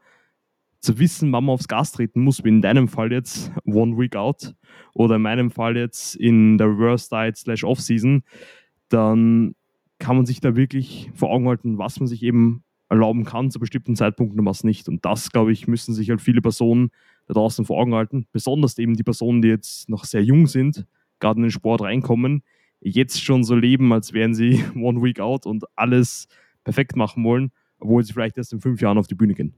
zu 0.80 0.98
wissen, 1.00 1.32
wann 1.32 1.46
man 1.46 1.54
aufs 1.54 1.68
Gas 1.68 1.92
treten 1.92 2.22
muss, 2.22 2.44
wie 2.44 2.50
in 2.50 2.62
deinem 2.62 2.88
Fall 2.88 3.12
jetzt 3.12 3.52
One 3.66 3.98
Week 3.98 4.16
Out 4.16 4.56
oder 4.94 5.16
in 5.16 5.24
meinem 5.24 5.52
Fall 5.52 5.76
jetzt 5.76 6.16
in 6.16 6.58
der 6.58 6.68
Reverse 6.68 7.10
Diet 7.10 7.38
slash 7.38 7.64
Off-Season, 7.64 8.24
dann 8.90 9.56
kann 10.06 10.18
man 10.18 10.28
sich 10.28 10.40
da 10.40 10.56
wirklich 10.56 11.10
vor 11.16 11.32
Augen 11.32 11.48
halten, 11.48 11.80
was 11.80 12.00
man 12.00 12.06
sich 12.06 12.22
eben 12.22 12.64
erlauben 12.90 13.26
kann 13.26 13.50
zu 13.50 13.60
bestimmten 13.60 13.96
Zeitpunkten 13.96 14.40
und 14.40 14.46
was 14.46 14.64
nicht. 14.64 14.88
Und 14.88 15.04
das, 15.04 15.32
glaube 15.32 15.52
ich, 15.52 15.68
müssen 15.68 15.96
sich 15.96 16.12
halt 16.12 16.22
viele 16.22 16.44
Personen 16.44 16.92
da 17.26 17.34
draußen 17.34 17.66
vor 17.66 17.80
Augen 17.80 17.96
halten. 17.96 18.28
Besonders 18.32 18.78
eben 18.78 18.94
die 18.94 19.04
Personen, 19.04 19.42
die 19.42 19.48
jetzt 19.48 19.90
noch 19.90 20.06
sehr 20.06 20.24
jung 20.24 20.46
sind, 20.46 20.86
gerade 21.20 21.40
in 21.40 21.42
den 21.42 21.50
Sport 21.50 21.82
reinkommen, 21.82 22.44
jetzt 22.82 23.20
schon 23.24 23.44
so 23.44 23.56
leben, 23.56 23.92
als 23.92 24.14
wären 24.14 24.36
sie 24.36 24.64
one 24.76 25.02
week 25.02 25.20
out 25.20 25.48
und 25.48 25.66
alles 25.76 26.28
perfekt 26.64 26.96
machen 26.96 27.24
wollen, 27.24 27.52
obwohl 27.80 28.04
sie 28.04 28.14
vielleicht 28.14 28.38
erst 28.38 28.54
in 28.54 28.62
fünf 28.62 28.82
Jahren 28.82 29.00
auf 29.00 29.08
die 29.08 29.16
Bühne 29.16 29.34
gehen. 29.34 29.56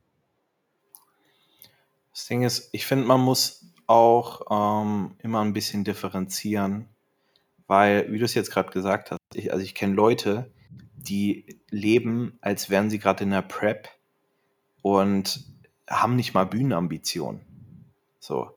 Das 2.14 2.26
Ding 2.26 2.44
ist, 2.44 2.70
ich 2.72 2.86
finde, 2.86 3.06
man 3.06 3.20
muss 3.20 3.74
auch 3.86 4.44
ähm, 4.50 5.12
immer 5.20 5.42
ein 5.42 5.52
bisschen 5.52 5.84
differenzieren, 5.84 6.88
weil, 7.68 8.12
wie 8.12 8.20
du 8.20 8.26
es 8.26 8.34
jetzt 8.34 8.52
gerade 8.52 8.72
gesagt 8.72 9.12
hast, 9.12 9.20
ich, 9.34 9.52
also 9.52 9.64
ich 9.64 9.76
kenne 9.76 9.94
Leute, 9.94 10.52
die 10.96 11.60
leben, 11.70 12.38
als 12.42 12.70
wären 12.70 12.90
sie 12.90 13.00
gerade 13.00 13.24
in 13.24 13.32
der 13.32 13.42
Prep 13.42 13.90
und 14.82 15.46
haben 15.90 16.16
nicht 16.16 16.34
mal 16.34 16.46
Bühnenambitionen. 16.46 17.42
So. 18.20 18.52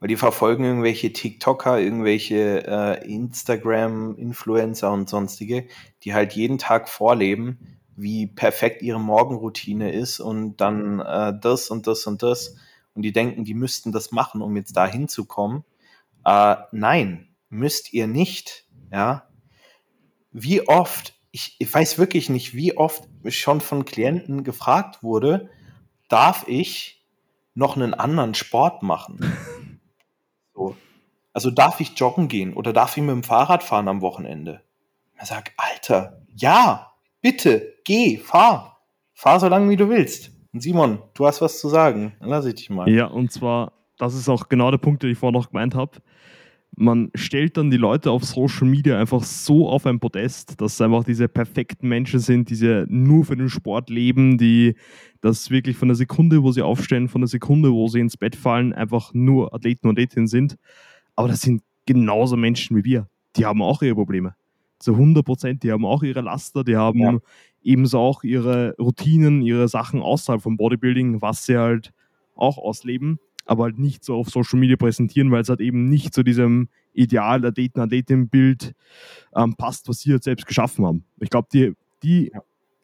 Weil 0.00 0.08
die 0.08 0.16
verfolgen 0.16 0.64
irgendwelche 0.64 1.12
TikToker, 1.12 1.80
irgendwelche 1.80 2.66
äh, 2.66 3.12
Instagram-Influencer 3.12 4.92
und 4.92 5.08
sonstige, 5.08 5.66
die 6.04 6.14
halt 6.14 6.34
jeden 6.34 6.58
Tag 6.58 6.88
vorleben, 6.88 7.78
wie 7.96 8.28
perfekt 8.28 8.82
ihre 8.82 9.00
Morgenroutine 9.00 9.92
ist 9.92 10.20
und 10.20 10.58
dann 10.58 11.00
äh, 11.00 11.32
das 11.40 11.68
und 11.68 11.88
das 11.88 12.06
und 12.06 12.22
das. 12.22 12.56
Und 12.94 13.02
die 13.02 13.12
denken, 13.12 13.44
die 13.44 13.54
müssten 13.54 13.90
das 13.90 14.12
machen, 14.12 14.40
um 14.40 14.56
jetzt 14.56 14.76
da 14.76 14.86
hinzukommen. 14.86 15.64
Äh, 16.24 16.56
nein, 16.70 17.27
müsst 17.48 17.92
ihr 17.92 18.06
nicht. 18.06 18.64
Ja, 18.90 19.28
wie 20.32 20.66
oft, 20.66 21.14
ich, 21.30 21.56
ich 21.58 21.72
weiß 21.72 21.98
wirklich 21.98 22.28
nicht, 22.28 22.54
wie 22.54 22.76
oft 22.76 23.08
schon 23.28 23.60
von 23.60 23.84
Klienten 23.84 24.44
gefragt 24.44 25.02
wurde, 25.02 25.50
darf 26.08 26.46
ich 26.46 27.04
noch 27.54 27.76
einen 27.76 27.94
anderen 27.94 28.34
Sport 28.34 28.82
machen? 28.82 29.18
So. 30.54 30.76
Also 31.32 31.52
darf 31.52 31.78
ich 31.78 31.96
joggen 31.96 32.26
gehen 32.26 32.52
oder 32.52 32.72
darf 32.72 32.96
ich 32.96 33.02
mit 33.04 33.12
dem 33.12 33.22
Fahrrad 33.22 33.62
fahren 33.62 33.86
am 33.86 34.00
Wochenende? 34.00 34.60
Er 35.14 35.24
sagt, 35.24 35.52
Alter, 35.56 36.20
ja, 36.34 36.94
bitte, 37.20 37.76
geh, 37.84 38.16
fahr. 38.16 38.80
Fahr 39.14 39.38
so 39.38 39.46
lange, 39.46 39.70
wie 39.70 39.76
du 39.76 39.88
willst. 39.88 40.32
Und 40.52 40.62
Simon, 40.62 41.00
du 41.14 41.26
hast 41.28 41.40
was 41.40 41.60
zu 41.60 41.68
sagen. 41.68 42.16
Dann 42.18 42.30
lass 42.30 42.44
ich 42.44 42.56
dich 42.56 42.70
mal. 42.70 42.90
Ja, 42.90 43.06
und 43.06 43.30
zwar, 43.30 43.72
das 43.98 44.14
ist 44.14 44.28
auch 44.28 44.48
genau 44.48 44.72
der 44.72 44.78
Punkt, 44.78 45.04
den 45.04 45.10
ich 45.10 45.18
vorher 45.18 45.38
noch 45.38 45.50
gemeint 45.50 45.76
habe 45.76 46.02
man 46.78 47.10
stellt 47.14 47.56
dann 47.56 47.70
die 47.70 47.76
Leute 47.76 48.10
auf 48.10 48.24
Social 48.24 48.68
Media 48.68 48.98
einfach 48.98 49.24
so 49.24 49.68
auf 49.68 49.84
ein 49.84 49.98
Podest, 49.98 50.60
dass 50.60 50.74
es 50.74 50.80
einfach 50.80 51.02
diese 51.02 51.28
perfekten 51.28 51.88
Menschen 51.88 52.20
sind, 52.20 52.50
die 52.50 52.84
nur 52.88 53.24
für 53.24 53.36
den 53.36 53.48
Sport 53.48 53.90
leben, 53.90 54.38
die 54.38 54.76
das 55.20 55.50
wirklich 55.50 55.76
von 55.76 55.88
der 55.88 55.96
Sekunde, 55.96 56.42
wo 56.42 56.52
sie 56.52 56.62
aufstehen, 56.62 57.08
von 57.08 57.20
der 57.20 57.28
Sekunde, 57.28 57.72
wo 57.72 57.88
sie 57.88 57.98
ins 57.98 58.16
Bett 58.16 58.36
fallen, 58.36 58.72
einfach 58.72 59.12
nur 59.12 59.52
Athleten 59.52 59.88
und 59.88 59.94
Athletinnen 59.94 60.28
sind. 60.28 60.56
Aber 61.16 61.26
das 61.26 61.40
sind 61.40 61.62
genauso 61.84 62.36
Menschen 62.36 62.76
wie 62.76 62.84
wir. 62.84 63.08
Die 63.36 63.44
haben 63.44 63.60
auch 63.60 63.82
ihre 63.82 63.96
Probleme. 63.96 64.36
Zu 64.78 64.92
100 64.92 65.24
Prozent. 65.24 65.62
Die 65.64 65.72
haben 65.72 65.84
auch 65.84 66.04
ihre 66.04 66.20
Laster, 66.20 66.62
die 66.62 66.76
haben 66.76 67.00
ja. 67.00 67.18
ebenso 67.62 67.98
auch 67.98 68.22
ihre 68.22 68.76
Routinen, 68.78 69.42
ihre 69.42 69.66
Sachen 69.66 70.00
außerhalb 70.00 70.40
vom 70.40 70.56
Bodybuilding, 70.56 71.20
was 71.20 71.44
sie 71.44 71.58
halt 71.58 71.92
auch 72.36 72.56
ausleben 72.56 73.18
aber 73.48 73.64
halt 73.64 73.78
nicht 73.78 74.04
so 74.04 74.14
auf 74.14 74.28
Social 74.28 74.58
Media 74.58 74.76
präsentieren, 74.76 75.30
weil 75.30 75.42
es 75.42 75.48
halt 75.48 75.60
eben 75.60 75.88
nicht 75.88 76.14
zu 76.14 76.22
diesem 76.22 76.68
Ideal 76.92 77.44
Athleten, 77.44 77.80
Athletin-Bild 77.80 78.74
ähm, 79.34 79.54
passt, 79.56 79.88
was 79.88 80.00
sie 80.00 80.12
halt 80.12 80.22
selbst 80.22 80.46
geschaffen 80.46 80.84
haben. 80.84 81.04
Ich 81.18 81.30
glaube, 81.30 81.48
die, 81.52 81.72
die 82.02 82.30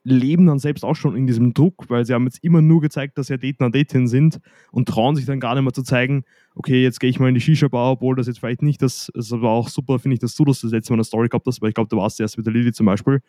leben 0.05 0.47
dann 0.47 0.59
selbst 0.59 0.85
auch 0.85 0.97
schon 0.97 1.17
in 1.17 1.27
diesem 1.27 1.53
Druck, 1.53 1.87
weil 1.89 2.05
sie 2.05 2.15
haben 2.15 2.25
jetzt 2.25 2.43
immer 2.43 2.63
nur 2.63 2.81
gezeigt, 2.81 3.19
dass 3.19 3.27
sie 3.27 3.35
Athleten 3.35 3.65
Athletinnen 3.65 4.07
sind 4.07 4.41
und 4.71 4.89
trauen 4.89 5.17
sich 5.17 5.27
dann 5.27 5.41
gar 5.41 5.55
nicht 5.55 5.65
mehr 5.65 5.73
zu 5.73 5.83
zeigen, 5.83 6.25
okay, 6.55 6.83
jetzt 6.83 7.01
gehe 7.01 7.11
ich 7.11 7.19
mal 7.19 7.29
in 7.29 7.35
die 7.35 7.41
Shisha-Bar, 7.41 7.93
obwohl 7.93 8.17
das 8.17 8.27
jetzt 8.27 8.39
vielleicht 8.39 8.63
nicht, 8.63 8.81
das, 8.81 9.11
das 9.15 9.31
war 9.33 9.51
auch 9.51 9.69
super, 9.69 9.99
finde 9.99 10.15
ich, 10.15 10.21
dass 10.21 10.35
du 10.35 10.45
das 10.45 10.61
das 10.61 10.73
letzte 10.73 10.93
Mal 10.93 10.97
eine 10.97 11.05
Story 11.05 11.29
gehabt 11.29 11.47
hast, 11.47 11.61
weil 11.61 11.71
ich 11.71 11.75
glaube, 11.75 11.89
du 11.89 11.97
warst 11.97 12.21
erst 12.21 12.37
mit 12.39 12.47
der 12.47 12.53
Lilly 12.53 12.73
zum 12.73 12.87
Beispiel. 12.87 13.21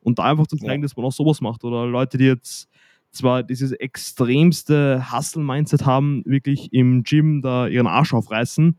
Und 0.00 0.18
da 0.18 0.24
einfach 0.24 0.46
zu 0.46 0.56
zeigen, 0.56 0.82
ja. 0.82 0.86
dass 0.86 0.96
man 0.96 1.06
auch 1.06 1.12
sowas 1.12 1.40
macht 1.40 1.64
oder 1.64 1.86
Leute, 1.86 2.18
die 2.18 2.26
jetzt 2.26 2.68
zwar 3.14 3.42
dieses 3.42 3.72
extremste 3.72 5.12
Hustle-Mindset 5.12 5.86
haben, 5.86 6.22
wirklich 6.26 6.72
im 6.72 7.02
Gym 7.02 7.42
da 7.42 7.66
ihren 7.66 7.86
Arsch 7.86 8.14
aufreißen, 8.14 8.78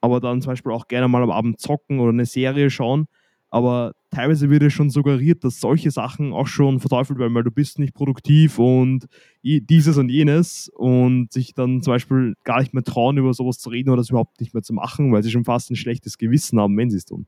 aber 0.00 0.20
dann 0.20 0.42
zum 0.42 0.52
Beispiel 0.52 0.72
auch 0.72 0.88
gerne 0.88 1.08
mal 1.08 1.22
am 1.22 1.30
Abend 1.30 1.60
zocken 1.60 1.98
oder 1.98 2.10
eine 2.10 2.26
Serie 2.26 2.70
schauen. 2.70 3.06
Aber 3.48 3.92
teilweise 4.10 4.50
wird 4.50 4.64
es 4.64 4.72
schon 4.72 4.90
suggeriert, 4.90 5.44
dass 5.44 5.60
solche 5.60 5.90
Sachen 5.90 6.32
auch 6.32 6.46
schon 6.46 6.80
verteufelt 6.80 7.18
werden, 7.18 7.34
weil 7.34 7.44
du 7.44 7.50
bist 7.50 7.78
nicht 7.78 7.94
produktiv 7.94 8.58
und 8.58 9.06
dieses 9.42 9.96
und 9.96 10.08
jenes 10.08 10.68
und 10.74 11.32
sich 11.32 11.54
dann 11.54 11.80
zum 11.80 11.92
Beispiel 11.92 12.34
gar 12.44 12.60
nicht 12.60 12.74
mehr 12.74 12.82
trauen, 12.82 13.16
über 13.16 13.32
sowas 13.32 13.58
zu 13.58 13.70
reden 13.70 13.90
oder 13.90 13.98
das 13.98 14.10
überhaupt 14.10 14.40
nicht 14.40 14.52
mehr 14.52 14.62
zu 14.62 14.74
machen, 14.74 15.12
weil 15.12 15.22
sie 15.22 15.30
schon 15.30 15.44
fast 15.44 15.70
ein 15.70 15.76
schlechtes 15.76 16.18
Gewissen 16.18 16.60
haben, 16.60 16.76
wenn 16.76 16.90
sie 16.90 16.96
es 16.96 17.04
tun. 17.04 17.26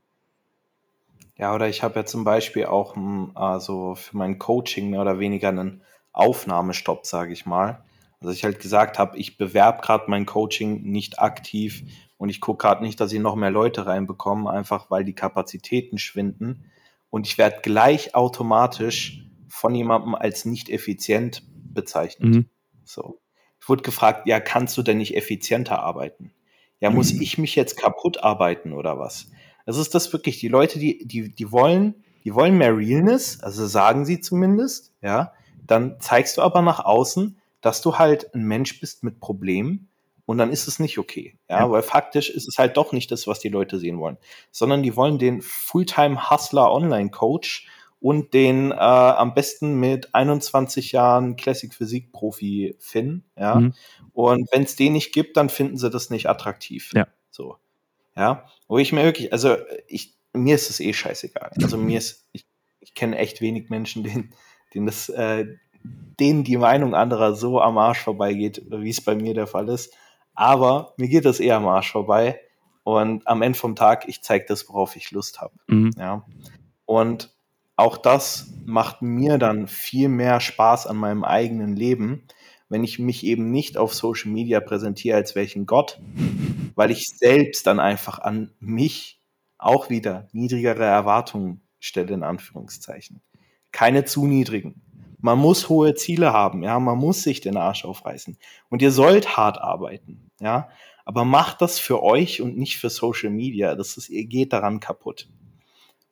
Ja, 1.37 1.55
oder 1.55 1.69
ich 1.69 1.85
habe 1.85 2.01
ja 2.01 2.05
zum 2.05 2.25
Beispiel 2.25 2.67
auch 2.67 2.97
also 3.35 3.95
für 3.95 4.17
mein 4.17 4.39
Coaching 4.41 4.91
mehr 4.91 5.01
oder 5.01 5.21
weniger 5.21 5.51
einen 5.51 5.83
Aufnahmestopp, 6.13 7.07
sage 7.07 7.33
ich 7.33 7.47
mal. 7.47 7.85
Also 8.21 8.33
ich 8.33 8.45
halt 8.45 8.59
gesagt 8.61 8.99
habe, 8.99 9.17
ich 9.17 9.39
bewerbe 9.39 9.81
gerade 9.81 10.05
mein 10.09 10.27
Coaching 10.27 10.83
nicht 10.83 11.21
aktiv 11.21 11.85
und 12.17 12.29
ich 12.29 12.41
gucke 12.41 12.63
gerade 12.63 12.83
nicht, 12.83 13.01
dass 13.01 13.13
ich 13.13 13.21
noch 13.21 13.37
mehr 13.37 13.51
Leute 13.51 13.87
reinbekomme, 13.87 14.51
einfach 14.51 14.91
weil 14.91 15.05
die 15.05 15.15
Kapazitäten 15.15 15.99
schwinden. 15.99 16.65
Und 17.11 17.27
ich 17.27 17.39
werde 17.39 17.61
gleich 17.63 18.15
automatisch 18.15 19.25
von 19.49 19.75
jemandem 19.75 20.15
als 20.15 20.45
nicht 20.45 20.69
effizient 20.69 21.43
bezeichnet. 21.73 22.35
Mhm. 22.35 22.51
So. 22.85 23.21
Ich 23.61 23.69
wurde 23.69 23.83
gefragt, 23.83 24.27
ja, 24.27 24.41
kannst 24.41 24.77
du 24.77 24.83
denn 24.83 24.99
nicht 24.99 25.17
effizienter 25.17 25.81
arbeiten? 25.81 26.33
Ja, 26.81 26.91
muss 26.91 27.13
mhm. 27.13 27.23
ich 27.23 27.39
mich 27.39 27.55
jetzt 27.55 27.77
kaputt 27.77 28.23
arbeiten 28.23 28.73
oder 28.73 28.99
was? 28.99 29.31
Das 29.67 29.77
ist 29.77 29.95
das 29.95 30.13
wirklich, 30.13 30.39
die 30.39 30.49
Leute, 30.49 30.79
die, 30.79 31.07
die, 31.07 31.35
die 31.35 31.53
wollen, 31.53 31.95
die 32.25 32.35
wollen 32.35 32.57
mehr 32.57 32.77
Realness, 32.77 33.41
also 33.43 33.67
sagen 33.67 34.05
sie 34.05 34.21
zumindest, 34.21 34.95
ja. 35.03 35.33
Dann 35.69 36.01
zeigst 36.01 36.37
du 36.37 36.43
aber 36.43 36.63
nach 36.63 36.85
außen, 36.85 37.39
dass 37.61 37.81
du 37.83 37.99
halt 37.99 38.35
ein 38.35 38.43
Mensch 38.43 38.81
bist 38.81 39.05
mit 39.05 39.21
Problemen 39.21 39.89
und 40.27 40.39
dann 40.39 40.51
ist 40.51 40.69
es 40.69 40.79
nicht 40.79 40.99
okay. 40.99 41.39
Ja, 41.49 41.61
ja, 41.61 41.71
weil 41.71 41.83
faktisch 41.83 42.29
ist 42.29 42.49
es 42.49 42.59
halt 42.59 42.77
doch 42.77 42.93
nicht 42.93 43.11
das, 43.11 43.27
was 43.27 43.39
die 43.39 43.49
Leute 43.49 43.79
sehen 43.79 43.99
wollen, 43.99 44.19
sondern 44.51 44.83
die 44.83 44.97
wollen 44.97 45.19
den 45.19 45.41
Fulltime-Hustler 45.41 46.71
Online-Coach 46.71 47.69
und 48.01 48.35
den 48.35 48.71
äh, 48.71 48.75
am 48.75 49.35
besten 49.35 49.81
mit 49.81 50.15
21 50.15 50.93
Jahren 50.93 51.37
Classic 51.37 51.73
Physik 51.73 52.13
Profi 52.13 52.77
Finn, 52.79 53.25
ja. 53.37 53.57
Mhm. 53.57 53.75
Und 54.13 54.49
wenn 54.53 54.65
es 54.65 54.77
den 54.77 54.93
nicht 54.93 55.13
gibt, 55.13 55.37
dann 55.37 55.49
finden 55.49 55.79
sie 55.79 55.91
das 55.91 56.11
nicht 56.11 56.29
attraktiv. 56.29 56.91
Ja. 56.95 57.07
So. 57.31 57.57
Ja. 58.17 58.47
Wo 58.67 58.79
ich 58.79 58.93
mir 58.93 59.05
wirklich, 59.05 59.33
also 59.33 59.57
ich, 59.87 60.15
mir 60.33 60.55
ist 60.55 60.71
es 60.71 60.81
eh 60.81 60.93
scheißegal. 60.93 61.53
Also 61.63 61.77
mir 61.77 61.99
ist, 61.99 62.29
ich, 62.33 62.45
ich 62.81 62.95
kenne 62.95 63.17
echt 63.17 63.41
wenig 63.41 63.71
Menschen, 63.71 64.05
denen, 64.05 64.35
denen 64.75 64.87
das, 64.87 65.09
äh, 65.09 65.47
denen 66.21 66.45
die 66.45 66.57
Meinung 66.57 66.95
anderer 66.95 67.35
so 67.35 67.61
am 67.61 67.79
Arsch 67.79 68.01
vorbeigeht, 68.01 68.63
wie 68.71 68.91
es 68.91 69.01
bei 69.01 69.15
mir 69.15 69.35
der 69.35 69.47
Fall 69.47 69.69
ist. 69.69 69.95
Aber 70.35 70.95
mir 70.97 71.09
geht 71.09 71.25
das 71.25 71.41
eher 71.41 71.57
am 71.57 71.67
Arsch 71.67 71.93
vorbei. 71.93 72.41
Und 72.85 73.27
am 73.27 73.43
Ende 73.43 73.59
vom 73.59 73.77
Tag, 73.77 74.09
ich 74.09 74.23
zeige 74.23 74.47
das, 74.49 74.69
worauf 74.69 74.97
ich 74.97 75.11
Lust 75.11 75.41
habe. 75.41 75.53
Mhm. 75.67 75.91
Ja. 75.99 76.25
Und 76.87 77.35
auch 77.77 77.99
das 77.99 78.51
macht 78.65 79.03
mir 79.03 79.37
dann 79.37 79.69
viel 79.69 80.09
mehr 80.09 80.41
Spaß 80.41 80.87
an 80.87 80.97
meinem 80.97 81.23
eigenen 81.23 81.77
Leben, 81.77 82.25
wenn 82.69 82.85
ich 82.85 82.99
mich 82.99 83.25
eben 83.25 83.51
nicht 83.51 83.77
auf 83.77 83.95
Social 83.95 84.31
Media 84.31 84.61
präsentiere 84.61 85.17
als 85.17 85.35
welchen 85.35 85.67
Gott, 85.67 86.01
weil 86.75 86.91
ich 86.91 87.09
selbst 87.09 87.67
dann 87.67 87.79
einfach 87.79 88.19
an 88.19 88.53
mich 88.59 89.21
auch 89.59 89.91
wieder 89.91 90.29
niedrigere 90.33 90.85
Erwartungen 90.85 91.61
stelle, 91.79 92.15
in 92.15 92.23
Anführungszeichen. 92.23 93.21
Keine 93.73 94.05
zu 94.05 94.27
niedrigen. 94.27 94.83
Man 95.21 95.39
muss 95.39 95.69
hohe 95.69 95.95
Ziele 95.95 96.33
haben, 96.33 96.63
ja, 96.63 96.79
man 96.79 96.97
muss 96.97 97.23
sich 97.23 97.41
den 97.41 97.57
Arsch 97.57 97.85
aufreißen. 97.85 98.39
Und 98.69 98.83
ihr 98.83 98.93
sollt 98.93 99.37
hart 99.37 99.59
arbeiten, 99.59 100.31
ja. 100.41 100.69
Aber 101.05 101.25
macht 101.25 101.63
das 101.63 101.79
für 101.79 102.03
euch 102.03 102.43
und 102.43 102.59
nicht 102.59 102.79
für 102.79 102.91
Social 102.91 103.31
Media. 103.31 103.75
Das 103.75 103.97
ist, 103.97 104.11
ihr 104.11 104.27
geht 104.27 104.53
daran 104.53 104.79
kaputt. 104.79 105.29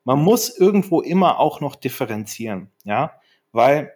Man 0.04 0.22
muss 0.22 0.56
irgendwo 0.56 1.02
immer 1.02 1.38
auch 1.38 1.60
noch 1.60 1.76
differenzieren, 1.76 2.70
ja, 2.84 3.12
weil 3.52 3.92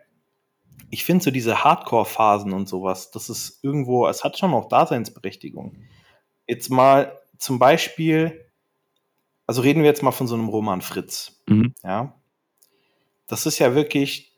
ich 0.91 1.05
finde 1.05 1.25
so 1.25 1.31
diese 1.31 1.65
Hardcore-Phasen 1.65 2.53
und 2.53 2.69
sowas, 2.69 3.11
das 3.11 3.31
ist 3.31 3.63
irgendwo, 3.63 4.07
es 4.09 4.25
hat 4.25 4.37
schon 4.39 4.51
noch 4.51 4.69
Daseinsberechtigung. 4.69 5.77
Jetzt 6.47 6.69
mal 6.69 7.19
zum 7.39 7.59
Beispiel, 7.59 8.45
also 9.47 9.63
reden 9.63 9.83
wir 9.83 9.89
jetzt 9.89 10.03
mal 10.03 10.11
von 10.11 10.27
so 10.27 10.35
einem 10.35 10.49
Roman 10.49 10.81
Fritz, 10.81 11.43
mhm. 11.47 11.75
ja. 11.83 12.20
Das 13.31 13.47
ist 13.47 13.59
ja 13.59 13.75
wirklich 13.75 14.33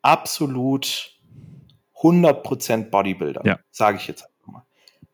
absolut 0.00 1.18
100% 2.00 2.90
Bodybuilder, 2.90 3.42
ja. 3.44 3.58
sage 3.70 3.98
ich 3.98 4.06
jetzt 4.08 4.22
einfach 4.22 4.52
mal. 4.52 4.62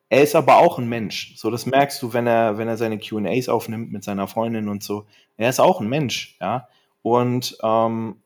Er 0.09 0.23
ist 0.23 0.37
aber 0.37 0.59
auch 0.59 0.79
ein 0.79 0.89
Mensch. 0.89 1.35
So, 1.37 1.51
das 1.51 1.67
merkst 1.67 2.01
du, 2.03 2.13
wenn 2.13 2.27
er, 2.27 2.59
wenn 2.59 2.69
er 2.69 2.77
seine 2.77 2.99
QAs 2.99 3.49
aufnimmt 3.49 3.93
mit 3.93 4.05
seiner 4.05 4.29
Freundin 4.29 4.69
und 4.69 4.83
so. 4.83 5.07
Er 5.37 5.49
ist 5.49 5.61
auch 5.61 5.81
ein 5.81 5.89
Mensch, 5.89 6.37
ja. 6.41 6.69
Und 7.03 7.57
ähm, 7.63 8.23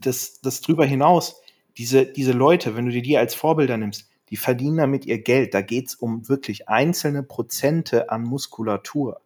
das, 0.00 0.40
das 0.40 0.60
drüber 0.60 0.84
hinaus, 0.84 1.40
diese, 1.76 2.06
diese 2.06 2.32
Leute, 2.32 2.76
wenn 2.76 2.86
du 2.86 2.92
dir 2.92 3.02
die 3.02 3.18
als 3.18 3.34
Vorbilder 3.34 3.76
nimmst, 3.76 4.08
die 4.30 4.36
verdienen 4.36 4.76
damit 4.76 5.06
ihr 5.06 5.22
Geld. 5.22 5.54
Da 5.54 5.62
geht 5.62 5.88
es 5.88 5.94
um 5.94 6.28
wirklich 6.28 6.68
einzelne 6.68 7.22
Prozente 7.22 8.10
an 8.10 8.22
Muskulatur 8.22 9.20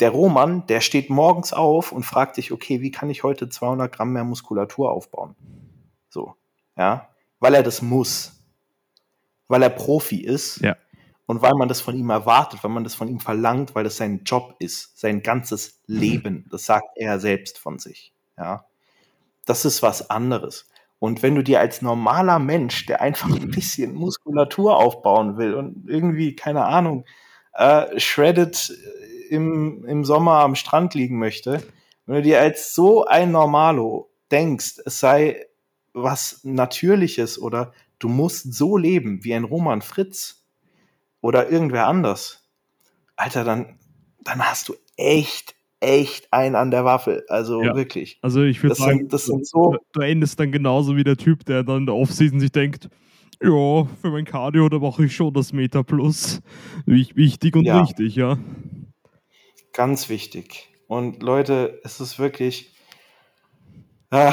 der 0.00 0.10
Roman, 0.10 0.66
der 0.66 0.80
steht 0.80 1.08
morgens 1.10 1.52
auf 1.52 1.90
und 1.90 2.04
fragt 2.04 2.34
sich, 2.34 2.52
okay, 2.52 2.80
wie 2.82 2.90
kann 2.90 3.10
ich 3.10 3.22
heute 3.22 3.48
200 3.48 3.90
Gramm 3.92 4.12
mehr 4.12 4.24
Muskulatur 4.24 4.90
aufbauen? 4.90 5.34
So, 6.08 6.34
ja, 6.76 7.08
weil 7.40 7.54
er 7.54 7.62
das 7.62 7.82
muss, 7.82 8.44
weil 9.48 9.62
er 9.62 9.70
Profi 9.70 10.20
ist 10.20 10.60
ja. 10.60 10.76
und 11.26 11.40
weil 11.40 11.54
man 11.54 11.68
das 11.68 11.80
von 11.80 11.96
ihm 11.96 12.10
erwartet, 12.10 12.62
weil 12.62 12.70
man 12.70 12.84
das 12.84 12.94
von 12.94 13.08
ihm 13.08 13.20
verlangt, 13.20 13.74
weil 13.74 13.84
das 13.84 13.96
sein 13.96 14.22
Job 14.24 14.56
ist, 14.58 14.98
sein 14.98 15.22
ganzes 15.22 15.80
Leben. 15.86 16.46
Das 16.50 16.66
sagt 16.66 16.88
er 16.96 17.18
selbst 17.18 17.58
von 17.58 17.78
sich, 17.78 18.12
ja. 18.36 18.66
Das 19.46 19.64
ist 19.64 19.80
was 19.82 20.10
anderes. 20.10 20.68
Und 20.98 21.22
wenn 21.22 21.34
du 21.34 21.42
dir 21.42 21.60
als 21.60 21.82
normaler 21.82 22.38
Mensch, 22.38 22.86
der 22.86 23.00
einfach 23.00 23.28
ein 23.28 23.50
bisschen 23.50 23.94
Muskulatur 23.94 24.76
aufbauen 24.76 25.36
will 25.36 25.54
und 25.54 25.88
irgendwie, 25.88 26.34
keine 26.34 26.64
Ahnung, 26.64 27.04
äh, 27.52 27.98
shredded 27.98 28.76
im, 29.30 29.84
im 29.84 30.04
Sommer 30.04 30.40
am 30.40 30.54
Strand 30.54 30.94
liegen 30.94 31.18
möchte, 31.18 31.62
wenn 32.06 32.16
du 32.16 32.22
dir 32.22 32.40
als 32.40 32.74
so 32.74 33.04
ein 33.04 33.32
Normalo 33.32 34.10
denkst, 34.30 34.80
es 34.84 35.00
sei 35.00 35.46
was 35.92 36.40
Natürliches 36.44 37.40
oder 37.40 37.72
du 37.98 38.08
musst 38.08 38.52
so 38.52 38.76
leben 38.76 39.24
wie 39.24 39.34
ein 39.34 39.44
Roman 39.44 39.82
Fritz 39.82 40.44
oder 41.20 41.50
irgendwer 41.50 41.86
anders, 41.86 42.48
Alter, 43.16 43.44
dann, 43.44 43.78
dann 44.20 44.40
hast 44.40 44.68
du 44.68 44.74
echt, 44.96 45.54
echt 45.80 46.32
einen 46.32 46.54
an 46.54 46.70
der 46.70 46.84
Waffe. 46.84 47.24
Also 47.28 47.62
ja. 47.62 47.74
wirklich. 47.74 48.18
Also 48.22 48.42
ich 48.42 48.62
würde 48.62 48.76
sagen, 48.76 48.98
sind, 48.98 49.12
das 49.12 49.24
sind 49.24 49.46
so 49.46 49.76
du 49.92 50.00
endest 50.00 50.38
dann 50.38 50.52
genauso 50.52 50.96
wie 50.96 51.04
der 51.04 51.16
Typ, 51.16 51.44
der 51.46 51.64
dann 51.64 51.78
in 51.78 51.86
der 51.86 51.94
Offseason 51.94 52.40
sich 52.40 52.52
denkt, 52.52 52.88
ja, 53.42 53.84
für 54.00 54.10
mein 54.10 54.24
Cardio, 54.24 54.68
da 54.68 54.78
mache 54.78 55.04
ich 55.04 55.14
schon 55.14 55.32
das 55.32 55.52
Meta 55.52 55.82
Plus. 55.82 56.40
Wichtig 56.86 57.56
und 57.56 57.64
ja. 57.64 57.82
richtig, 57.82 58.16
ja. 58.16 58.38
Ganz 59.76 60.08
wichtig. 60.08 60.70
Und 60.86 61.22
Leute, 61.22 61.82
es 61.84 62.00
ist 62.00 62.18
wirklich, 62.18 62.72
äh, 64.10 64.32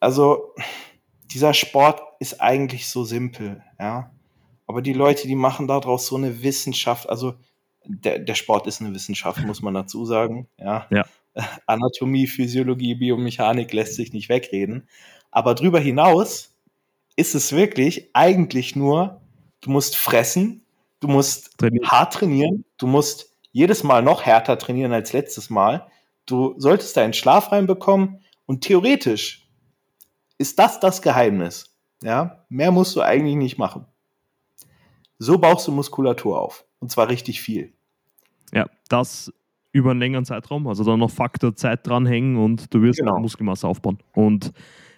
also 0.00 0.54
dieser 1.30 1.52
Sport 1.52 2.00
ist 2.20 2.40
eigentlich 2.40 2.88
so 2.88 3.04
simpel, 3.04 3.62
ja. 3.78 4.10
Aber 4.66 4.80
die 4.80 4.94
Leute, 4.94 5.28
die 5.28 5.34
machen 5.34 5.68
daraus 5.68 6.06
so 6.06 6.16
eine 6.16 6.42
Wissenschaft, 6.42 7.06
also 7.10 7.34
der, 7.84 8.18
der 8.20 8.34
Sport 8.34 8.66
ist 8.66 8.80
eine 8.80 8.94
Wissenschaft, 8.94 9.44
muss 9.44 9.60
man 9.60 9.74
dazu 9.74 10.06
sagen, 10.06 10.48
ja. 10.56 10.86
ja. 10.88 11.04
Anatomie, 11.66 12.26
Physiologie, 12.26 12.94
Biomechanik 12.94 13.74
lässt 13.74 13.96
sich 13.96 14.14
nicht 14.14 14.30
wegreden. 14.30 14.88
Aber 15.30 15.54
darüber 15.54 15.80
hinaus 15.80 16.56
ist 17.16 17.34
es 17.34 17.52
wirklich 17.52 18.08
eigentlich 18.14 18.74
nur, 18.74 19.20
du 19.60 19.68
musst 19.68 19.98
fressen, 19.98 20.64
du 21.00 21.08
musst 21.08 21.58
trainieren. 21.58 21.90
hart 21.90 22.14
trainieren, 22.14 22.64
du 22.78 22.86
musst 22.86 23.31
jedes 23.52 23.84
Mal 23.84 24.02
noch 24.02 24.22
härter 24.22 24.58
trainieren 24.58 24.92
als 24.92 25.12
letztes 25.12 25.50
Mal. 25.50 25.86
Du 26.26 26.54
solltest 26.58 26.96
deinen 26.96 27.12
Schlaf 27.12 27.52
reinbekommen 27.52 28.20
und 28.46 28.62
theoretisch 28.64 29.46
ist 30.38 30.58
das 30.58 30.80
das 30.80 31.02
Geheimnis. 31.02 31.76
Ja, 32.02 32.44
mehr 32.48 32.72
musst 32.72 32.96
du 32.96 33.00
eigentlich 33.00 33.36
nicht 33.36 33.58
machen. 33.58 33.86
So 35.18 35.38
baust 35.38 35.68
du 35.68 35.72
Muskulatur 35.72 36.40
auf 36.40 36.64
und 36.80 36.90
zwar 36.90 37.08
richtig 37.08 37.40
viel. 37.40 37.72
Ja, 38.52 38.66
das 38.88 39.32
über 39.72 39.92
einen 39.92 40.00
längeren 40.00 40.24
Zeitraum, 40.24 40.66
also 40.66 40.84
dann 40.84 40.98
noch 40.98 41.10
Faktor 41.10 41.54
Zeit 41.54 41.86
dranhängen 41.86 42.36
und 42.36 42.74
du 42.74 42.82
wirst 42.82 42.98
Genau. 42.98 43.18
Muskelmasse 43.20 43.66
aufbauen. 43.68 43.98
Und 44.14 44.52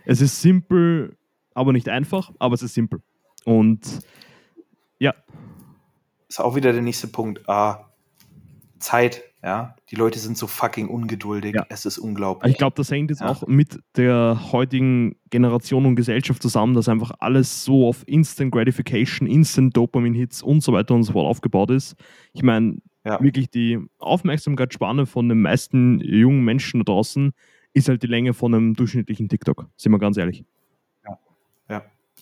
es 0.06 0.20
ist 0.20 0.40
simpel, 0.40 1.16
aber 1.54 1.72
nicht 1.72 1.88
einfach, 1.88 2.32
aber 2.38 2.54
es 2.54 2.62
ist 2.62 2.74
simpel. 2.74 3.00
Und 3.44 4.00
ja, 4.98 5.14
Ist 6.28 6.40
auch 6.40 6.56
wieder 6.56 6.72
der 6.72 6.82
nächste 6.82 7.06
Punkt. 7.08 7.48
Ah, 7.48 7.90
Zeit, 8.84 9.22
ja. 9.42 9.74
Die 9.90 9.96
Leute 9.96 10.18
sind 10.18 10.36
so 10.38 10.46
fucking 10.46 10.88
ungeduldig. 10.88 11.54
Ja. 11.54 11.66
Es 11.68 11.84
ist 11.86 11.98
unglaublich. 11.98 12.52
ich 12.52 12.58
glaube, 12.58 12.76
das 12.76 12.90
hängt 12.90 13.10
jetzt 13.10 13.20
Ja. 13.20 13.28
auch 13.30 13.46
mit 13.46 13.78
der 13.96 14.38
heutigen 14.52 15.16
Generation 15.30 15.86
und 15.86 15.96
Gesellschaft 15.96 16.42
zusammen, 16.42 16.74
dass 16.74 16.88
einfach 16.88 17.12
alles 17.18 17.64
so 17.64 17.88
auf 17.88 18.02
Instant 18.06 18.52
Gratification, 18.52 19.26
Instant 19.26 19.76
Dopamin-Hits 19.76 20.42
und 20.42 20.62
so 20.62 20.72
weiter 20.72 20.94
und 20.94 21.02
so 21.04 21.12
fort 21.12 21.26
aufgebaut 21.26 21.70
ist. 21.70 21.94
Ich 22.32 22.42
meine, 22.42 22.76
Ja. 23.04 23.20
wirklich 23.22 23.50
die 23.50 23.78
Aufmerksamkeitsspanne 23.98 25.06
von 25.06 25.28
den 25.28 25.40
meisten 25.42 26.00
jungen 26.00 26.44
Menschen 26.44 26.80
da 26.80 26.84
draußen 26.84 27.32
ist 27.74 27.88
halt 27.88 28.02
die 28.02 28.06
Länge 28.06 28.32
von 28.34 28.54
einem 28.54 28.74
durchschnittlichen 28.74 29.28
TikTok, 29.28 29.68
sind 29.76 29.92
wir 29.92 29.98
ganz 29.98 30.16
ehrlich. 30.16 30.44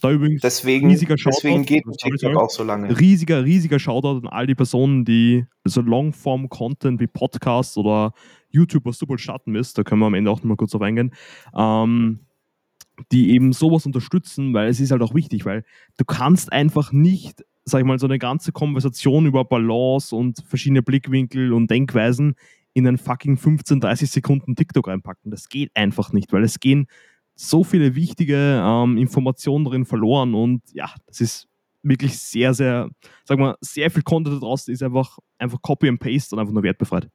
Da 0.02 0.10
übrigens 0.10 0.40
Deswegen, 0.40 0.90
riesiger 0.90 1.16
Shoutout. 1.16 1.36
deswegen 1.36 1.64
geht 1.64 1.84
TikTok 1.84 2.18
sorry. 2.18 2.36
auch 2.36 2.50
so 2.50 2.64
lange. 2.64 2.98
riesiger, 2.98 3.44
riesiger 3.44 3.78
Shoutout 3.78 4.26
an 4.26 4.26
all 4.26 4.48
die 4.48 4.56
Personen, 4.56 5.04
die 5.04 5.46
so 5.64 5.80
Longform-Content 5.80 6.98
wie 6.98 7.06
Podcasts 7.06 7.76
oder 7.76 8.12
YouTube, 8.50 8.84
was 8.84 8.98
du 8.98 9.06
bald 9.06 9.20
starten 9.20 9.54
wirst, 9.54 9.78
da 9.78 9.84
können 9.84 10.00
wir 10.00 10.06
am 10.06 10.14
Ende 10.14 10.28
auch 10.32 10.38
noch 10.38 10.44
mal 10.44 10.56
kurz 10.56 10.72
drauf 10.72 10.82
eingehen, 10.82 11.14
ähm, 11.56 12.18
die 13.12 13.30
eben 13.30 13.52
sowas 13.52 13.86
unterstützen, 13.86 14.52
weil 14.52 14.68
es 14.68 14.80
ist 14.80 14.90
halt 14.90 15.02
auch 15.02 15.14
wichtig, 15.14 15.44
weil 15.44 15.64
du 15.96 16.04
kannst 16.04 16.52
einfach 16.52 16.90
nicht, 16.90 17.44
sag 17.64 17.78
ich 17.78 17.86
mal, 17.86 18.00
so 18.00 18.08
eine 18.08 18.18
ganze 18.18 18.50
Konversation 18.50 19.26
über 19.26 19.44
Balance 19.44 20.16
und 20.16 20.42
verschiedene 20.44 20.82
Blickwinkel 20.82 21.52
und 21.52 21.70
Denkweisen 21.70 22.34
in 22.74 22.88
einen 22.88 22.98
fucking 22.98 23.36
15, 23.36 23.78
30 23.78 24.10
Sekunden 24.10 24.56
TikTok 24.56 24.88
reinpacken. 24.88 25.30
Das 25.30 25.48
geht 25.48 25.70
einfach 25.76 26.12
nicht, 26.12 26.32
weil 26.32 26.42
es 26.42 26.58
gehen 26.58 26.88
so 27.34 27.64
viele 27.64 27.94
wichtige 27.94 28.62
ähm, 28.64 28.96
Informationen 28.96 29.64
drin 29.64 29.84
verloren 29.84 30.34
und 30.34 30.62
ja, 30.72 30.94
das 31.06 31.20
ist 31.20 31.48
wirklich 31.82 32.18
sehr, 32.18 32.54
sehr, 32.54 32.88
sag 33.24 33.38
mal, 33.38 33.56
sehr 33.60 33.90
viel 33.90 34.02
Content 34.02 34.42
draußen 34.42 34.72
ist 34.72 34.82
einfach, 34.82 35.18
einfach 35.38 35.60
Copy 35.62 35.88
and 35.88 35.98
Paste 35.98 36.34
und 36.34 36.40
einfach 36.40 36.52
nur 36.52 36.62
wertbefreit. 36.62 37.08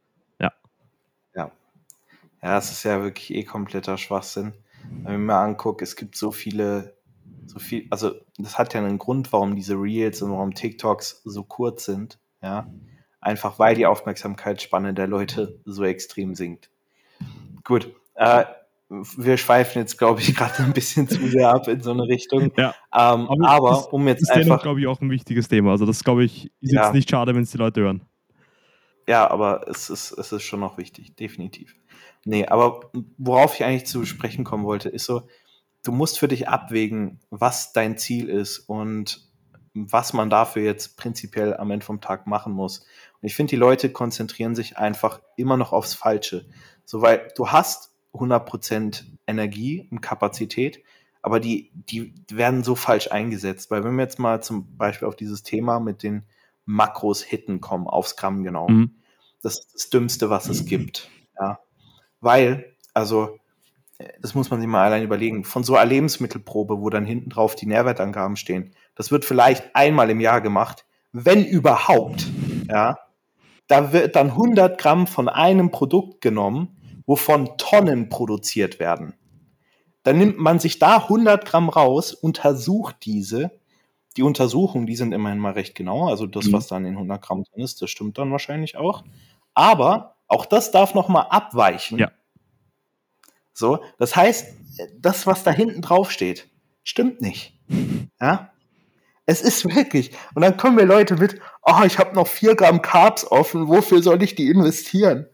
Ja, 2.42 2.58
es 2.58 2.72
ist 2.72 2.84
ja 2.84 3.02
wirklich 3.02 3.34
eh 3.34 3.44
kompletter 3.44 3.98
Schwachsinn. 3.98 4.54
Wenn 5.04 5.14
ich 5.14 5.20
mir 5.20 5.36
angucke, 5.36 5.84
es 5.84 5.96
gibt 5.96 6.16
so 6.16 6.32
viele, 6.32 6.96
so 7.46 7.60
viel, 7.60 7.88
also 7.90 8.14
das 8.38 8.58
hat 8.58 8.74
ja 8.74 8.80
einen 8.80 9.00
Grund, 9.00 9.34
warum 9.34 9.56
diese 9.56 9.76
Reels 9.76 10.22
und 10.22 10.32
warum 10.32 10.54
TikToks 10.54 11.24
so 11.26 11.44
kurz 11.44 11.86
sind, 11.86 12.20
ja. 12.42 12.72
Einfach 13.20 13.60
weil 13.60 13.76
die 13.76 13.86
Aufmerksamkeitsspanne 13.86 14.94
der 14.94 15.08
Leute 15.08 15.60
so 15.66 15.84
extrem 15.84 16.36
sinkt. 16.36 16.70
Gut, 17.64 17.94
äh, 18.16 18.46
wir 18.90 19.38
schweifen 19.38 19.80
jetzt, 19.80 19.98
glaube 19.98 20.22
ich, 20.22 20.36
gerade 20.36 20.64
ein 20.64 20.74
bisschen 20.74 21.08
zu 21.08 21.28
sehr 21.28 21.50
ab 21.50 21.68
in 21.68 21.82
so 21.82 21.92
eine 21.92 22.04
Richtung. 22.04 22.52
Ja, 22.58 22.74
Ähm, 22.94 23.28
Aber 23.30 23.48
aber, 23.50 23.70
das 23.70 23.88
um 23.88 24.08
jetzt 24.08 24.22
ist 24.22 24.32
einfach, 24.32 24.62
glaube 24.62 24.80
ich, 24.80 24.88
auch 24.88 25.02
ein 25.02 25.10
wichtiges 25.10 25.48
Thema. 25.48 25.72
Also 25.72 25.86
das, 25.86 26.04
glaube 26.04 26.24
ich, 26.24 26.52
ist 26.62 26.72
Ja. 26.74 26.86
jetzt 26.86 26.94
nicht 26.94 27.10
schade, 27.10 27.36
wenn 27.36 27.44
es 27.44 27.52
die 27.52 27.58
Leute 27.58 27.82
hören. 27.82 28.02
Ja, 29.08 29.30
aber 29.30 29.68
es 29.70 29.90
ist, 29.90 30.12
es 30.12 30.32
ist 30.32 30.44
schon 30.44 30.60
noch 30.60 30.78
wichtig, 30.78 31.16
definitiv. 31.16 31.76
Nee, 32.26 32.46
aber 32.46 32.92
worauf 33.18 33.56
ich 33.56 33.64
eigentlich 33.64 33.86
zu 33.86 34.06
sprechen 34.06 34.44
kommen 34.44 34.66
wollte, 34.66 34.90
ist 34.90 35.06
so, 35.06 35.28
du 35.84 35.94
musst 35.94 36.20
für 36.20 36.28
dich 36.28 36.50
abwägen, 36.50 37.20
was 37.30 37.72
dein 37.72 37.98
Ziel 37.98 38.28
ist 38.28 38.60
und 38.60 39.26
was 39.74 40.12
man 40.12 40.30
dafür 40.30 40.64
jetzt 40.64 40.98
prinzipiell 40.98 41.56
am 41.56 41.72
Ende 41.72 41.86
vom 41.86 42.02
Tag 42.02 42.28
machen 42.28 42.52
muss. 42.52 42.80
Und 42.80 43.28
ich 43.28 43.36
finde, 43.36 43.52
die 43.52 43.56
Leute 43.58 43.92
konzentrieren 43.92 44.56
sich 44.56 44.78
einfach 44.78 45.22
immer 45.38 45.56
noch 45.56 45.72
aufs 45.72 45.94
Falsche. 45.94 46.46
So, 46.84 47.02
weil 47.02 47.30
du 47.36 47.50
hast 47.50 47.94
100% 48.18 49.04
Energie 49.28 49.88
und 49.92 50.02
Kapazität, 50.02 50.84
aber 51.22 51.40
die, 51.40 51.72
die 51.74 52.14
werden 52.32 52.64
so 52.64 52.76
falsch 52.76 53.12
eingesetzt. 53.12 53.72
Weil 53.72 53.84
wenn 53.84 53.96
wir 53.96 54.04
jetzt 54.04 54.20
mal 54.20 54.42
zum 54.42 54.78
Beispiel 54.78 55.08
auf 55.08 55.16
dieses 55.16 55.44
Thema 55.44 55.80
mit 55.80 56.04
den 56.04 56.24
Makros 56.66 57.22
hitten 57.22 57.62
kommen, 57.62 57.88
aufs 57.88 58.16
Gramm 58.16 58.44
genau, 58.44 58.68
Mhm. 58.70 58.92
das 59.42 59.60
ist 59.60 59.74
das 59.74 59.90
Dümmste, 59.90 60.30
was 60.30 60.50
es 60.50 60.66
gibt. 60.66 61.10
Ja. 61.40 61.60
Weil, 62.22 62.76
also, 62.94 63.38
das 64.22 64.36
muss 64.36 64.50
man 64.52 64.60
sich 64.60 64.70
mal 64.70 64.86
allein 64.86 65.04
überlegen, 65.04 65.44
von 65.44 65.64
so 65.64 65.76
einer 65.76 65.90
Lebensmittelprobe, 65.90 66.80
wo 66.80 66.90
dann 66.90 67.06
hinten 67.06 67.30
drauf 67.30 67.56
die 67.56 67.66
Nährwertangaben 67.66 68.36
stehen, 68.36 68.74
das 68.96 69.12
wird 69.12 69.26
vielleicht 69.26 69.76
einmal 69.76 70.10
im 70.10 70.20
Jahr 70.20 70.42
gemacht, 70.42 70.86
wenn 71.14 71.44
überhaupt, 71.46 72.28
ja. 72.70 72.98
Da 73.68 73.92
wird 73.92 74.16
dann 74.16 74.28
100 74.32 74.80
Gramm 74.80 75.08
von 75.08 75.28
einem 75.28 75.72
Produkt 75.72 76.22
genommen, 76.22 76.77
wovon 77.08 77.58
Tonnen 77.58 78.10
produziert 78.10 78.80
werden. 78.80 79.16
Dann 80.04 80.20
nimmt 80.20 80.38
man 80.38 80.60
sich 80.60 80.78
da 80.78 80.98
100 80.98 81.44
Gramm 81.46 81.70
raus, 81.70 82.14
untersucht 82.14 82.98
diese. 83.04 83.52
Die 84.16 84.24
Untersuchungen, 84.24 84.86
die 84.86 84.96
sind 84.96 85.12
immerhin 85.14 85.40
mal 85.40 85.54
recht 85.54 85.74
genau. 85.74 86.08
Also 86.08 86.28
das, 86.28 86.46
Mhm. 86.46 86.54
was 86.54 86.68
dann 86.68 86.86
in 86.86 86.96
100 86.98 87.22
Gramm 87.22 87.44
drin 87.44 87.64
ist, 87.64 87.82
das 87.82 87.90
stimmt 87.90 88.18
dann 88.20 88.32
wahrscheinlich 88.32 88.78
auch. 88.78 89.04
Aber 89.56 90.16
auch 90.28 90.46
das 90.46 90.72
darf 90.72 90.94
noch 90.94 91.08
mal 91.08 91.22
abweichen. 91.24 91.98
Ja. 91.98 92.12
So, 93.54 93.80
das 93.98 94.16
heißt, 94.16 94.56
das, 95.00 95.26
was 95.26 95.44
da 95.44 95.52
hinten 95.52 95.82
drauf 95.82 96.12
steht, 96.12 96.48
stimmt 96.84 97.22
nicht. 97.22 97.58
Ja? 98.22 98.52
Es 99.26 99.42
ist 99.42 99.66
wirklich. 99.66 100.12
Und 100.36 100.42
dann 100.42 100.58
kommen 100.58 100.76
mir 100.76 100.86
Leute 100.86 101.16
mit, 101.16 101.40
oh, 101.64 101.84
ich 101.86 101.98
habe 102.00 102.16
noch 102.16 102.28
4 102.28 102.56
Gramm 102.56 102.82
Carbs 102.82 103.30
offen, 103.30 103.68
wofür 103.68 104.02
soll 104.02 104.22
ich 104.24 104.36
die 104.36 104.48
investieren? 104.50 105.28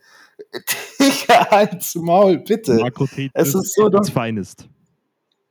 Digga, 0.99 1.49
halt's 1.49 1.95
Maul, 1.95 2.39
bitte. 2.39 2.75
Makrotät 2.75 3.31
Es 3.33 3.53
ist 3.53 3.75
so 3.75 3.89
das. 3.89 4.09
Feinest. 4.09 4.67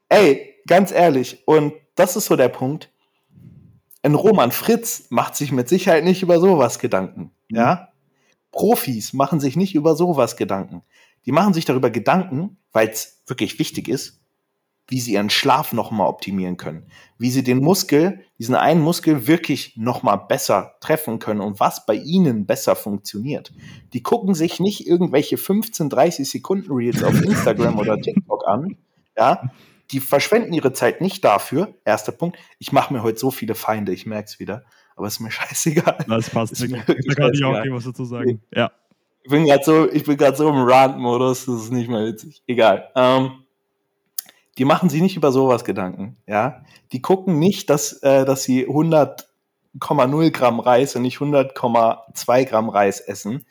Ey, 0.09 0.55
ganz 0.67 0.93
ehrlich, 0.93 1.43
und 1.47 1.75
das 1.95 2.17
ist 2.17 2.27
so 2.27 2.37
der 2.37 2.49
Punkt. 2.49 2.91
Ein 4.03 4.15
Roman 4.15 4.51
Fritz 4.51 5.07
macht 5.11 5.37
sich 5.37 5.53
mit 5.53 5.69
Sicherheit 5.69 6.05
nicht 6.05 6.23
über 6.23 6.41
sowas 6.41 6.79
Gedanken. 6.79 7.33
Mhm. 7.49 7.57
Ja? 7.57 7.89
Profis 8.51 9.13
machen 9.13 9.41
sich 9.41 9.57
nicht 9.57 9.75
über 9.75 9.97
sowas 9.97 10.37
Gedanken. 10.37 10.83
Die 11.25 11.33
machen 11.33 11.55
sich 11.55 11.65
darüber 11.65 11.91
Gedanken, 11.91 12.59
weil 12.73 12.89
es 12.89 13.23
wirklich 13.27 13.59
wichtig 13.59 13.89
ist, 13.89 14.22
wie 14.93 15.01
sie 15.01 15.15
ihren 15.15 15.31
Schlaf 15.31 15.73
nochmal 15.73 16.07
optimieren 16.07 16.59
können. 16.59 16.87
Wie 17.17 17.31
sie 17.31 17.43
den 17.43 17.65
Muskel, 17.65 18.21
diesen 18.39 18.55
einen 18.55 18.83
Muskel 18.83 19.27
wirklich 19.27 19.75
nochmal 19.79 20.27
besser 20.29 20.75
treffen 20.81 21.19
können 21.19 21.41
und 21.41 21.61
was 21.61 21.87
bei 21.87 21.95
ihnen 21.95 22.45
besser 22.45 22.77
funktioniert. 22.77 23.55
Die 23.95 24.03
gucken 24.03 24.35
sich 24.35 24.61
nicht 24.61 24.87
irgendwelche 24.87 25.39
15, 25.39 25.89
30 25.89 26.29
Sekunden 26.31 26.71
Reels 26.71 27.03
auf 27.03 27.19
Instagram 27.23 27.79
oder 27.79 27.99
TikTok 27.99 28.47
an. 28.47 28.77
Ja, 29.17 29.51
die 29.93 30.01
verschwenden 30.01 30.53
ihre 30.53 30.75
Zeit 30.75 31.01
nicht 31.01 31.25
dafür. 31.25 31.75
Erster 31.87 32.13
Punkt. 32.13 32.37
Ich 32.59 32.71
mache 32.71 32.93
mir 32.93 33.03
heute 33.03 33.19
so 33.19 33.31
viele 33.31 33.55
Feinde, 33.55 33.95
ich 33.95 34.05
merke 34.05 34.27
es 34.27 34.41
wieder. 34.41 34.63
Aber 34.95 35.07
ist 35.07 35.21
mir 35.21 35.31
scheißegal. 35.31 36.05
Das 36.07 36.29
passt 36.29 36.53
Ist 36.53 36.69
mir 36.71 36.85
Da 36.87 36.93
kann 36.93 36.97
ich 37.33 37.43
auch 37.45 37.55
scheißegal. 37.55 37.63
gehen, 37.63 37.75
was 37.75 37.85
dazu 37.85 38.05
sagen. 38.05 38.43
Ja. 38.55 38.73
Ich 39.23 39.31
bin 39.31 39.47
gerade 39.47 39.65
so, 39.65 39.91
ich 39.91 40.05
bin 40.05 40.19
gerade 40.19 40.37
so 40.37 40.51
im 40.51 40.57
Rant-Modus, 40.57 41.47
das 41.47 41.55
ist 41.63 41.73
nicht 41.73 41.89
mehr 41.89 42.05
witzig. 42.05 42.43
Egal. 42.47 42.91
Ähm, 42.95 43.42
die 44.63 44.67
machen 44.67 44.89
sich 44.89 45.03
nicht 45.03 45.17
über 45.17 45.33
sowas 45.33 45.65
Gedanken, 45.65 46.17
ja. 46.25 46.63
Die 46.93 47.03
gucken 47.03 47.41
nicht, 47.41 47.69
dass, 47.69 47.95
äh, 48.05 48.25
dass 48.25 48.45
sie 48.45 48.65
100,0 48.69 50.31
Gramm 50.31 50.61
Reis 50.61 50.95
und 50.95 51.03
nicht 51.03 51.19
100,2 51.19 52.45
Gramm 52.45 52.69
Reis 52.69 53.01
essen. 53.01 53.45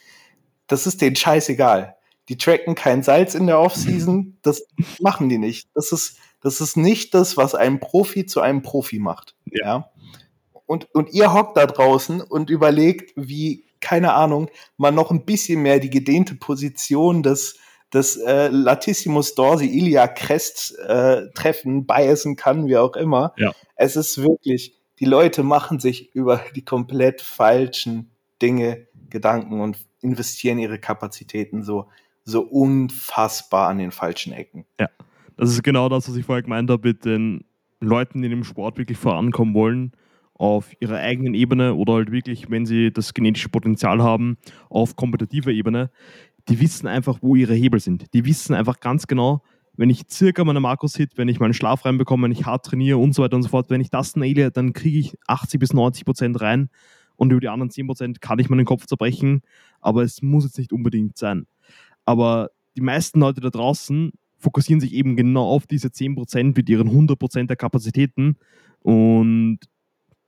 Das 0.68 0.88
ist 0.88 1.02
denen 1.02 1.18
scheißegal. 1.18 1.98
Die 2.30 2.38
tracken 2.38 2.76
kein 2.76 3.04
Salz 3.04 3.36
in 3.36 3.48
der 3.48 3.60
Offseason, 3.60 4.38
das 4.42 4.66
machen 5.02 5.28
die 5.28 5.38
nicht. 5.38 5.68
Das 5.74 5.92
ist, 5.92 6.16
das 6.40 6.62
ist 6.62 6.78
nicht 6.78 7.14
das, 7.14 7.36
was 7.36 7.56
einen 7.56 7.82
Profi 7.82 8.26
zu 8.26 8.40
einem 8.40 8.62
Profi 8.62 9.00
macht, 9.00 9.36
Ja. 9.48 9.66
ja. 9.66 9.92
Und, 10.66 10.96
und 10.96 11.12
ihr 11.12 11.34
hockt 11.34 11.58
da 11.58 11.66
draußen 11.66 12.22
und 12.22 12.50
überlegt, 12.50 13.12
wie, 13.18 13.66
keine 13.82 14.14
Ahnung, 14.14 14.50
man 14.78 14.96
noch 14.96 15.12
ein 15.12 15.26
bisschen 15.26 15.62
mehr 15.62 15.80
die 15.80 15.90
gedehnte 15.90 16.36
Position 16.36 17.22
des, 17.22 17.58
des 17.94 18.18
äh, 18.18 18.48
Latissimus 18.48 19.36
Dorsi 19.36 19.66
Ilia 19.66 20.08
Crest 20.08 20.78
äh, 20.80 21.30
treffen, 21.34 21.86
biasen 21.86 22.36
kann, 22.36 22.68
wie 22.68 22.78
auch 22.78 22.96
immer. 22.96 23.34
Ja. 23.38 23.52
Es 23.76 23.96
ist 23.96 24.22
wirklich, 24.22 24.80
die 25.00 25.06
Leute 25.06 25.44
machen 25.44 25.80
sich 25.80 26.14
über 26.16 26.42
die 26.56 26.64
komplett 26.64 27.22
falschen 27.22 28.12
Dinge 28.42 28.88
Gedanken 29.10 29.60
und 29.60 29.78
investieren 30.02 30.58
ihre 30.58 30.80
Kapazitäten 30.80 31.64
so, 31.64 31.90
so 32.24 32.42
unfassbar 32.42 33.68
an 33.68 33.78
den 33.78 33.92
falschen 33.92 34.34
Ecken. 34.34 34.66
Das 35.38 35.50
ist 35.50 35.64
genau 35.64 35.90
das, 35.90 36.08
was 36.08 36.16
ich 36.16 36.26
vorher 36.26 36.44
gemeint 36.44 36.70
habe 36.70 36.88
mit 36.88 37.06
den 37.06 37.44
Leuten, 37.80 38.22
die 38.22 38.28
in 38.28 38.32
dem 38.32 38.44
Sport 38.44 38.78
wirklich 38.78 38.98
vorankommen 38.98 39.54
wollen, 39.54 39.92
auf 40.34 40.72
ihrer 40.80 40.98
eigenen 40.98 41.36
Ebene 41.36 41.76
oder 41.76 41.94
halt 41.94 42.12
wirklich, 42.12 42.50
wenn 42.50 42.66
sie 42.66 42.92
das 42.92 43.14
genetische 43.14 43.50
Potenzial 43.50 44.02
haben, 44.02 44.38
auf 44.70 44.96
kompetitiver 44.96 45.52
Ebene. 45.52 45.92
Die 46.50 46.60
wissen 46.60 46.88
einfach, 46.88 47.20
wo 47.22 47.36
ihre 47.36 47.54
Hebel 47.54 47.80
sind. 47.80 48.14
Die 48.14 48.26
wissen 48.26 48.54
einfach 48.54 48.80
ganz 48.80 49.08
genau, 49.08 49.44
wenn 49.76 49.90
ich 49.90 50.04
circa 50.10 50.44
meine 50.44 50.60
Markus 50.60 50.96
hit, 50.96 51.18
wenn 51.18 51.28
ich 51.28 51.40
meinen 51.40 51.54
Schlaf 51.54 51.86
reinbekomme, 51.86 52.26
wenn 52.26 52.32
ich 52.32 52.46
hart 52.46 52.66
trainiere 52.66 52.98
und 52.98 53.14
so 53.14 53.24
weiter 53.24 53.36
und 53.36 53.44
so 53.44 53.50
fort, 53.50 53.70
wenn 53.70 53.82
ich 53.82 53.90
das 53.90 54.16
naile, 54.16 54.52
dann 54.52 54.74
kriege 54.74 55.00
ich 55.00 55.18
80 55.28 55.60
bis 55.60 55.74
90 55.74 56.06
Prozent 56.06 56.42
rein 56.42 56.70
und 57.16 57.32
über 57.32 57.40
die 57.40 57.50
anderen 57.50 57.72
10% 57.72 58.20
kann 58.20 58.40
ich 58.40 58.50
meinen 58.50 58.66
Kopf 58.66 58.86
zerbrechen, 58.86 59.42
aber 59.80 60.04
es 60.04 60.22
muss 60.22 60.44
jetzt 60.44 60.58
nicht 60.58 60.74
unbedingt 60.74 61.18
sein. 61.18 61.48
Aber 62.06 62.50
die 62.76 62.82
meisten 62.82 63.20
Leute 63.20 63.42
da 63.42 63.50
draußen 63.50 64.12
fokussieren 64.38 64.82
sich 64.82 64.94
eben 64.94 65.16
genau 65.16 65.48
auf 65.48 65.68
diese 65.68 65.90
10% 65.90 66.56
mit 66.56 66.68
ihren 66.68 66.90
100% 66.90 67.48
der 67.48 67.56
Kapazitäten 67.56 68.38
und 68.80 69.60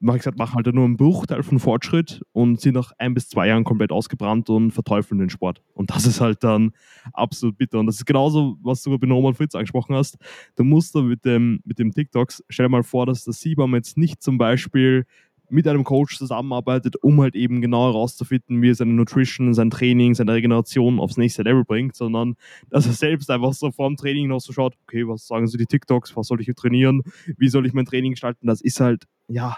wie 0.04 0.18
gesagt, 0.18 0.38
machen 0.38 0.56
halt 0.56 0.74
nur 0.74 0.84
einen 0.84 0.98
Bruchteil 0.98 1.44
von 1.44 1.60
Fortschritt 1.60 2.22
und 2.34 2.60
sind 2.60 2.74
nach 2.74 2.92
ein 2.98 3.14
bis 3.14 3.30
zwei 3.30 3.48
Jahren 3.48 3.64
komplett 3.64 3.92
ausgebrannt 3.92 4.50
und 4.50 4.72
verteufeln 4.72 5.20
den 5.20 5.30
Sport. 5.30 5.62
Und 5.74 5.92
das 5.92 6.06
ist 6.06 6.20
halt 6.20 6.44
dann 6.44 6.72
absolut 7.14 7.58
bitter. 7.58 7.80
Und 7.80 7.88
das 7.88 7.96
ist 7.96 8.06
genauso, 8.06 8.58
was 8.62 8.84
du 8.84 8.98
bei 8.98 9.08
Norman 9.08 9.34
Fritz 9.34 9.56
angesprochen 9.56 9.96
hast. 9.96 10.18
Du 10.58 10.66
musst 10.66 10.94
da 10.94 11.02
mit 11.02 11.24
dem, 11.24 11.62
mit 11.64 11.80
dem 11.80 11.94
TikToks, 11.94 12.44
stell 12.50 12.66
dir 12.66 12.70
mal 12.70 12.84
vor, 12.84 13.06
dass 13.06 13.24
der 13.24 13.34
Siebam 13.34 13.74
jetzt 13.76 13.98
nicht 13.98 14.22
zum 14.22 14.38
Beispiel 14.38 15.06
mit 15.50 15.68
einem 15.68 15.84
Coach 15.84 16.18
zusammenarbeitet, 16.18 16.96
um 17.02 17.22
halt 17.22 17.36
eben 17.36 17.62
genau 17.62 17.86
herauszufinden, 17.86 18.62
wie 18.62 18.72
er 18.72 18.76
seine 18.76 18.94
Nutrition, 18.94 19.54
sein 19.54 19.70
Training, 19.70 20.16
seine 20.16 20.34
Regeneration 20.34 21.00
aufs 21.00 21.16
nächste 21.16 21.44
Level 21.44 21.64
bringt, 21.64 21.96
sondern 21.96 22.36
dass 22.70 22.88
er 22.88 22.94
selbst 22.94 23.30
einfach 23.30 23.54
so 23.54 23.72
vor 23.72 23.88
dem 23.88 23.96
Training 23.96 24.28
noch 24.28 24.40
so 24.40 24.52
schaut, 24.52 24.76
okay, 24.84 25.08
was 25.08 25.28
sagen 25.28 25.48
sie 25.48 25.58
die 25.58 25.66
TikToks, 25.66 26.16
was 26.18 26.28
soll 26.28 26.42
ich 26.42 26.54
trainieren, 26.56 27.04
wie 27.38 27.50
soll 27.50 27.66
ich 27.66 27.74
mein 27.74 27.86
Training 27.86 28.12
gestalten, 28.12 28.48
das 28.48 28.62
ist 28.62 28.80
halt, 28.80 29.06
ja, 29.28 29.58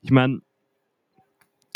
ich 0.00 0.10
meine, 0.10 0.40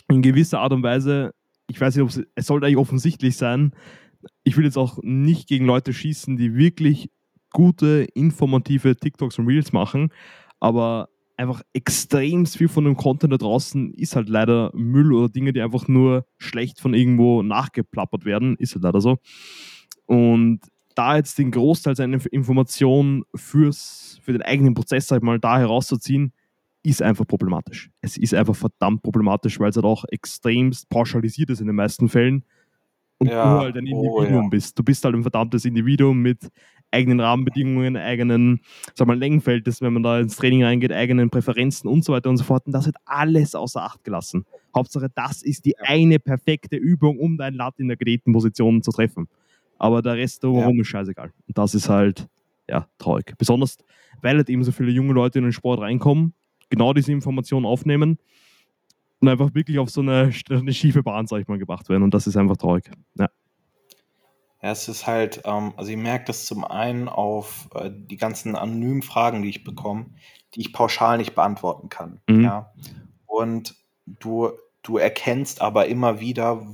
in 0.09 0.23
gewisser 0.23 0.61
Art 0.61 0.73
und 0.73 0.83
Weise, 0.83 1.33
ich 1.69 1.81
weiß 1.81 1.95
nicht, 1.95 2.03
ob 2.03 2.11
es, 2.11 2.23
es 2.35 2.47
sollte 2.47 2.67
eigentlich 2.67 2.79
offensichtlich 2.79 3.37
sein, 3.37 3.73
ich 4.45 4.57
will 4.57 4.65
jetzt 4.65 4.79
auch 4.79 4.99
nicht 5.03 5.49
gegen 5.49 5.65
Leute 5.65 5.93
schießen, 5.93 6.37
die 6.37 6.55
wirklich 6.55 7.11
gute, 7.53 8.07
informative 8.15 8.97
TikToks 8.97 9.39
und 9.39 9.47
Reels 9.47 9.73
machen, 9.73 10.11
aber 10.61 11.09
einfach 11.37 11.63
extrem 11.73 12.47
viel 12.47 12.69
von 12.69 12.85
dem 12.85 12.97
Content 12.97 13.33
da 13.33 13.37
draußen 13.37 13.93
ist 13.95 14.17
halt 14.17 14.29
leider 14.29 14.71
Müll 14.75 15.13
oder 15.13 15.29
Dinge, 15.29 15.53
die 15.53 15.61
einfach 15.61 15.89
nur 15.89 16.25
schlecht 16.39 16.81
von 16.81 16.95
irgendwo 16.95 17.43
nachgeplappert 17.43 18.25
werden, 18.25 18.57
ist 18.59 18.75
halt 18.75 18.85
leider 18.85 19.01
so. 19.01 19.19
Und 20.07 20.61
da 20.95 21.17
jetzt 21.17 21.39
den 21.39 21.51
Großteil 21.51 21.97
seiner 21.97 22.19
Informationen 22.31 23.25
fürs, 23.35 24.19
für 24.23 24.33
den 24.33 24.43
eigenen 24.43 24.75
Prozess, 24.75 25.07
sag 25.07 25.19
ich 25.19 25.23
mal, 25.23 25.41
da 25.41 25.59
herauszuziehen, 25.59 26.33
ist 26.83 27.03
einfach 27.03 27.27
problematisch. 27.27 27.91
Es 28.01 28.17
ist 28.17 28.35
einfach 28.35 28.57
verdammt 28.57 29.03
problematisch, 29.03 29.61
weil 29.61 29.71
es 29.71 29.77
halt 29.77 29.87
auch 29.87 30.05
extremst 30.11 30.89
pauschalisiert 30.89 31.51
ist 31.51 31.61
in 31.61 31.67
den 31.67 31.77
meisten 31.77 32.09
Fällen. 32.09 32.45
Und 33.19 33.29
ja, 33.29 33.55
du 33.55 33.61
halt 33.61 33.77
ein 33.77 33.85
oh, 33.85 34.11
Individuum 34.11 34.41
oh, 34.41 34.43
ja. 34.43 34.49
bist. 34.49 34.77
Du 34.79 34.83
bist 34.83 35.05
halt 35.05 35.15
ein 35.15 35.23
verdammtes 35.23 35.65
Individuum 35.65 36.21
mit 36.21 36.49
eigenen 36.91 37.21
Rahmenbedingungen, 37.21 37.97
eigenen, 37.97 38.61
sag 38.95 39.07
mal, 39.07 39.17
Längenfeldes, 39.17 39.81
wenn 39.81 39.93
man 39.93 40.03
da 40.03 40.21
ins 40.21 40.37
Training 40.37 40.65
reingeht, 40.65 40.93
eigenen 40.93 41.31
Präferenzen 41.31 41.89
und 41.89 42.05
so 42.05 42.13
weiter 42.13 42.31
und 42.31 42.37
so 42.37 42.45
fort. 42.45 42.67
Und 42.67 42.73
das 42.73 42.87
wird 42.87 42.97
alles 43.05 43.55
außer 43.55 43.83
Acht 43.83 44.03
gelassen. 44.03 44.45
Hauptsache, 44.75 45.09
das 45.15 45.43
ist 45.43 45.65
die 45.65 45.79
eine 45.79 46.19
perfekte 46.19 46.77
Übung, 46.77 47.19
um 47.19 47.39
dein 47.39 47.55
Lat 47.55 47.79
in 47.79 47.89
der 47.89 47.97
gedehnten 47.97 48.33
Position 48.33 48.83
zu 48.83 48.91
treffen. 48.91 49.29
Aber 49.79 50.03
der 50.03 50.15
Rest 50.15 50.43
drumherum 50.43 50.77
ja. 50.77 50.83
ist 50.83 50.89
scheißegal. 50.89 51.33
Und 51.47 51.59
das 51.59 51.75
ist 51.75 51.89
halt, 51.89 52.29
ja, 52.69 52.89
traurig. 52.99 53.35
Besonders, 53.39 53.79
weil 54.21 54.37
halt 54.37 54.51
eben 54.51 54.65
so 54.65 54.73
viele 54.73 54.91
junge 54.91 55.13
Leute 55.13 55.39
in 55.39 55.45
den 55.45 55.53
Sport 55.53 55.81
reinkommen, 55.81 56.35
genau 56.73 56.95
diese 56.95 57.13
Informationen 57.13 57.67
aufnehmen 57.67 58.19
und 59.21 59.29
einfach 59.29 59.55
wirklich 59.55 59.79
auf 59.79 59.91
so 59.91 60.01
eine, 60.01 60.33
eine 60.51 60.73
schiefe 60.73 61.03
Bahn, 61.03 61.27
sag 61.27 61.41
ich 61.41 61.49
mal, 61.49 61.59
gebracht 61.59 61.89
werden. 61.89 62.03
Und 62.03 62.15
das 62.15 62.27
ist 62.27 62.37
einfach 62.37 62.57
traurig. 62.57 62.91
Ja. 63.15 63.29
Ja, 64.63 64.71
es 64.71 64.89
ist 64.89 65.07
halt, 65.07 65.43
ähm, 65.45 65.75
also 65.77 65.91
ich 65.91 65.97
merke 65.97 66.27
das 66.27 66.47
zum 66.47 66.65
einen 66.65 67.09
auf 67.09 67.69
äh, 67.75 67.91
die 67.93 68.17
ganzen 68.17 68.55
anonymen 68.55 69.03
Fragen, 69.03 69.43
die 69.43 69.49
ich 69.49 69.65
bekomme, 69.65 70.07
die 70.55 70.61
ich 70.61 70.73
pauschal 70.73 71.19
nicht 71.19 71.35
beantworten 71.35 71.89
kann. 71.89 72.21
Mhm. 72.29 72.45
Ja. 72.45 72.73
Und 73.27 73.75
du, 74.07 74.51
du 74.83 74.99
erkennst 74.99 75.61
aber 75.61 75.87
immer 75.87 76.21
wieder, 76.21 76.65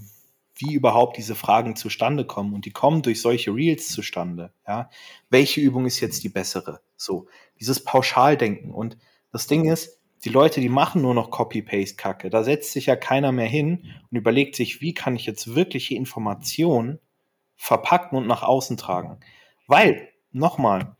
wie 0.55 0.74
überhaupt 0.74 1.16
diese 1.16 1.34
Fragen 1.34 1.76
zustande 1.76 2.26
kommen. 2.26 2.53
Und 2.53 2.66
die 2.66 2.72
kommen 2.72 3.01
durch 3.03 3.22
solche 3.22 3.55
Reels 3.55 3.88
zustande. 3.88 4.53
Ja. 4.66 4.90
Welche 5.30 5.62
Übung 5.62 5.86
ist 5.86 6.01
jetzt 6.01 6.22
die 6.24 6.28
bessere? 6.28 6.80
So, 6.96 7.26
dieses 7.59 7.82
Pauschaldenken. 7.82 8.70
Und 8.70 8.99
das 9.33 9.47
Ding 9.47 9.70
ist, 9.70 9.99
die 10.24 10.31
Leute, 10.31 10.61
die 10.61 10.68
machen 10.68 11.03
nur 11.03 11.14
noch 11.14 11.31
Copy-Paste-Kacke. 11.31 12.29
Da 12.31 12.43
setzt 12.43 12.72
sich 12.72 12.87
ja 12.87 12.97
keiner 12.97 13.31
mehr 13.31 13.47
hin 13.47 13.85
und 14.11 14.16
überlegt 14.16 14.57
sich, 14.57 14.81
wie 14.81 14.95
kann 14.95 15.14
ich 15.14 15.26
jetzt 15.26 15.55
wirkliche 15.55 15.95
Informationen 15.95 16.99
verpacken 17.57 18.16
und 18.16 18.26
nach 18.26 18.43
außen 18.43 18.76
tragen. 18.76 19.20
Weil, 19.66 20.09
nochmal, 20.33 20.97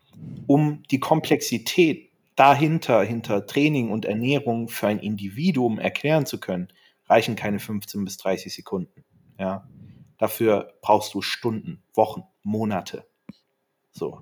um 0.47 0.83
die 0.91 0.99
Komplexität 0.99 2.11
dahinter, 2.35 3.03
hinter 3.03 3.45
Training 3.45 3.91
und 3.91 4.05
Ernährung 4.05 4.69
für 4.69 4.87
ein 4.87 4.99
Individuum 4.99 5.79
erklären 5.79 6.25
zu 6.25 6.39
können, 6.39 6.69
reichen 7.07 7.35
keine 7.35 7.59
15 7.59 8.05
bis 8.05 8.17
30 8.17 8.53
Sekunden. 8.53 9.03
Ja. 9.37 9.67
Dafür 10.17 10.73
brauchst 10.81 11.13
du 11.13 11.21
Stunden, 11.21 11.83
Wochen, 11.93 12.23
Monate. 12.43 13.05
So. 13.91 14.21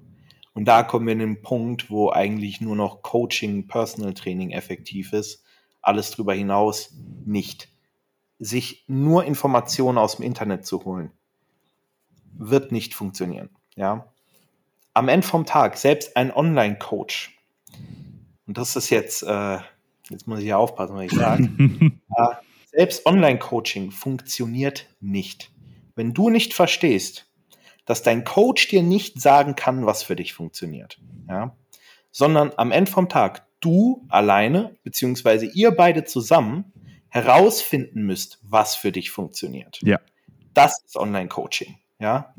Und 0.58 0.66
da 0.66 0.82
kommen 0.82 1.06
wir 1.06 1.14
in 1.14 1.20
den 1.20 1.44
Punkt, 1.44 1.92
wo 1.92 2.10
eigentlich 2.10 2.62
nur 2.62 2.76
noch 2.76 3.04
Coaching, 3.04 3.68
Personal 3.68 4.16
Training 4.16 4.50
effektiv 4.50 5.14
ist. 5.14 5.44
Alles 5.84 6.10
darüber 6.10 6.34
hinaus 6.34 6.96
nicht. 7.28 7.70
Sich 8.40 8.84
nur 8.88 9.24
Informationen 9.26 10.00
aus 10.00 10.16
dem 10.16 10.26
Internet 10.26 10.66
zu 10.66 10.84
holen, 10.84 11.12
wird 12.34 12.72
nicht 12.72 12.96
funktionieren. 12.96 13.52
Ja? 13.76 14.12
Am 14.96 15.10
Ende 15.10 15.28
vom 15.28 15.46
Tag, 15.46 15.78
selbst 15.78 16.18
ein 16.18 16.36
Online-Coach, 16.36 17.38
und 18.48 18.58
das 18.58 18.76
ist 18.76 18.90
jetzt, 18.90 19.22
äh, 19.22 19.60
jetzt 20.10 20.26
muss 20.26 20.40
ich 20.40 20.46
ja 20.46 20.58
aufpassen, 20.58 20.96
was 20.96 21.06
ich 21.06 21.12
sage, 21.12 21.44
äh, 22.18 22.36
selbst 22.72 23.06
Online-Coaching 23.06 23.92
funktioniert 23.92 24.88
nicht. 25.02 25.52
Wenn 25.94 26.16
du 26.16 26.32
nicht 26.32 26.56
verstehst, 26.56 27.27
dass 27.88 28.04
dein 28.04 28.26
Coach 28.26 28.68
dir 28.68 28.84
nicht 28.84 29.20
sagen 29.20 29.56
kann, 29.56 29.88
was 29.88 30.04
für 30.04 30.16
dich 30.16 30.34
funktioniert. 30.34 31.00
Ja? 31.28 31.56
Sondern 32.12 32.52
am 32.58 32.72
Ende 32.72 32.92
vom 32.92 33.10
Tag 33.10 33.48
du 33.62 34.06
alleine, 34.10 34.76
beziehungsweise 34.84 35.48
ihr 35.48 35.72
beide 35.72 36.04
zusammen 36.04 36.72
herausfinden 37.10 38.04
müsst, 38.04 38.40
was 38.44 38.76
für 38.76 38.92
dich 38.92 39.10
funktioniert. 39.10 39.80
Ja. 39.82 40.00
Das 40.54 40.84
ist 40.86 40.98
Online-Coaching. 40.98 41.78
Ja. 42.00 42.36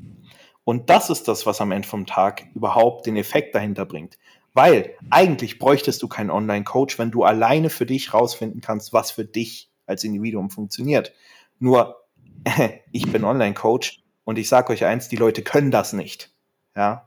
Und 0.65 0.91
das 0.91 1.09
ist 1.09 1.27
das, 1.27 1.47
was 1.47 1.61
am 1.63 1.73
Ende 1.73 1.89
vom 1.89 2.05
Tag 2.05 2.45
überhaupt 2.55 3.07
den 3.07 3.17
Effekt 3.17 3.55
dahinter 3.55 3.87
bringt. 3.87 4.19
Weil 4.53 4.97
eigentlich 5.09 5.59
bräuchtest 5.59 6.03
du 6.03 6.09
keinen 6.09 6.31
Online-Coach, 6.31 6.99
wenn 6.99 7.11
du 7.11 7.25
alleine 7.25 7.71
für 7.71 7.87
dich 7.87 8.13
herausfinden 8.13 8.61
kannst, 8.61 8.93
was 8.93 9.11
für 9.11 9.25
dich 9.25 9.71
als 9.87 10.05
Individuum 10.05 10.51
funktioniert. 10.51 11.15
Nur, 11.59 12.05
ich 12.93 13.11
bin 13.11 13.25
Online-Coach 13.25 14.03
und 14.29 14.37
ich 14.37 14.51
sage 14.51 14.75
euch 14.75 14.85
eins, 14.85 15.09
die 15.09 15.17
Leute 15.17 15.43
können 15.43 15.71
das 15.71 15.95
nicht. 15.95 16.31
Ja? 16.77 17.07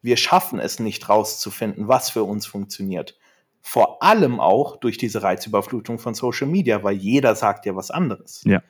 Wir 0.00 0.16
schaffen 0.16 0.58
es 0.58 0.80
nicht 0.80 1.10
rauszufinden, 1.10 1.88
was 1.88 2.08
für 2.08 2.24
uns 2.24 2.46
funktioniert. 2.46 3.18
Vor 3.60 4.02
allem 4.02 4.40
auch 4.40 4.78
durch 4.78 4.96
diese 4.96 5.22
Reizüberflutung 5.22 5.98
von 5.98 6.14
Social 6.14 6.46
Media, 6.46 6.82
weil 6.82 6.96
jeder 6.96 7.34
sagt 7.34 7.66
ja 7.66 7.76
was 7.76 7.90
anderes. 7.90 8.40
Ja. 8.46 8.62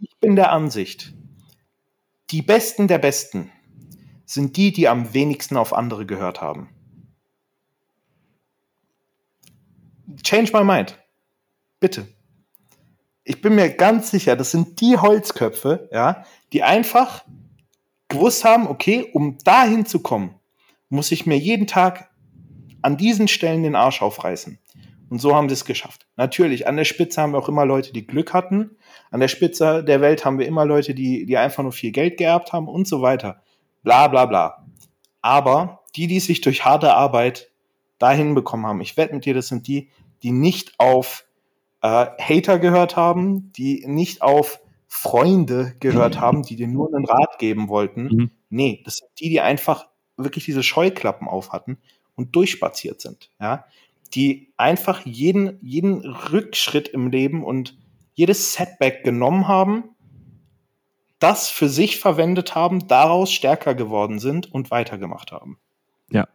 Ich 0.00 0.16
bin 0.20 0.36
der 0.36 0.52
Ansicht, 0.52 1.12
die 2.30 2.40
Besten 2.40 2.88
der 2.88 2.96
Besten 2.96 3.52
sind 4.24 4.56
die, 4.56 4.72
die 4.72 4.88
am 4.88 5.12
wenigsten 5.12 5.58
auf 5.58 5.74
andere 5.74 6.06
gehört 6.06 6.40
haben. 6.40 6.70
Change 10.22 10.50
my 10.54 10.64
mind. 10.64 10.98
Bitte 11.78 12.08
ich 13.28 13.42
bin 13.42 13.54
mir 13.54 13.68
ganz 13.68 14.10
sicher, 14.10 14.36
das 14.36 14.50
sind 14.50 14.80
die 14.80 14.96
Holzköpfe, 14.96 15.88
ja, 15.92 16.24
die 16.52 16.62
einfach 16.62 17.24
gewusst 18.08 18.44
haben, 18.44 18.66
okay, 18.66 19.10
um 19.12 19.36
dahin 19.44 19.84
zu 19.84 20.00
kommen, 20.00 20.34
muss 20.88 21.12
ich 21.12 21.26
mir 21.26 21.36
jeden 21.36 21.66
Tag 21.66 22.10
an 22.80 22.96
diesen 22.96 23.28
Stellen 23.28 23.62
den 23.62 23.76
Arsch 23.76 24.00
aufreißen. 24.00 24.58
Und 25.10 25.20
so 25.20 25.34
haben 25.34 25.48
sie 25.48 25.54
es 25.54 25.66
geschafft. 25.66 26.06
Natürlich, 26.16 26.66
an 26.66 26.76
der 26.76 26.84
Spitze 26.84 27.20
haben 27.20 27.32
wir 27.32 27.38
auch 27.38 27.48
immer 27.48 27.66
Leute, 27.66 27.92
die 27.92 28.06
Glück 28.06 28.32
hatten. 28.32 28.76
An 29.10 29.20
der 29.20 29.28
Spitze 29.28 29.84
der 29.84 30.00
Welt 30.00 30.24
haben 30.24 30.38
wir 30.38 30.46
immer 30.46 30.64
Leute, 30.64 30.94
die, 30.94 31.26
die 31.26 31.36
einfach 31.36 31.62
nur 31.62 31.72
viel 31.72 31.92
Geld 31.92 32.16
geerbt 32.16 32.52
haben 32.52 32.66
und 32.68 32.88
so 32.88 33.02
weiter. 33.02 33.42
Bla 33.82 34.08
bla 34.08 34.24
bla. 34.26 34.66
Aber 35.20 35.80
die, 35.96 36.06
die 36.06 36.20
sich 36.20 36.40
durch 36.40 36.64
harte 36.64 36.94
Arbeit 36.94 37.50
dahin 37.98 38.34
bekommen 38.34 38.66
haben, 38.66 38.80
ich 38.80 38.96
wette 38.96 39.14
mit 39.14 39.24
dir, 39.24 39.34
das 39.34 39.48
sind 39.48 39.66
die, 39.66 39.90
die 40.22 40.32
nicht 40.32 40.74
auf 40.78 41.27
äh, 41.88 42.22
Hater 42.22 42.58
gehört 42.58 42.96
haben, 42.96 43.52
die 43.52 43.84
nicht 43.86 44.22
auf 44.22 44.60
Freunde 44.86 45.74
gehört 45.80 46.16
mhm. 46.16 46.20
haben, 46.20 46.42
die 46.42 46.56
dir 46.56 46.68
nur 46.68 46.94
einen 46.94 47.04
Rat 47.04 47.38
geben 47.38 47.68
wollten. 47.68 48.02
Mhm. 48.04 48.30
Nee, 48.50 48.82
das 48.84 48.96
sind 48.96 49.10
die, 49.20 49.28
die 49.28 49.40
einfach 49.40 49.86
wirklich 50.16 50.44
diese 50.44 50.62
Scheuklappen 50.62 51.28
auf 51.28 51.52
hatten 51.52 51.78
und 52.14 52.34
durchspaziert 52.34 53.00
sind. 53.00 53.30
Ja? 53.40 53.64
Die 54.14 54.52
einfach 54.56 55.04
jeden, 55.04 55.58
jeden 55.62 56.00
Rückschritt 56.04 56.88
im 56.88 57.10
Leben 57.10 57.44
und 57.44 57.78
jedes 58.14 58.54
Setback 58.54 59.04
genommen 59.04 59.46
haben, 59.46 59.84
das 61.18 61.48
für 61.48 61.68
sich 61.68 61.98
verwendet 61.98 62.54
haben, 62.54 62.88
daraus 62.88 63.32
stärker 63.32 63.74
geworden 63.74 64.18
sind 64.18 64.52
und 64.52 64.70
weitergemacht 64.70 65.32
haben. 65.32 65.58
Ja, 66.10 66.26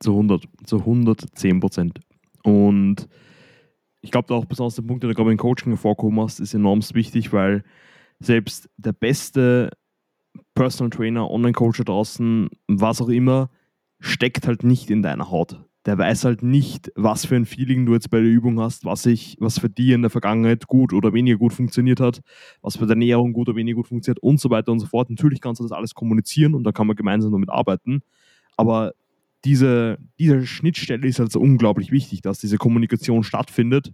zu 0.00 0.12
100, 0.12 0.44
zu 0.64 0.78
110 0.78 1.60
Prozent. 1.60 2.00
Und 2.42 3.08
ich 4.04 4.10
glaube 4.10 4.34
auch 4.34 4.44
besonders 4.44 4.74
der 4.74 4.82
Punkt, 4.82 5.02
den 5.02 5.08
du 5.08 5.16
gerade 5.16 5.32
im 5.32 5.38
Coaching 5.38 5.72
hervorgehoben 5.72 6.20
hast, 6.20 6.38
ist 6.38 6.52
enorm 6.52 6.82
wichtig, 6.92 7.32
weil 7.32 7.64
selbst 8.20 8.68
der 8.76 8.92
beste 8.92 9.70
Personal 10.54 10.90
Trainer, 10.90 11.30
Online-Coach 11.30 11.82
draußen, 11.84 12.50
was 12.68 13.00
auch 13.00 13.08
immer, 13.08 13.48
steckt 14.00 14.46
halt 14.46 14.62
nicht 14.62 14.90
in 14.90 15.02
deiner 15.02 15.30
Haut. 15.30 15.64
Der 15.86 15.96
weiß 15.96 16.24
halt 16.24 16.42
nicht, 16.42 16.92
was 16.96 17.24
für 17.24 17.36
ein 17.36 17.46
Feeling 17.46 17.86
du 17.86 17.94
jetzt 17.94 18.10
bei 18.10 18.20
der 18.20 18.28
Übung 18.28 18.60
hast, 18.60 18.84
was, 18.84 19.06
ich, 19.06 19.38
was 19.40 19.58
für 19.58 19.70
dich 19.70 19.90
in 19.90 20.02
der 20.02 20.10
Vergangenheit 20.10 20.66
gut 20.66 20.92
oder 20.92 21.14
weniger 21.14 21.38
gut 21.38 21.54
funktioniert 21.54 22.00
hat, 22.00 22.20
was 22.60 22.76
für 22.76 22.86
deine 22.86 23.04
Ernährung 23.04 23.32
gut 23.32 23.48
oder 23.48 23.56
weniger 23.56 23.76
gut 23.76 23.88
funktioniert 23.88 24.22
und 24.22 24.38
so 24.38 24.50
weiter 24.50 24.70
und 24.70 24.80
so 24.80 24.86
fort. 24.86 25.08
Natürlich 25.08 25.40
kannst 25.40 25.60
du 25.60 25.64
das 25.64 25.72
alles 25.72 25.94
kommunizieren 25.94 26.54
und 26.54 26.64
da 26.64 26.72
kann 26.72 26.86
man 26.86 26.96
gemeinsam 26.96 27.32
damit 27.32 27.48
arbeiten. 27.48 28.02
Aber 28.56 28.92
diese, 29.44 29.98
diese 30.18 30.46
Schnittstelle 30.46 31.06
ist 31.06 31.18
halt 31.18 31.32
so 31.32 31.40
unglaublich 31.40 31.90
wichtig, 31.90 32.22
dass 32.22 32.38
diese 32.38 32.56
Kommunikation 32.56 33.22
stattfindet. 33.22 33.92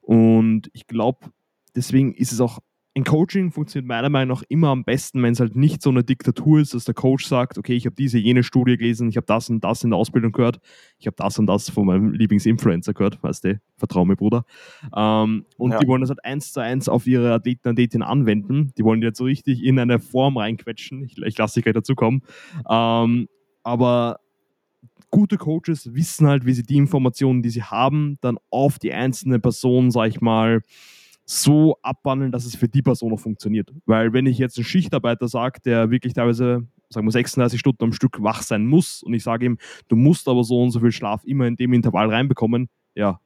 Und 0.00 0.70
ich 0.72 0.86
glaube, 0.86 1.30
deswegen 1.74 2.14
ist 2.14 2.32
es 2.32 2.40
auch 2.40 2.60
ein 2.96 3.04
Coaching 3.04 3.52
funktioniert 3.52 3.86
meiner 3.86 4.08
Meinung 4.08 4.36
nach 4.36 4.42
immer 4.48 4.68
am 4.68 4.84
besten, 4.84 5.22
wenn 5.22 5.32
es 5.32 5.40
halt 5.40 5.54
nicht 5.54 5.80
so 5.80 5.90
eine 5.90 6.02
Diktatur 6.02 6.58
ist, 6.60 6.74
dass 6.74 6.84
der 6.84 6.94
Coach 6.94 7.24
sagt, 7.24 7.56
okay, 7.56 7.74
ich 7.74 7.86
habe 7.86 7.94
diese, 7.94 8.18
jene 8.18 8.42
Studie 8.42 8.76
gelesen, 8.76 9.08
ich 9.08 9.16
habe 9.16 9.26
das 9.26 9.48
und 9.48 9.62
das 9.62 9.84
in 9.84 9.90
der 9.90 9.98
Ausbildung 9.98 10.32
gehört, 10.32 10.58
ich 10.98 11.06
habe 11.06 11.14
das 11.16 11.38
und 11.38 11.46
das 11.46 11.70
von 11.70 11.86
meinem 11.86 12.12
Lieblingsinfluencer 12.12 12.92
gehört, 12.92 13.22
weißt 13.22 13.44
du, 13.44 13.60
vertrau 13.76 14.04
mir, 14.04 14.16
Bruder. 14.16 14.44
Ähm, 14.94 15.46
und 15.56 15.70
ja. 15.70 15.78
die 15.78 15.86
wollen 15.86 16.00
das 16.00 16.10
halt 16.10 16.24
eins 16.24 16.52
zu 16.52 16.60
eins 16.60 16.88
auf 16.88 17.06
ihre 17.06 17.32
Athleten 17.32 17.68
und 17.68 17.72
Athletinnen 17.72 18.06
anwenden. 18.06 18.72
Die 18.76 18.82
wollen 18.82 19.00
die 19.00 19.06
jetzt 19.06 19.18
so 19.18 19.24
richtig 19.24 19.62
in 19.62 19.78
eine 19.78 20.00
Form 20.00 20.36
reinquetschen. 20.36 21.04
Ich, 21.04 21.16
ich 21.16 21.38
lasse 21.38 21.54
dich 21.54 21.64
gleich 21.64 21.74
dazu 21.74 21.94
kommen. 21.94 22.22
Ähm, 22.68 23.28
aber 23.62 24.18
gute 25.10 25.36
Coaches 25.36 25.94
wissen 25.94 26.26
halt, 26.26 26.46
wie 26.46 26.52
sie 26.52 26.62
die 26.62 26.76
Informationen, 26.76 27.42
die 27.42 27.50
sie 27.50 27.62
haben, 27.62 28.18
dann 28.20 28.38
auf 28.50 28.78
die 28.78 28.92
einzelne 28.92 29.40
Person, 29.40 29.90
sag 29.90 30.08
ich 30.08 30.20
mal, 30.20 30.62
so 31.24 31.78
abwandeln, 31.82 32.32
dass 32.32 32.44
es 32.44 32.56
für 32.56 32.68
die 32.68 32.82
Person 32.82 33.12
auch 33.12 33.20
funktioniert. 33.20 33.72
Weil 33.86 34.12
wenn 34.12 34.26
ich 34.26 34.38
jetzt 34.38 34.56
einen 34.58 34.64
Schichtarbeiter 34.64 35.28
sage, 35.28 35.60
der 35.64 35.90
wirklich 35.90 36.12
teilweise, 36.12 36.66
sagen 36.88 37.06
wir 37.06 37.12
36 37.12 37.58
Stunden 37.60 37.84
am 37.84 37.92
Stück 37.92 38.22
wach 38.22 38.42
sein 38.42 38.66
muss 38.66 39.02
und 39.02 39.14
ich 39.14 39.22
sage 39.22 39.46
ihm, 39.46 39.58
du 39.88 39.96
musst 39.96 40.28
aber 40.28 40.42
so 40.42 40.60
und 40.60 40.70
so 40.70 40.80
viel 40.80 40.92
Schlaf 40.92 41.24
immer 41.24 41.46
in 41.46 41.56
dem 41.56 41.72
Intervall 41.72 42.08
reinbekommen, 42.08 42.68
ja, 42.94 43.20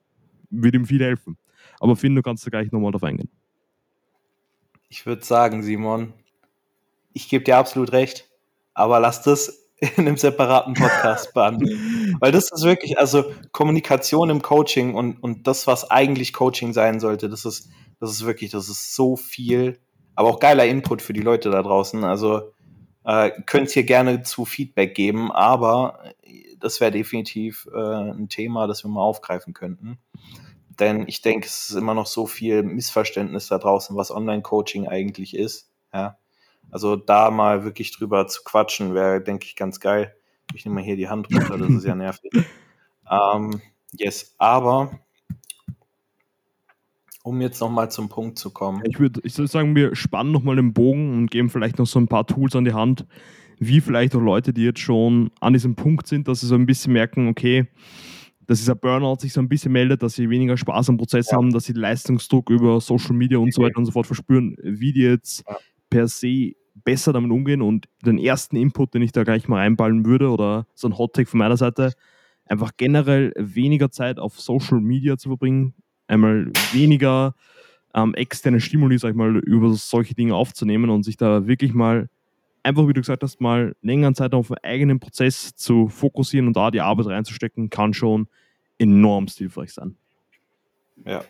wird 0.51 0.75
ihm 0.75 0.85
viel 0.85 1.03
helfen. 1.03 1.39
Aber 1.81 1.97
Finn, 1.97 2.15
du 2.15 2.23
kannst 2.23 2.47
da 2.47 2.51
gleich 2.51 2.71
nochmal 2.73 2.93
drauf 2.93 3.05
eingehen. 3.05 3.31
Ich 4.91 5.07
würde 5.07 5.25
sagen, 5.25 5.63
Simon, 5.63 6.13
ich 7.15 7.29
gebe 7.29 7.45
dir 7.45 7.57
absolut 7.57 7.93
recht, 7.93 8.29
aber 8.75 9.01
lass 9.01 9.23
das 9.23 9.64
in 9.81 10.07
einem 10.07 10.17
separaten 10.17 10.75
Podcast 10.75 11.35
behandeln. 11.35 12.17
Weil 12.21 12.33
das 12.33 12.51
ist 12.53 12.65
wirklich, 12.65 12.99
also 12.99 13.25
Kommunikation 13.53 14.31
im 14.31 14.43
Coaching 14.43 14.95
und, 14.95 15.23
und 15.23 15.47
das, 15.47 15.67
was 15.67 15.91
eigentlich 15.91 16.33
Coaching 16.33 16.73
sein 16.73 17.01
sollte, 17.01 17.29
das 17.29 17.45
ist 17.45 17.69
das 18.01 18.11
ist 18.11 18.27
wirklich, 18.27 18.51
das 18.51 18.69
ist 18.69 18.95
so 18.95 19.17
viel, 19.17 19.79
aber 20.15 20.29
auch 20.29 20.39
geiler 20.39 20.67
Input 20.67 21.03
für 21.03 21.13
die 21.13 21.21
Leute 21.21 21.51
da 21.51 21.63
draußen. 21.63 22.05
Also 22.05 22.53
äh, 23.05 23.31
könnt 23.47 23.75
ihr 23.75 23.85
gerne 23.85 24.23
zu 24.23 24.45
Feedback 24.45 24.95
geben, 24.95 25.33
aber 25.33 26.13
das 26.61 26.81
wäre 26.81 26.91
definitiv 26.91 27.69
äh, 27.75 27.79
ein 27.79 28.29
Thema, 28.29 28.67
das 28.67 28.85
wir 28.85 28.91
mal 28.91 29.03
aufgreifen 29.03 29.55
könnten. 29.55 29.99
Denn 30.79 31.05
ich 31.07 31.23
denke, 31.23 31.47
es 31.47 31.71
ist 31.71 31.77
immer 31.77 31.95
noch 31.95 32.07
so 32.07 32.27
viel 32.27 32.63
Missverständnis 32.63 33.49
da 33.49 33.59
draußen, 33.59 33.97
was 33.97 34.11
Online-Coaching 34.11 34.89
eigentlich 34.89 35.37
ist. 35.37 35.71
Ja. 35.93 36.19
Also 36.71 36.97
da 36.97 37.31
mal 37.31 37.65
wirklich 37.65 37.93
drüber 37.97 38.27
zu 38.27 38.43
quatschen, 38.45 38.95
wäre, 38.95 39.23
denke 39.23 39.47
ich, 39.47 39.57
ganz 39.57 39.81
geil. 39.81 40.15
Ich 40.55 40.65
nehme 40.65 40.77
mal 40.77 40.85
hier 40.85 40.97
die 40.97 41.09
Hand 41.09 41.29
runter, 41.33 41.59
das 41.59 41.71
ist 41.71 41.85
ja 41.85 41.95
nervig. 41.95 42.31
ähm, 43.11 43.61
yes, 43.93 44.35
aber 44.39 44.99
um 47.23 47.41
jetzt 47.41 47.61
nochmal 47.61 47.91
zum 47.91 48.09
Punkt 48.09 48.39
zu 48.39 48.51
kommen. 48.51 48.83
Ich 48.85 49.01
würde 49.01 49.21
ich 49.25 49.37
würd 49.39 49.51
sagen, 49.51 49.75
wir 49.75 49.97
spannen 49.97 50.33
nochmal 50.33 50.57
den 50.57 50.75
Bogen 50.75 51.15
und 51.15 51.31
geben 51.31 51.49
vielleicht 51.49 51.79
noch 51.79 51.87
so 51.87 51.99
ein 51.99 52.07
paar 52.07 52.27
Tools 52.27 52.55
an 52.55 52.67
die 52.67 52.75
Hand, 52.75 53.07
wie 53.59 53.81
vielleicht 53.81 54.15
auch 54.15 54.21
Leute, 54.21 54.53
die 54.53 54.65
jetzt 54.65 54.81
schon 54.81 55.31
an 55.41 55.55
diesem 55.55 55.75
Punkt 55.75 56.07
sind, 56.07 56.29
dass 56.29 56.41
sie 56.41 56.47
so 56.47 56.55
ein 56.55 56.67
bisschen 56.67 56.93
merken, 56.93 57.29
okay, 57.29 57.67
dass 58.47 58.59
dieser 58.59 58.75
Burnout 58.75 59.21
sich 59.21 59.33
so 59.33 59.41
ein 59.41 59.49
bisschen 59.49 59.73
meldet, 59.73 60.03
dass 60.03 60.15
sie 60.15 60.29
weniger 60.29 60.59
Spaß 60.59 60.91
am 60.91 60.99
Prozess 60.99 61.31
ja. 61.31 61.39
haben, 61.39 61.51
dass 61.51 61.65
sie 61.65 61.73
Leistungsdruck 61.73 62.51
über 62.51 62.79
Social 62.81 63.15
Media 63.15 63.39
und 63.39 63.55
so 63.55 63.63
weiter 63.63 63.79
und 63.79 63.87
so 63.87 63.93
fort 63.93 64.07
verspüren, 64.07 64.57
wie 64.63 64.93
die 64.93 65.03
jetzt 65.03 65.45
ja. 65.49 65.57
Per 65.95 66.09
se 66.09 66.57
besser 66.75 67.13
damit 67.13 67.31
umgehen 67.31 67.63
und 67.63 67.87
den 68.05 68.19
ersten 68.19 68.57
Input, 68.57 68.95
den 68.95 69.03
ich 69.03 69.13
da 69.13 69.23
gleich 69.23 69.47
mal 69.47 69.59
reinballen 69.59 70.05
würde 70.05 70.29
oder 70.29 70.67
so 70.75 70.89
ein 70.89 70.99
Hot 70.99 71.13
Take 71.13 71.31
von 71.31 71.39
meiner 71.39 71.57
Seite, 71.57 71.93
einfach 72.47 72.73
generell 72.77 73.33
weniger 73.37 73.93
Zeit 73.93 74.19
auf 74.19 74.41
Social 74.41 74.81
Media 74.81 75.17
zu 75.17 75.29
verbringen, 75.29 75.73
einmal 76.09 76.51
weniger 76.73 77.37
ähm, 77.95 78.13
externe 78.15 78.61
Stimuli, 78.61 78.99
sag 78.99 79.11
ich 79.11 79.17
mal, 79.17 79.37
über 79.37 79.73
solche 79.75 80.17
Dinge 80.17 80.35
aufzunehmen 80.35 80.91
und 80.91 81.05
sich 81.05 81.17
da 81.17 81.47
wirklich 81.47 81.75
mal 81.75 82.09
einfach, 82.65 82.89
wie 82.89 82.93
du 82.93 83.01
gesagt 83.01 83.23
hast, 83.23 83.41
mal 83.41 83.77
längere 83.81 84.15
Zeit 84.15 84.35
auf 84.35 84.51
einen 84.51 84.65
eigenen 84.65 84.99
Prozess 84.99 85.55
zu 85.55 85.87
fokussieren 85.87 86.49
und 86.49 86.57
da 86.57 86.73
die 86.73 86.81
Arbeit 86.81 87.07
reinzustecken, 87.07 87.71
kann 87.71 87.95
schon 87.95 88.27
enorm 88.79 89.29
hilfreich 89.29 89.73
sein. 89.73 89.97
Ja. 91.07 91.25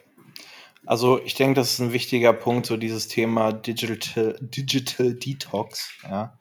Also 0.87 1.21
ich 1.25 1.35
denke, 1.35 1.55
das 1.55 1.73
ist 1.73 1.81
ein 1.81 1.93
wichtiger 1.93 2.33
Punkt, 2.33 2.67
so 2.67 2.77
dieses 2.77 3.09
Thema 3.09 3.53
Digital, 3.53 4.37
Digital 4.41 5.15
Detox. 5.15 5.91
Ja. 6.03 6.39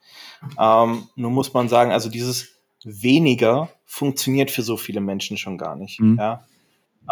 Ähm, 0.58 1.08
nur 1.16 1.30
muss 1.30 1.54
man 1.54 1.68
sagen, 1.68 1.92
also 1.92 2.10
dieses 2.10 2.54
weniger 2.84 3.70
funktioniert 3.84 4.50
für 4.50 4.62
so 4.62 4.76
viele 4.76 5.00
Menschen 5.00 5.36
schon 5.36 5.58
gar 5.58 5.76
nicht. 5.76 6.00
Mhm. 6.00 6.18
Ja. 6.18 6.44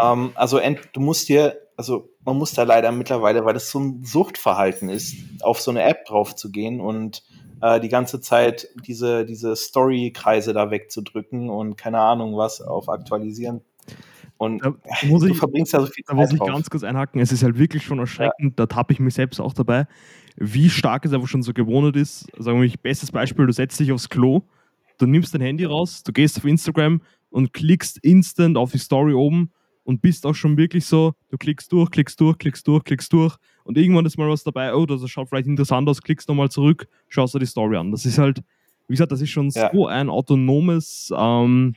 Ähm, 0.00 0.32
also 0.34 0.60
du 0.92 1.00
musst 1.00 1.28
dir, 1.28 1.56
also 1.76 2.10
man 2.24 2.36
muss 2.36 2.52
da 2.52 2.62
leider 2.64 2.92
mittlerweile, 2.92 3.44
weil 3.44 3.54
das 3.54 3.70
so 3.70 3.80
ein 3.80 4.04
Suchtverhalten 4.04 4.88
ist, 4.88 5.16
auf 5.42 5.60
so 5.60 5.70
eine 5.70 5.82
App 5.82 6.04
drauf 6.04 6.34
zu 6.34 6.50
gehen 6.50 6.80
und 6.80 7.22
äh, 7.62 7.80
die 7.80 7.88
ganze 7.88 8.20
Zeit 8.20 8.68
diese, 8.86 9.24
diese 9.24 9.56
Story-Kreise 9.56 10.52
da 10.52 10.70
wegzudrücken 10.70 11.48
und 11.48 11.76
keine 11.76 12.00
Ahnung 12.00 12.36
was 12.36 12.60
auf 12.60 12.88
aktualisieren. 12.88 13.62
Und 14.42 14.58
da 14.64 14.74
muss 15.06 15.22
du 15.22 15.28
ich, 15.28 15.38
verbringst 15.38 15.72
ja 15.72 15.80
so 15.80 15.86
viel 15.86 16.04
Zeit 16.04 16.16
Da 16.16 16.20
muss 16.20 16.32
ich 16.32 16.38
drauf. 16.38 16.48
ganz 16.48 16.68
kurz 16.68 16.82
einhaken. 16.82 17.20
Es 17.20 17.30
ist 17.30 17.44
halt 17.44 17.58
wirklich 17.58 17.84
schon 17.84 18.00
erschreckend, 18.00 18.58
ja. 18.58 18.66
da 18.66 18.66
tappe 18.66 18.92
ich 18.92 18.98
mich 18.98 19.14
selbst 19.14 19.40
auch 19.40 19.52
dabei, 19.52 19.86
wie 20.36 20.68
stark 20.68 21.04
es 21.04 21.12
einfach 21.12 21.28
schon 21.28 21.42
so 21.42 21.52
gewohnt 21.52 21.94
ist. 21.96 22.26
Sagen 22.36 22.60
wir 22.60 22.66
mal, 22.66 22.74
bestes 22.82 23.12
Beispiel, 23.12 23.46
du 23.46 23.52
setzt 23.52 23.78
dich 23.78 23.92
aufs 23.92 24.08
Klo, 24.08 24.42
du 24.98 25.06
nimmst 25.06 25.32
dein 25.32 25.42
Handy 25.42 25.64
raus, 25.64 26.02
du 26.02 26.12
gehst 26.12 26.38
auf 26.38 26.44
Instagram 26.44 27.02
und 27.30 27.52
klickst 27.52 27.98
instant 27.98 28.56
auf 28.56 28.72
die 28.72 28.78
Story 28.78 29.14
oben 29.14 29.52
und 29.84 30.02
bist 30.02 30.26
auch 30.26 30.34
schon 30.34 30.56
wirklich 30.56 30.86
so, 30.86 31.14
du 31.30 31.38
klickst 31.38 31.70
durch, 31.70 31.90
klickst 31.90 32.20
durch, 32.20 32.36
klickst 32.38 32.66
durch, 32.66 32.82
klickst 32.82 33.12
durch 33.12 33.36
und 33.62 33.78
irgendwann 33.78 34.06
ist 34.06 34.18
mal 34.18 34.28
was 34.28 34.42
dabei, 34.42 34.74
oh, 34.74 34.86
das 34.86 35.08
schaut 35.08 35.28
vielleicht 35.28 35.46
interessant 35.46 35.88
aus, 35.88 36.02
klickst 36.02 36.28
nochmal 36.28 36.50
zurück, 36.50 36.88
schaust 37.08 37.34
dir 37.34 37.38
die 37.38 37.46
Story 37.46 37.76
an. 37.76 37.92
Das 37.92 38.04
ist 38.06 38.18
halt, 38.18 38.42
wie 38.88 38.94
gesagt, 38.94 39.12
das 39.12 39.20
ist 39.20 39.30
schon 39.30 39.50
ja. 39.50 39.70
so 39.72 39.86
ein 39.86 40.08
autonomes, 40.08 41.12
ähm, 41.16 41.74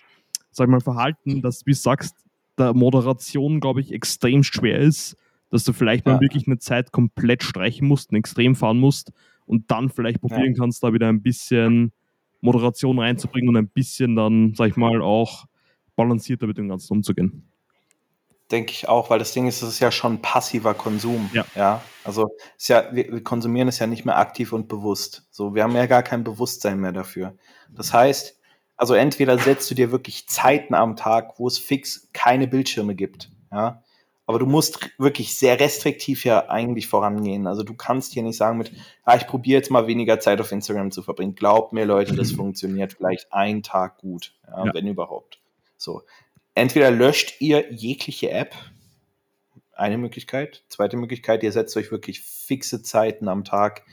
sag 0.50 0.68
mal, 0.68 0.82
Verhalten, 0.82 1.44
dass, 1.44 1.66
wie 1.66 1.72
du 1.72 1.78
sagst, 1.78 2.25
der 2.58 2.74
Moderation, 2.74 3.60
glaube 3.60 3.82
ich, 3.82 3.92
extrem 3.92 4.44
schwer 4.44 4.80
ist, 4.80 5.16
dass 5.50 5.64
du 5.64 5.74
vielleicht 5.74 6.06
ja. 6.06 6.14
mal 6.14 6.22
wirklich 6.22 6.48
eine 6.48 6.60
Zeit 6.60 6.92
komplett 6.92 7.44
streichen 7.44 7.88
musst, 7.88 8.12
ein 8.12 8.16
Extrem 8.16 8.56
fahren 8.56 8.80
musst 8.80 9.12
und 9.46 9.72
dann 9.72 9.90
vielleicht 9.90 10.22
probieren 10.22 10.54
ja. 10.54 10.60
kannst, 10.60 10.84
da 10.84 10.94
wieder 10.94 11.08
ein 11.08 11.22
bisschen 11.22 11.92
Moderation 12.42 13.00
reinzubringen 13.00 13.50
und 13.50 13.58
ein 13.58 13.70
bisschen 13.70 14.16
dann, 14.16 14.54
sag 14.56 14.70
ich 14.70 14.76
mal, 14.76 15.02
auch 15.02 15.46
balancierter 15.96 16.48
mit 16.48 16.58
dem 16.58 16.68
Ganzen 16.68 16.94
umzugehen 16.94 17.50
denke 18.52 18.72
ich 18.72 18.88
auch, 18.88 19.10
weil 19.10 19.20
das 19.20 19.34
Ding 19.34 19.48
ist, 19.48 19.62
es 19.62 19.70
ist 19.70 19.80
ja 19.80 19.92
schon 19.92 20.22
passiver 20.22 20.74
Konsum. 20.74 21.30
Ja. 21.34 21.46
ja? 21.56 21.82
Also 22.04 22.30
ist 22.58 22.70
ja, 22.70 22.94
wir, 22.94 23.24
konsumieren 23.24 23.68
es 23.68 23.80
ja 23.80 23.88
nicht 23.88 24.06
mehr 24.06 24.18
aktiv 24.18 24.54
und 24.54 24.68
bewusst. 24.68 25.28
So, 25.32 25.56
wir 25.56 25.64
haben 25.64 25.76
ja 25.76 25.86
gar 25.88 26.04
kein 26.04 26.24
Bewusstsein 26.24 26.80
mehr 26.80 26.92
dafür. 26.92 27.36
Das 27.70 27.94
heißt, 27.94 28.40
also 28.78 28.94
entweder 28.94 29.38
setzt 29.38 29.70
du 29.72 29.76
dir 29.76 29.92
wirklich 29.92 30.28
Zeiten 30.28 30.74
am 30.74 30.96
Tag, 30.96 31.40
wo 31.40 31.48
es 31.48 31.58
fix 31.58 32.10
keine 32.14 32.48
Bildschirme 32.48 32.96
gibt, 32.96 33.32
ja. 33.52 33.82
Aber 34.28 34.40
du 34.40 34.48
musst 34.48 34.90
wirklich 34.98 35.38
sehr 35.38 35.60
restriktiv 35.60 36.26
ja 36.26 36.50
eigentlich 36.50 36.88
vorangehen. 36.88 37.46
Also 37.46 37.62
du 37.62 37.76
kannst 37.76 38.14
hier 38.14 38.24
nicht 38.24 38.38
sagen 38.38 38.58
mit, 38.58 38.72
ah, 39.04 39.16
ich 39.16 39.28
probiere 39.28 39.60
jetzt 39.60 39.70
mal 39.70 39.86
weniger 39.86 40.20
Zeit 40.20 40.42
auf 40.42 40.52
Instagram 40.52 40.90
zu 40.90 41.04
verbringen. 41.04 41.36
Glaubt 41.36 41.74
mir, 41.74 41.86
Leute, 41.86 42.16
das 42.16 42.32
funktioniert 42.32 42.94
vielleicht 42.94 43.32
einen 43.32 43.62
Tag 43.62 44.00
gut, 44.00 44.34
ja, 44.48 44.66
ja. 44.66 44.74
wenn 44.74 44.88
überhaupt. 44.88 45.40
So 45.78 46.02
entweder 46.56 46.90
löscht 46.90 47.40
ihr 47.40 47.72
jegliche 47.72 48.32
App, 48.32 48.56
eine 49.74 49.98
Möglichkeit. 49.98 50.64
Zweite 50.70 50.98
Möglichkeit, 50.98 51.44
ihr 51.44 51.52
setzt 51.52 51.78
euch 51.78 51.92
wirklich 51.92 52.22
fixe 52.22 52.82
Zeiten 52.82 53.28
am 53.28 53.44
Tag, 53.44 53.84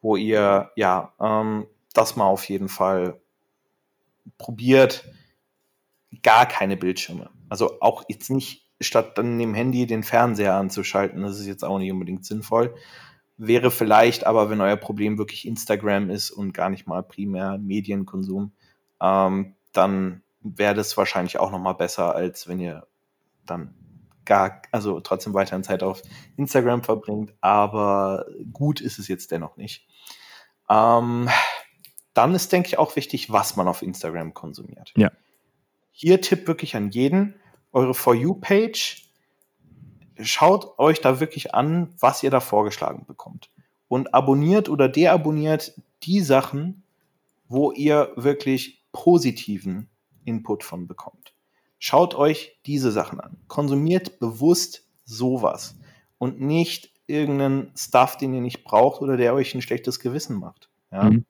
wo 0.00 0.16
ihr 0.16 0.70
ja 0.74 1.12
ähm, 1.20 1.66
das 1.92 2.16
mal 2.16 2.26
auf 2.26 2.48
jeden 2.48 2.68
Fall 2.68 3.20
probiert. 4.36 5.04
Gar 6.22 6.46
keine 6.46 6.76
Bildschirme. 6.76 7.30
Also 7.48 7.80
auch 7.80 8.04
jetzt 8.08 8.30
nicht 8.30 8.68
statt 8.80 9.18
dann 9.18 9.38
dem 9.38 9.54
Handy 9.54 9.86
den 9.86 10.02
Fernseher 10.02 10.54
anzuschalten, 10.54 11.22
das 11.22 11.38
ist 11.38 11.46
jetzt 11.46 11.64
auch 11.64 11.78
nicht 11.78 11.90
unbedingt 11.90 12.24
sinnvoll. 12.24 12.74
Wäre 13.36 13.70
vielleicht 13.70 14.26
aber, 14.26 14.50
wenn 14.50 14.60
euer 14.60 14.76
Problem 14.76 15.18
wirklich 15.18 15.46
Instagram 15.46 16.10
ist 16.10 16.30
und 16.30 16.52
gar 16.52 16.70
nicht 16.70 16.86
mal 16.86 17.02
primär 17.02 17.58
Medienkonsum, 17.58 18.52
ähm, 19.00 19.54
dann 19.72 20.22
wäre 20.40 20.74
das 20.74 20.96
wahrscheinlich 20.96 21.38
auch 21.38 21.50
noch 21.50 21.60
mal 21.60 21.74
besser, 21.74 22.14
als 22.14 22.48
wenn 22.48 22.60
ihr 22.60 22.86
dann 23.46 23.74
gar, 24.24 24.62
also 24.72 25.00
trotzdem 25.00 25.34
weiterhin 25.34 25.64
Zeit 25.64 25.82
auf 25.82 26.02
Instagram 26.36 26.82
verbringt, 26.82 27.34
aber 27.40 28.26
gut 28.52 28.80
ist 28.80 28.98
es 28.98 29.08
jetzt 29.08 29.30
dennoch 29.30 29.56
nicht. 29.56 29.86
Ähm, 30.68 31.28
dann 32.18 32.34
ist, 32.34 32.50
denke 32.50 32.66
ich, 32.66 32.78
auch 32.78 32.96
wichtig, 32.96 33.30
was 33.30 33.54
man 33.54 33.68
auf 33.68 33.80
Instagram 33.80 34.34
konsumiert. 34.34 34.92
Ja. 34.96 35.12
Hier 35.92 36.20
Tipp 36.20 36.48
wirklich 36.48 36.74
an 36.74 36.90
jeden, 36.90 37.36
eure 37.72 37.94
For 37.94 38.12
You-Page, 38.12 39.08
schaut 40.18 40.80
euch 40.80 41.00
da 41.00 41.20
wirklich 41.20 41.54
an, 41.54 41.94
was 42.00 42.24
ihr 42.24 42.30
da 42.32 42.40
vorgeschlagen 42.40 43.06
bekommt. 43.06 43.50
Und 43.86 44.14
abonniert 44.14 44.68
oder 44.68 44.88
deabonniert 44.88 45.80
die 46.02 46.20
Sachen, 46.20 46.82
wo 47.46 47.70
ihr 47.70 48.12
wirklich 48.16 48.82
positiven 48.90 49.88
Input 50.24 50.64
von 50.64 50.88
bekommt. 50.88 51.34
Schaut 51.78 52.16
euch 52.16 52.58
diese 52.66 52.90
Sachen 52.90 53.20
an. 53.20 53.36
Konsumiert 53.46 54.18
bewusst 54.18 54.88
sowas 55.04 55.76
und 56.18 56.40
nicht 56.40 56.90
irgendeinen 57.06 57.70
Stuff, 57.76 58.16
den 58.16 58.34
ihr 58.34 58.40
nicht 58.40 58.64
braucht 58.64 59.02
oder 59.02 59.16
der 59.16 59.34
euch 59.34 59.54
ein 59.54 59.62
schlechtes 59.62 60.00
Gewissen 60.00 60.36
macht. 60.40 60.68
Ja. 60.90 61.04
Mhm. 61.04 61.24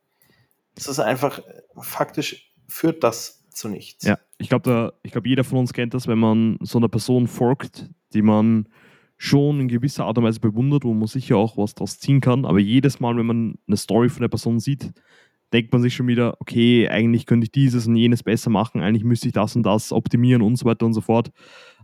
Es 0.79 0.89
ist 0.89 1.01
einfach, 1.01 1.41
faktisch 1.77 2.53
führt 2.69 3.03
das 3.03 3.45
zu 3.51 3.69
nichts. 3.69 4.05
Ja, 4.05 4.19
ich 4.39 4.49
glaube, 4.49 4.95
glaub, 5.03 5.27
jeder 5.27 5.45
von 5.45 5.59
uns 5.59 5.73
kennt 5.73 5.95
das, 5.95 6.07
wenn 6.07 6.19
man 6.19 6.59
so 6.61 6.79
einer 6.79 6.89
Person 6.89 7.27
folgt, 7.27 7.91
die 8.15 8.23
man 8.23 8.69
schon 9.17 9.61
in 9.61 9.69
gewisser 9.69 10.05
Art 10.05 10.17
und 10.17 10.25
Weise 10.25 10.39
bewundert, 10.39 10.85
wo 10.85 10.95
man 10.95 11.09
sicher 11.09 11.37
auch 11.37 11.57
was 11.57 11.75
daraus 11.75 11.99
ziehen 11.99 12.21
kann. 12.21 12.45
Aber 12.45 12.61
jedes 12.61 13.01
Mal, 13.01 13.17
wenn 13.17 13.27
man 13.27 13.59
eine 13.67 13.77
Story 13.77 14.09
von 14.09 14.23
der 14.23 14.29
Person 14.29 14.61
sieht, 14.61 14.93
denkt 15.53 15.73
man 15.73 15.83
sich 15.83 15.95
schon 15.95 16.07
wieder, 16.07 16.37
okay, 16.41 16.89
eigentlich 16.89 17.27
könnte 17.27 17.47
ich 17.47 17.53
dieses 17.53 17.87
und 17.89 17.97
jenes 17.97 18.23
besser 18.23 18.51
machen, 18.51 18.81
eigentlich 18.81 19.05
müsste 19.05 19.27
ich 19.27 19.35
das 19.35 19.57
und 19.57 19.65
das 19.65 19.93
optimieren 19.93 20.43
und 20.43 20.57
so 20.57 20.67
weiter 20.67 20.87
und 20.87 20.95
so 20.95 21.01
fort, 21.01 21.33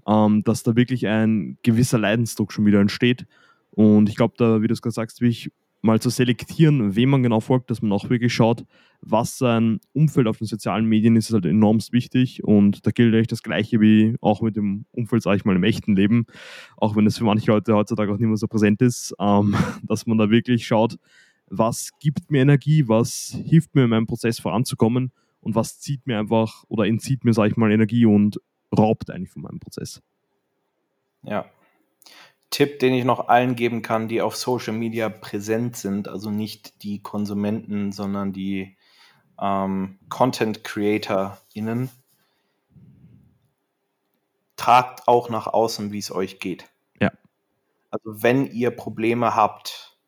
ähm, 0.06 0.44
dass 0.44 0.62
da 0.62 0.76
wirklich 0.76 1.08
ein 1.08 1.58
gewisser 1.62 1.98
Leidensdruck 1.98 2.52
schon 2.52 2.66
wieder 2.66 2.80
entsteht. 2.80 3.26
Und 3.70 4.08
ich 4.08 4.16
glaube, 4.16 4.34
da, 4.36 4.62
wie 4.62 4.68
du 4.68 4.72
es 4.72 4.82
gerade 4.82 4.94
sagst, 4.94 5.20
wie 5.20 5.28
ich 5.28 5.50
mal 5.84 6.00
zu 6.00 6.08
selektieren, 6.08 6.96
wem 6.96 7.10
man 7.10 7.22
genau 7.22 7.40
folgt, 7.40 7.70
dass 7.70 7.82
man 7.82 7.92
auch 7.92 8.08
wirklich 8.08 8.32
schaut, 8.32 8.64
was 9.02 9.36
sein 9.36 9.80
Umfeld 9.92 10.26
auf 10.26 10.38
den 10.38 10.46
sozialen 10.46 10.86
Medien 10.86 11.14
ist, 11.14 11.28
ist 11.28 11.34
halt 11.34 11.44
enormst 11.44 11.92
wichtig. 11.92 12.42
Und 12.42 12.86
da 12.86 12.90
gilt 12.90 13.14
eigentlich 13.14 13.26
das 13.26 13.42
Gleiche 13.42 13.80
wie 13.82 14.16
auch 14.22 14.40
mit 14.40 14.56
dem 14.56 14.86
Umfeld, 14.92 15.22
sage 15.22 15.36
ich 15.36 15.44
mal, 15.44 15.54
im 15.54 15.62
echten 15.62 15.94
Leben, 15.94 16.24
auch 16.78 16.96
wenn 16.96 17.06
es 17.06 17.18
für 17.18 17.24
manche 17.24 17.50
Leute 17.50 17.74
heutzutage 17.74 18.10
auch 18.10 18.16
nicht 18.16 18.26
mehr 18.26 18.38
so 18.38 18.48
präsent 18.48 18.80
ist, 18.80 19.14
ähm, 19.20 19.54
dass 19.82 20.06
man 20.06 20.16
da 20.16 20.30
wirklich 20.30 20.66
schaut, 20.66 20.96
was 21.48 21.90
gibt 22.00 22.30
mir 22.30 22.40
Energie, 22.40 22.88
was 22.88 23.36
hilft 23.44 23.74
mir 23.74 23.84
in 23.84 23.90
meinem 23.90 24.06
Prozess 24.06 24.40
voranzukommen 24.40 25.12
und 25.40 25.54
was 25.54 25.80
zieht 25.80 26.06
mir 26.06 26.18
einfach 26.18 26.64
oder 26.68 26.86
entzieht 26.86 27.24
mir, 27.24 27.34
sage 27.34 27.50
ich 27.50 27.56
mal, 27.58 27.70
Energie 27.70 28.06
und 28.06 28.40
raubt 28.76 29.10
eigentlich 29.10 29.30
von 29.30 29.42
meinem 29.42 29.60
Prozess. 29.60 30.00
Ja. 31.24 31.44
Tipp, 32.54 32.78
den 32.78 32.94
ich 32.94 33.04
noch 33.04 33.26
allen 33.26 33.56
geben 33.56 33.82
kann, 33.82 34.06
die 34.06 34.22
auf 34.22 34.36
Social 34.36 34.74
Media 34.74 35.08
präsent 35.08 35.76
sind, 35.76 36.06
also 36.06 36.30
nicht 36.30 36.84
die 36.84 37.02
Konsumenten, 37.02 37.90
sondern 37.90 38.32
die 38.32 38.76
ähm, 39.42 39.98
Content 40.08 40.62
CreatorInnen, 40.62 41.90
tragt 44.54 45.08
auch 45.08 45.30
nach 45.30 45.48
außen, 45.48 45.90
wie 45.90 45.98
es 45.98 46.12
euch 46.12 46.38
geht. 46.38 46.66
Ja. 47.00 47.10
Also 47.90 48.22
wenn 48.22 48.46
ihr 48.46 48.70
Probleme 48.70 49.34
habt, 49.34 49.98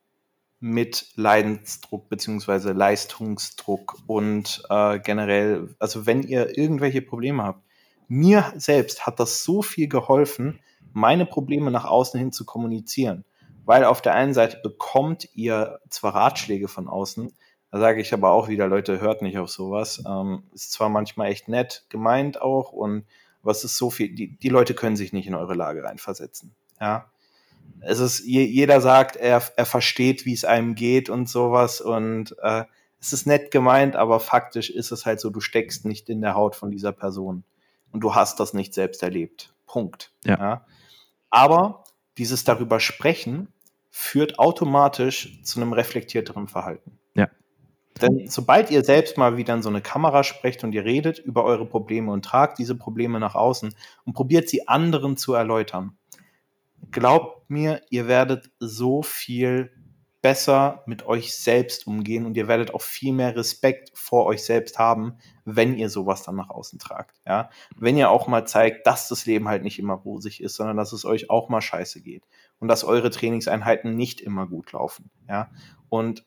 mit 0.61 1.09
Leidensdruck 1.17 2.09
beziehungsweise 2.09 2.71
Leistungsdruck 2.71 3.99
und 4.07 4.63
äh, 4.71 5.01
generell, 5.01 5.75
also 5.81 6.07
wenn 6.07 6.23
ihr 6.23 6.57
irgendwelche 6.57 7.03
Probleme 7.03 7.43
habt, 7.43 7.65
mir 8.07 8.53
selbst 8.55 9.05
hat 9.05 9.19
das 9.19 9.43
so 9.43 9.63
viel 9.63 9.89
geholfen, 9.89 10.61
meine 10.97 11.27
Probleme 11.27 11.71
nach 11.71 11.85
außen 11.85 12.19
hin 12.19 12.33
zu 12.33 12.45
kommunizieren. 12.45 13.25
Weil 13.65 13.85
auf 13.85 14.01
der 14.01 14.15
einen 14.15 14.35
Seite 14.35 14.61
bekommt 14.63 15.29
ihr 15.35 15.81
zwar 15.91 16.15
Ratschläge 16.15 16.69
von 16.69 16.89
außen, 16.89 17.33
da 17.73 17.81
sage 17.81 18.01
ich 18.01 18.15
aber 18.15 18.31
auch 18.31 18.49
wieder, 18.49 18.69
Leute, 18.69 19.01
hört 19.01 19.23
nicht 19.23 19.39
auf 19.39 19.51
sowas. 19.51 20.03
Ähm, 20.09 20.45
ist 20.55 20.73
zwar 20.73 20.89
manchmal 20.89 21.31
echt 21.31 21.49
nett 21.49 21.85
gemeint 21.89 22.41
auch, 22.41 22.73
und 22.73 23.05
was 23.43 23.65
ist 23.65 23.77
so 23.77 23.91
viel, 23.91 24.15
die, 24.15 24.37
die 24.37 24.49
Leute 24.49 24.73
können 24.75 24.97
sich 24.97 25.13
nicht 25.13 25.27
in 25.27 25.35
eure 25.35 25.55
Lage 25.55 25.83
reinversetzen. 25.83 26.55
Ja 26.81 27.07
es 27.81 28.01
ist, 28.01 28.25
jeder 28.25 28.81
sagt, 28.81 29.17
er, 29.17 29.43
er 29.57 29.67
versteht, 29.67 30.27
wie 30.27 30.33
es 30.33 30.45
einem 30.45 30.75
geht 30.75 31.09
und 31.09 31.29
sowas 31.29 31.81
und 31.81 32.35
äh, 32.43 32.65
es 33.01 33.13
ist 33.13 33.27
nett 33.27 33.51
gemeint, 33.51 33.95
aber 33.95 34.21
faktisch 34.21 34.71
ist 34.71 34.91
es 34.91 35.07
halt 35.07 35.21
so, 35.21 35.31
du 35.31 35.41
steckst 35.41 35.85
nicht 35.85 36.09
in 36.09 36.21
der 36.21 36.35
Haut 36.35 36.57
von 36.57 36.71
dieser 36.71 36.93
Person 36.93 37.45
und 37.93 38.01
du 38.01 38.15
hast 38.15 38.41
das 38.41 38.55
nicht 38.55 38.75
selbst 38.75 39.03
erlebt. 39.03 39.55
Punkt. 39.67 40.13
Ja. 40.25 40.39
ja. 40.39 40.67
Aber 41.31 41.85
dieses 42.19 42.45
darüber 42.45 42.81
sprechen 42.81 43.49
führt 43.91 44.39
automatisch 44.39 45.43
zu 45.43 45.61
einem 45.61 45.73
reflektierteren 45.73 46.49
Verhalten. 46.49 46.99
Ja. 47.15 47.29
Denn 48.01 48.29
sobald 48.29 48.71
ihr 48.71 48.85
selbst 48.85 49.17
mal 49.17 49.37
wieder 49.37 49.55
in 49.55 49.63
so 49.63 49.71
eine 49.71 49.81
Kamera 49.81 50.23
sprecht 50.23 50.65
und 50.65 50.73
ihr 50.75 50.85
redet 50.85 51.19
über 51.19 51.45
eure 51.45 51.67
Probleme 51.67 52.13
und 52.13 52.25
tragt 52.25 52.59
diese 52.59 52.75
Probleme 52.75 53.19
nach 53.19 53.35
außen 53.35 53.75
und 54.05 54.13
probiert 54.13 54.49
sie 54.49 54.69
anderen 54.69 55.17
zu 55.17 55.33
erläutern, 55.33 55.97
glaubt 56.91 57.49
mir, 57.49 57.81
ihr 57.91 58.07
werdet 58.07 58.51
so 58.59 59.03
viel 59.03 59.73
besser 60.21 60.83
mit 60.87 61.07
euch 61.07 61.35
selbst 61.35 61.87
umgehen 61.87 62.27
und 62.27 62.37
ihr 62.37 62.49
werdet 62.49 62.75
auch 62.75 62.83
viel 62.83 63.13
mehr 63.13 63.37
Respekt 63.37 63.93
vor 63.95 64.27
euch 64.27 64.43
selbst 64.45 64.79
haben, 64.79 65.17
wenn 65.47 65.77
ihr 65.77 65.89
sowas 65.89 66.23
dann 66.25 66.35
nach 66.35 66.51
außen 66.51 66.79
tragt. 66.79 67.17
Ja? 67.27 67.49
Wenn 67.77 67.97
ihr 67.97 68.11
auch 68.11 68.27
mal 68.27 68.47
zeigt, 68.47 68.87
dass 68.87 69.09
das 69.09 69.25
Leben 69.25 69.49
halt 69.49 69.63
nicht 69.63 69.79
immer 69.79 69.95
rosig 69.95 70.43
ist, 70.43 70.57
sondern 70.57 70.77
dass 70.77 70.93
es 70.93 71.07
euch 71.07 71.31
auch 71.31 71.49
mal 71.49 71.63
scheiße 71.63 72.03
geht 72.03 72.25
und 72.59 72.69
dass 72.69 72.85
eure 72.85 73.11
Trainingseinheiten 73.11 73.95
nicht 73.95 74.21
immer 74.21 74.47
gut 74.47 74.73
laufen. 74.73 75.11
Ja? 75.29 75.51
Und 75.89 76.27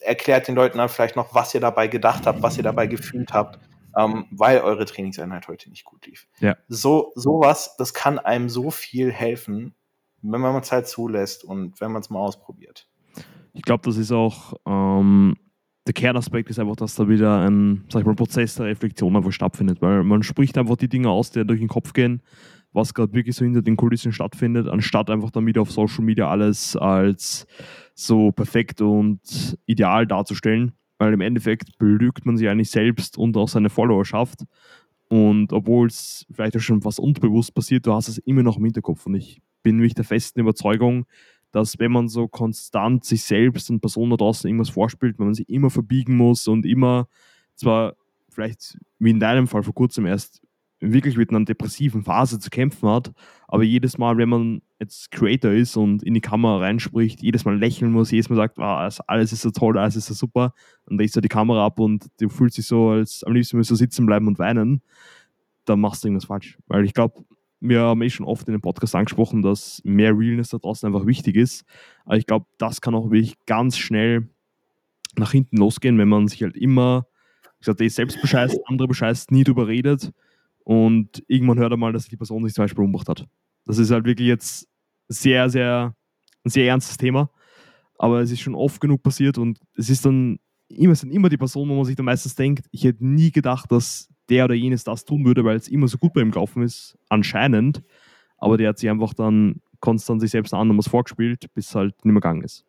erklärt 0.00 0.46
den 0.46 0.54
Leuten 0.54 0.78
dann 0.78 0.88
vielleicht 0.88 1.16
noch, 1.16 1.34
was 1.34 1.54
ihr 1.54 1.60
dabei 1.60 1.88
gedacht 1.88 2.26
habt, 2.26 2.42
was 2.42 2.56
ihr 2.58 2.62
dabei 2.62 2.86
gefühlt 2.86 3.32
habt, 3.32 3.58
ähm, 3.96 4.26
weil 4.30 4.60
eure 4.60 4.84
Trainingseinheit 4.84 5.48
heute 5.48 5.70
nicht 5.70 5.84
gut 5.84 6.06
lief. 6.06 6.28
Ja. 6.40 6.56
So, 6.68 7.12
sowas, 7.14 7.76
das 7.78 7.94
kann 7.94 8.18
einem 8.18 8.50
so 8.50 8.70
viel 8.70 9.10
helfen, 9.10 9.74
wenn 10.20 10.40
man 10.40 10.54
es 10.56 10.70
halt 10.70 10.86
zulässt 10.86 11.44
und 11.44 11.80
wenn 11.80 11.92
man 11.92 12.02
es 12.02 12.10
mal 12.10 12.20
ausprobiert. 12.20 12.88
Ich 13.54 13.62
glaube, 13.62 13.82
das 13.84 13.96
ist 13.96 14.12
auch 14.12 14.54
ähm, 14.66 15.36
der 15.90 15.94
Kernaspekt 15.94 16.48
ist 16.48 16.60
einfach, 16.60 16.76
dass 16.76 16.94
da 16.94 17.08
wieder 17.08 17.40
ein, 17.44 17.82
sag 17.88 18.02
ich 18.02 18.06
mal, 18.06 18.14
Prozess 18.14 18.54
der 18.54 18.66
Reflexion 18.66 19.16
einfach 19.16 19.32
stattfindet, 19.32 19.82
weil 19.82 20.04
man 20.04 20.22
spricht 20.22 20.56
einfach 20.56 20.76
die 20.76 20.88
Dinge 20.88 21.10
aus, 21.10 21.32
die 21.32 21.44
durch 21.44 21.58
den 21.58 21.68
Kopf 21.68 21.94
gehen, 21.94 22.22
was 22.72 22.94
gerade 22.94 23.12
wirklich 23.12 23.34
so 23.34 23.44
hinter 23.44 23.60
den 23.60 23.76
Kulissen 23.76 24.12
stattfindet, 24.12 24.68
anstatt 24.68 25.10
einfach 25.10 25.32
wieder 25.34 25.62
auf 25.62 25.72
Social 25.72 26.04
Media 26.04 26.30
alles 26.30 26.76
als 26.76 27.44
so 27.96 28.30
perfekt 28.30 28.80
und 28.80 29.58
ideal 29.66 30.06
darzustellen, 30.06 30.74
weil 30.98 31.12
im 31.12 31.20
Endeffekt 31.20 31.76
belügt 31.78 32.24
man 32.24 32.36
sich 32.36 32.48
eigentlich 32.48 32.70
selbst 32.70 33.18
und 33.18 33.36
auch 33.36 33.48
seine 33.48 33.68
Followerschaft. 33.68 34.44
Und 35.08 35.52
obwohl 35.52 35.88
es 35.88 36.24
vielleicht 36.30 36.56
auch 36.56 36.60
schon 36.60 36.84
was 36.84 37.00
unterbewusst 37.00 37.52
passiert, 37.52 37.84
du 37.84 37.94
hast 37.94 38.06
es 38.06 38.18
immer 38.18 38.44
noch 38.44 38.58
im 38.58 38.64
Hinterkopf. 38.64 39.06
Und 39.06 39.16
ich 39.16 39.42
bin 39.64 39.74
nämlich 39.74 39.94
der 39.94 40.04
festen 40.04 40.38
Überzeugung, 40.38 41.06
dass 41.52 41.78
wenn 41.78 41.92
man 41.92 42.08
so 42.08 42.28
konstant 42.28 43.04
sich 43.04 43.24
selbst 43.24 43.70
und 43.70 43.80
Personen 43.80 44.10
da 44.10 44.16
draußen 44.16 44.48
irgendwas 44.48 44.70
vorspielt, 44.70 45.18
wenn 45.18 45.26
man 45.26 45.34
sich 45.34 45.48
immer 45.48 45.70
verbiegen 45.70 46.16
muss 46.16 46.48
und 46.48 46.64
immer 46.64 47.08
zwar 47.54 47.94
vielleicht 48.28 48.78
wie 48.98 49.10
in 49.10 49.20
deinem 49.20 49.46
Fall 49.46 49.62
vor 49.62 49.74
kurzem 49.74 50.06
erst 50.06 50.42
wirklich 50.80 51.16
mit 51.16 51.30
einer 51.30 51.44
depressiven 51.44 52.02
Phase 52.02 52.38
zu 52.38 52.48
kämpfen 52.48 52.88
hat, 52.88 53.12
aber 53.48 53.62
jedes 53.62 53.98
Mal, 53.98 54.16
wenn 54.16 54.28
man 54.30 54.62
jetzt 54.78 55.10
Creator 55.10 55.52
ist 55.52 55.76
und 55.76 56.02
in 56.02 56.14
die 56.14 56.22
Kamera 56.22 56.58
reinspricht, 56.58 57.22
jedes 57.22 57.44
Mal 57.44 57.58
lächeln 57.58 57.92
muss, 57.92 58.10
jedes 58.10 58.30
Mal 58.30 58.36
sagt, 58.36 58.58
ah, 58.58 58.88
alles 59.06 59.32
ist 59.32 59.42
so 59.42 59.50
toll, 59.50 59.78
alles 59.78 59.96
ist 59.96 60.06
so 60.06 60.14
super, 60.14 60.54
dann 60.86 60.96
legst 60.96 61.14
du 61.16 61.20
die 61.20 61.28
Kamera 61.28 61.66
ab 61.66 61.78
und 61.78 62.06
du 62.18 62.30
fühlst 62.30 62.56
dich 62.56 62.66
so, 62.66 62.90
als 62.90 63.22
am 63.24 63.34
liebsten 63.34 63.58
müsstest 63.58 63.78
du 63.78 63.84
sitzen 63.84 64.06
bleiben 64.06 64.26
und 64.26 64.38
weinen, 64.38 64.80
dann 65.66 65.80
machst 65.80 66.02
du 66.02 66.08
irgendwas 66.08 66.24
falsch. 66.24 66.58
Weil 66.66 66.86
ich 66.86 66.94
glaube, 66.94 67.24
wir 67.60 67.80
haben 67.80 68.02
eh 68.02 68.10
schon 68.10 68.26
oft 68.26 68.48
in 68.48 68.52
dem 68.52 68.62
Podcast 68.62 68.94
angesprochen, 68.94 69.42
dass 69.42 69.80
mehr 69.84 70.16
Realness 70.16 70.48
da 70.48 70.58
draußen 70.58 70.86
einfach 70.86 71.06
wichtig 71.06 71.36
ist. 71.36 71.64
Aber 72.04 72.16
ich 72.16 72.26
glaube, 72.26 72.46
das 72.58 72.80
kann 72.80 72.94
auch 72.94 73.10
wirklich 73.10 73.36
ganz 73.46 73.76
schnell 73.76 74.28
nach 75.16 75.32
hinten 75.32 75.58
losgehen, 75.58 75.98
wenn 75.98 76.08
man 76.08 76.28
sich 76.28 76.42
halt 76.42 76.56
immer, 76.56 77.06
ich 77.58 77.66
sage, 77.66 77.88
selbst 77.90 78.20
bescheißt, 78.20 78.58
andere 78.66 78.88
bescheißt, 78.88 79.30
nie 79.30 79.44
drüber 79.44 79.68
redet 79.68 80.12
und 80.64 81.22
irgendwann 81.26 81.58
hört 81.58 81.72
er 81.72 81.76
mal, 81.76 81.92
dass 81.92 82.06
die 82.06 82.16
Person 82.16 82.44
sich 82.44 82.54
zum 82.54 82.64
Beispiel 82.64 82.84
umgebracht 82.84 83.08
hat. 83.08 83.26
Das 83.66 83.78
ist 83.78 83.90
halt 83.90 84.04
wirklich 84.04 84.28
jetzt 84.28 84.68
sehr, 85.08 85.50
sehr, 85.50 85.94
ein 86.44 86.50
sehr 86.50 86.66
ernstes 86.66 86.96
Thema. 86.96 87.30
Aber 87.98 88.20
es 88.20 88.30
ist 88.30 88.40
schon 88.40 88.54
oft 88.54 88.80
genug 88.80 89.02
passiert 89.02 89.36
und 89.36 89.58
es 89.76 89.90
ist 89.90 90.06
dann 90.06 90.38
immer, 90.68 90.94
sind 90.94 91.10
immer 91.10 91.28
die 91.28 91.36
Personen, 91.36 91.70
wo 91.70 91.76
man 91.76 91.84
sich 91.84 91.96
dann 91.96 92.06
meistens 92.06 92.34
denkt, 92.34 92.66
ich 92.70 92.84
hätte 92.84 93.04
nie 93.04 93.30
gedacht, 93.30 93.70
dass 93.70 94.08
der 94.30 94.46
oder 94.46 94.54
jenes 94.54 94.84
das 94.84 95.04
tun 95.04 95.24
würde, 95.24 95.44
weil 95.44 95.56
es 95.56 95.68
immer 95.68 95.88
so 95.88 95.98
gut 95.98 96.14
bei 96.14 96.20
ihm 96.20 96.30
gelaufen 96.30 96.62
ist, 96.62 96.96
anscheinend. 97.08 97.82
Aber 98.38 98.56
der 98.56 98.70
hat 98.70 98.78
sich 98.78 98.88
einfach 98.88 99.12
dann 99.12 99.60
konstant 99.80 100.20
sich 100.20 100.30
selbst 100.30 100.54
an 100.54 100.76
was 100.78 100.88
vorgespielt, 100.88 101.52
bis 101.54 101.68
es 101.68 101.74
halt 101.74 101.94
nicht 102.04 102.12
mehr 102.12 102.20
gegangen 102.20 102.42
ist. 102.42 102.64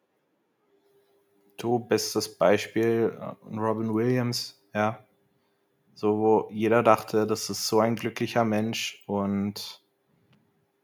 Du, 1.57 1.79
bestes 1.79 2.37
Beispiel, 2.37 3.15
äh, 3.19 3.55
Robin 3.55 3.93
Williams, 3.93 4.61
ja. 4.73 5.05
So, 5.93 6.17
wo 6.17 6.49
jeder 6.51 6.81
dachte, 6.81 7.27
das 7.27 7.49
ist 7.49 7.67
so 7.67 7.79
ein 7.79 7.95
glücklicher 7.95 8.43
Mensch 8.43 9.03
und 9.05 9.81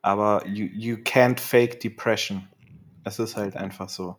aber 0.01 0.45
you, 0.45 0.67
you 0.71 0.95
can't 0.97 1.39
fake 1.39 1.79
depression. 1.79 2.47
Es 3.03 3.19
ist 3.19 3.35
halt 3.35 3.55
einfach 3.55 3.89
so. 3.89 4.17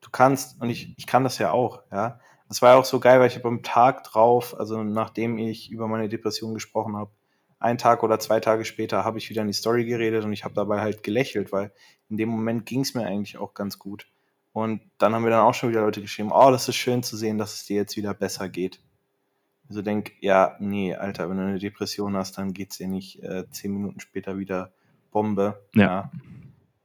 Du 0.00 0.10
kannst, 0.10 0.60
und 0.60 0.70
ich, 0.70 0.94
ich 0.96 1.06
kann 1.06 1.24
das 1.24 1.38
ja 1.38 1.50
auch, 1.50 1.82
ja. 1.90 2.20
Das 2.48 2.62
war 2.62 2.70
ja 2.72 2.76
auch 2.78 2.84
so 2.84 2.98
geil, 2.98 3.20
weil 3.20 3.28
ich 3.28 3.36
habe 3.36 3.48
am 3.48 3.62
Tag 3.62 4.04
drauf, 4.04 4.58
also 4.58 4.82
nachdem 4.82 5.38
ich 5.38 5.70
über 5.70 5.86
meine 5.86 6.08
Depression 6.08 6.54
gesprochen 6.54 6.96
habe, 6.96 7.10
ein 7.58 7.76
Tag 7.76 8.02
oder 8.02 8.18
zwei 8.18 8.40
Tage 8.40 8.64
später 8.64 9.04
habe 9.04 9.18
ich 9.18 9.28
wieder 9.28 9.42
in 9.42 9.48
die 9.48 9.54
Story 9.54 9.84
geredet 9.84 10.24
und 10.24 10.32
ich 10.32 10.44
habe 10.44 10.54
dabei 10.54 10.80
halt 10.80 11.02
gelächelt, 11.02 11.52
weil 11.52 11.72
in 12.08 12.16
dem 12.16 12.28
Moment 12.28 12.66
ging 12.66 12.80
es 12.80 12.94
mir 12.94 13.04
eigentlich 13.04 13.36
auch 13.36 13.52
ganz 13.52 13.78
gut. 13.78 14.06
Und 14.52 14.80
dann 14.96 15.14
haben 15.14 15.24
wir 15.24 15.30
dann 15.30 15.44
auch 15.44 15.54
schon 15.54 15.70
wieder 15.70 15.82
Leute 15.82 16.00
geschrieben, 16.00 16.30
oh, 16.32 16.50
das 16.50 16.68
ist 16.68 16.76
schön 16.76 17.02
zu 17.02 17.16
sehen, 17.16 17.38
dass 17.38 17.54
es 17.54 17.66
dir 17.66 17.76
jetzt 17.76 17.96
wieder 17.96 18.14
besser 18.14 18.48
geht. 18.48 18.80
Also 19.68 19.82
denk, 19.82 20.12
ja, 20.20 20.56
nee, 20.60 20.94
Alter, 20.94 21.28
wenn 21.28 21.36
du 21.36 21.42
eine 21.42 21.58
Depression 21.58 22.16
hast, 22.16 22.38
dann 22.38 22.54
geht 22.54 22.70
es 22.70 22.78
dir 22.78 22.88
nicht 22.88 23.22
äh, 23.22 23.44
zehn 23.50 23.72
Minuten 23.72 24.00
später 24.00 24.38
wieder 24.38 24.72
Bombe. 25.10 25.62
Ja. 25.74 25.82
ja. 25.82 26.12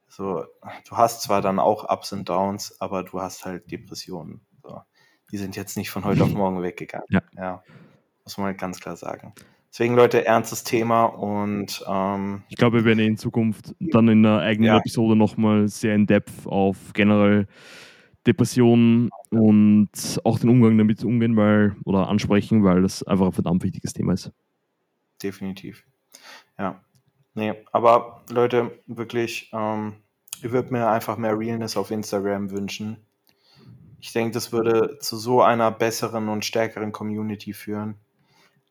So, 0.10 0.46
du 0.88 0.98
hast 0.98 1.22
zwar 1.22 1.42
dann 1.42 1.60
auch 1.60 1.90
Ups 1.90 2.12
und 2.12 2.28
Downs, 2.28 2.80
aber 2.82 3.04
du 3.04 3.22
hast 3.22 3.46
halt 3.46 3.72
Depressionen. 3.72 4.42
Die 5.34 5.38
sind 5.38 5.58
jetzt 5.58 5.76
nicht 5.76 5.90
von 5.90 6.06
heute 6.06 6.24
auf 6.24 6.34
morgen 6.34 6.62
weggegangen. 6.62 7.08
Ja. 7.10 7.22
ja. 7.36 7.64
Muss 8.24 8.38
man 8.38 8.46
halt 8.46 8.58
ganz 8.60 8.80
klar 8.80 8.96
sagen. 8.96 9.34
Deswegen, 9.70 9.96
Leute, 9.96 10.24
ernstes 10.24 10.64
Thema 10.64 11.06
und 11.06 11.84
ähm, 11.88 12.44
ich 12.48 12.58
glaube, 12.58 12.78
wir 12.78 12.86
werden 12.86 13.00
in 13.00 13.18
Zukunft 13.18 13.74
dann 13.80 14.08
in 14.08 14.24
einer 14.24 14.40
eigenen 14.42 14.68
Ja. 14.68 14.78
Episode 14.78 15.16
nochmal 15.16 15.68
sehr 15.68 15.96
in 15.96 16.06
depth 16.06 16.46
auf 16.46 16.94
generell 16.94 17.48
Depressionen 18.28 19.10
und 19.32 19.90
auch 20.24 20.38
den 20.38 20.50
Umgang 20.50 20.78
damit 20.78 21.04
umgehen, 21.04 21.36
weil 21.36 21.76
oder 21.84 22.08
ansprechen, 22.08 22.64
weil 22.64 22.84
das 22.84 23.02
einfach 23.02 23.26
ein 23.26 23.32
verdammt 23.34 23.64
wichtiges 23.64 23.94
Thema 23.94 24.14
ist. 24.14 24.32
definitiv. 25.22 25.84
Ja. 26.60 26.82
Nee, 27.34 27.54
aber 27.72 28.24
Leute, 28.30 28.80
wirklich, 28.86 29.50
ähm, 29.54 29.94
ich 30.38 30.52
würde 30.52 30.72
mir 30.72 30.88
einfach 30.88 31.18
mehr 31.18 31.38
Realness 31.38 31.76
auf 31.78 31.90
Instagram 31.90 32.52
wünschen. 32.52 32.98
Ich 34.04 34.12
denke, 34.12 34.34
das 34.34 34.52
würde 34.52 35.00
zu 35.00 35.16
so 35.16 35.42
einer 35.42 35.72
besseren 35.72 36.28
und 36.28 36.44
stärkeren 36.44 36.92
Community 36.92 37.54
führen. 37.54 37.96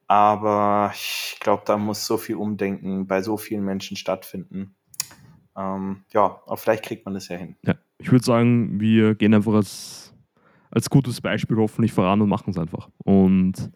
Aber 0.06 0.90
ich 0.92 1.38
glaube, 1.40 1.62
da 1.64 1.78
muss 1.78 2.04
so 2.04 2.18
viel 2.18 2.36
Umdenken 2.36 3.06
bei 3.06 3.22
so 3.22 3.38
vielen 3.38 3.64
Menschen 3.64 3.96
stattfinden. 3.96 4.74
Ähm, 5.56 6.04
ja, 6.12 6.38
aber 6.44 6.58
vielleicht 6.58 6.84
kriegt 6.84 7.06
man 7.06 7.14
das 7.14 7.28
ja 7.28 7.38
hin. 7.38 7.56
Ja, 7.64 7.76
ich 7.96 8.12
würde 8.12 8.22
sagen, 8.22 8.78
wir 8.78 9.14
gehen 9.14 9.32
einfach 9.32 9.54
als, 9.54 10.14
als 10.70 10.90
gutes 10.90 11.22
Beispiel 11.22 11.56
hoffentlich 11.56 11.94
voran 11.94 12.20
und 12.20 12.28
machen 12.28 12.50
es 12.50 12.58
einfach. 12.58 12.90
Und 12.98 13.70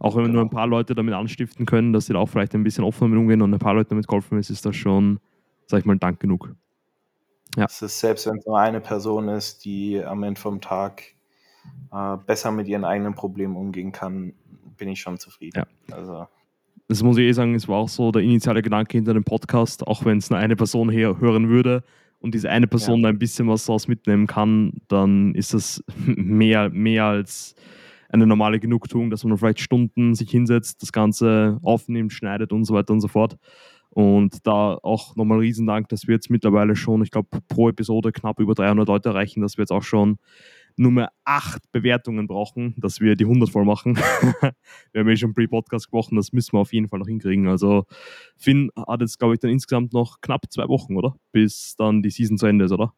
auch 0.00 0.16
wenn 0.16 0.22
wir 0.22 0.28
genau. 0.28 0.40
nur 0.40 0.46
ein 0.46 0.56
paar 0.56 0.66
Leute 0.66 0.94
damit 0.94 1.12
anstiften 1.12 1.66
können, 1.66 1.92
dass 1.92 2.06
sie 2.06 2.14
da 2.14 2.18
auch 2.18 2.30
vielleicht 2.30 2.54
ein 2.54 2.64
bisschen 2.64 2.82
offener 2.82 3.10
mit 3.10 3.18
umgehen 3.18 3.42
und 3.42 3.52
ein 3.52 3.60
paar 3.60 3.74
Leute 3.74 3.90
damit 3.90 4.08
geholfen 4.08 4.38
ist, 4.38 4.48
ist 4.48 4.64
das 4.64 4.74
schon, 4.74 5.20
sag 5.66 5.80
ich 5.80 5.84
mal, 5.84 5.98
Dank 5.98 6.18
genug. 6.18 6.54
Ja. 7.56 7.64
Es 7.66 7.82
ist 7.82 8.00
selbst, 8.00 8.26
wenn 8.26 8.38
es 8.38 8.46
nur 8.46 8.58
eine 8.58 8.80
Person 8.80 9.28
ist, 9.28 9.64
die 9.64 10.02
am 10.02 10.22
Ende 10.22 10.40
vom 10.40 10.60
Tag 10.60 11.02
äh, 11.92 12.16
besser 12.26 12.50
mit 12.50 12.68
ihren 12.68 12.84
eigenen 12.84 13.14
Problemen 13.14 13.56
umgehen 13.56 13.92
kann, 13.92 14.34
bin 14.76 14.88
ich 14.88 15.00
schon 15.00 15.18
zufrieden. 15.18 15.64
Also, 15.90 16.26
Das 16.88 17.02
muss 17.02 17.16
ich 17.16 17.24
eh 17.24 17.32
sagen, 17.32 17.54
es 17.54 17.68
war 17.68 17.78
auch 17.78 17.88
so 17.88 18.10
der 18.10 18.22
initiale 18.22 18.62
Gedanke 18.62 18.96
hinter 18.96 19.14
dem 19.14 19.24
Podcast, 19.24 19.86
auch 19.86 20.04
wenn 20.04 20.18
es 20.18 20.30
nur 20.30 20.38
eine 20.38 20.56
Person 20.56 20.90
her 20.90 21.18
hören 21.20 21.48
würde 21.48 21.84
und 22.18 22.34
diese 22.34 22.50
eine 22.50 22.66
Person 22.66 23.02
da 23.02 23.08
ein 23.10 23.18
bisschen 23.18 23.48
was 23.48 23.66
daraus 23.66 23.86
mitnehmen 23.86 24.26
kann, 24.26 24.72
dann 24.88 25.34
ist 25.34 25.54
das 25.54 25.84
mehr, 26.06 26.70
mehr 26.70 27.04
als 27.04 27.54
eine 28.08 28.26
normale 28.26 28.60
Genugtuung, 28.60 29.10
dass 29.10 29.24
man 29.24 29.36
vielleicht 29.36 29.60
Stunden 29.60 30.14
sich 30.14 30.30
hinsetzt, 30.30 30.82
das 30.82 30.92
Ganze 30.92 31.58
aufnimmt, 31.62 32.12
schneidet 32.12 32.52
und 32.52 32.64
so 32.64 32.74
weiter 32.74 32.92
und 32.92 33.00
so 33.00 33.08
fort. 33.08 33.36
Und 33.94 34.46
da 34.46 34.78
auch 34.82 35.16
nochmal 35.16 35.38
riesen 35.38 35.66
Dank, 35.66 35.88
dass 35.88 36.06
wir 36.06 36.14
jetzt 36.14 36.30
mittlerweile 36.30 36.76
schon, 36.76 37.02
ich 37.02 37.10
glaube, 37.10 37.28
pro 37.48 37.68
Episode 37.68 38.12
knapp 38.12 38.40
über 38.40 38.54
300 38.54 38.86
Leute 38.88 39.10
erreichen, 39.10 39.40
dass 39.40 39.56
wir 39.56 39.62
jetzt 39.62 39.70
auch 39.70 39.82
schon 39.82 40.18
nur 40.76 40.90
mehr 40.90 41.12
acht 41.24 41.70
Bewertungen 41.70 42.26
brauchen, 42.26 42.74
dass 42.78 43.00
wir 43.00 43.14
die 43.14 43.24
100 43.24 43.48
voll 43.48 43.64
machen. 43.64 43.96
wir 44.92 45.00
haben 45.00 45.08
ja 45.08 45.16
schon 45.16 45.32
Pre-Podcast 45.32 45.86
gesprochen, 45.86 46.16
das 46.16 46.32
müssen 46.32 46.54
wir 46.54 46.60
auf 46.60 46.72
jeden 46.72 46.88
Fall 46.88 46.98
noch 46.98 47.06
hinkriegen. 47.06 47.46
Also 47.46 47.84
Finn 48.36 48.70
hat 48.76 49.00
jetzt, 49.00 49.20
glaube 49.20 49.34
ich, 49.34 49.40
dann 49.40 49.52
insgesamt 49.52 49.92
noch 49.92 50.20
knapp 50.20 50.50
zwei 50.50 50.66
Wochen, 50.66 50.96
oder? 50.96 51.14
Bis 51.30 51.76
dann 51.76 52.02
die 52.02 52.10
Season 52.10 52.36
zu 52.36 52.46
Ende 52.46 52.64
ist, 52.64 52.72
oder? 52.72 52.92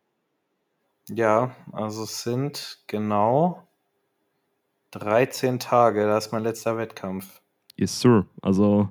ja, 1.08 1.54
also 1.72 2.04
es 2.04 2.22
sind 2.22 2.80
genau 2.86 3.62
13 4.92 5.58
Tage, 5.58 6.06
das 6.06 6.26
ist 6.26 6.32
mein 6.32 6.42
letzter 6.42 6.76
Wettkampf. 6.78 7.42
Yes, 7.76 8.00
sir. 8.00 8.26
Also 8.40 8.90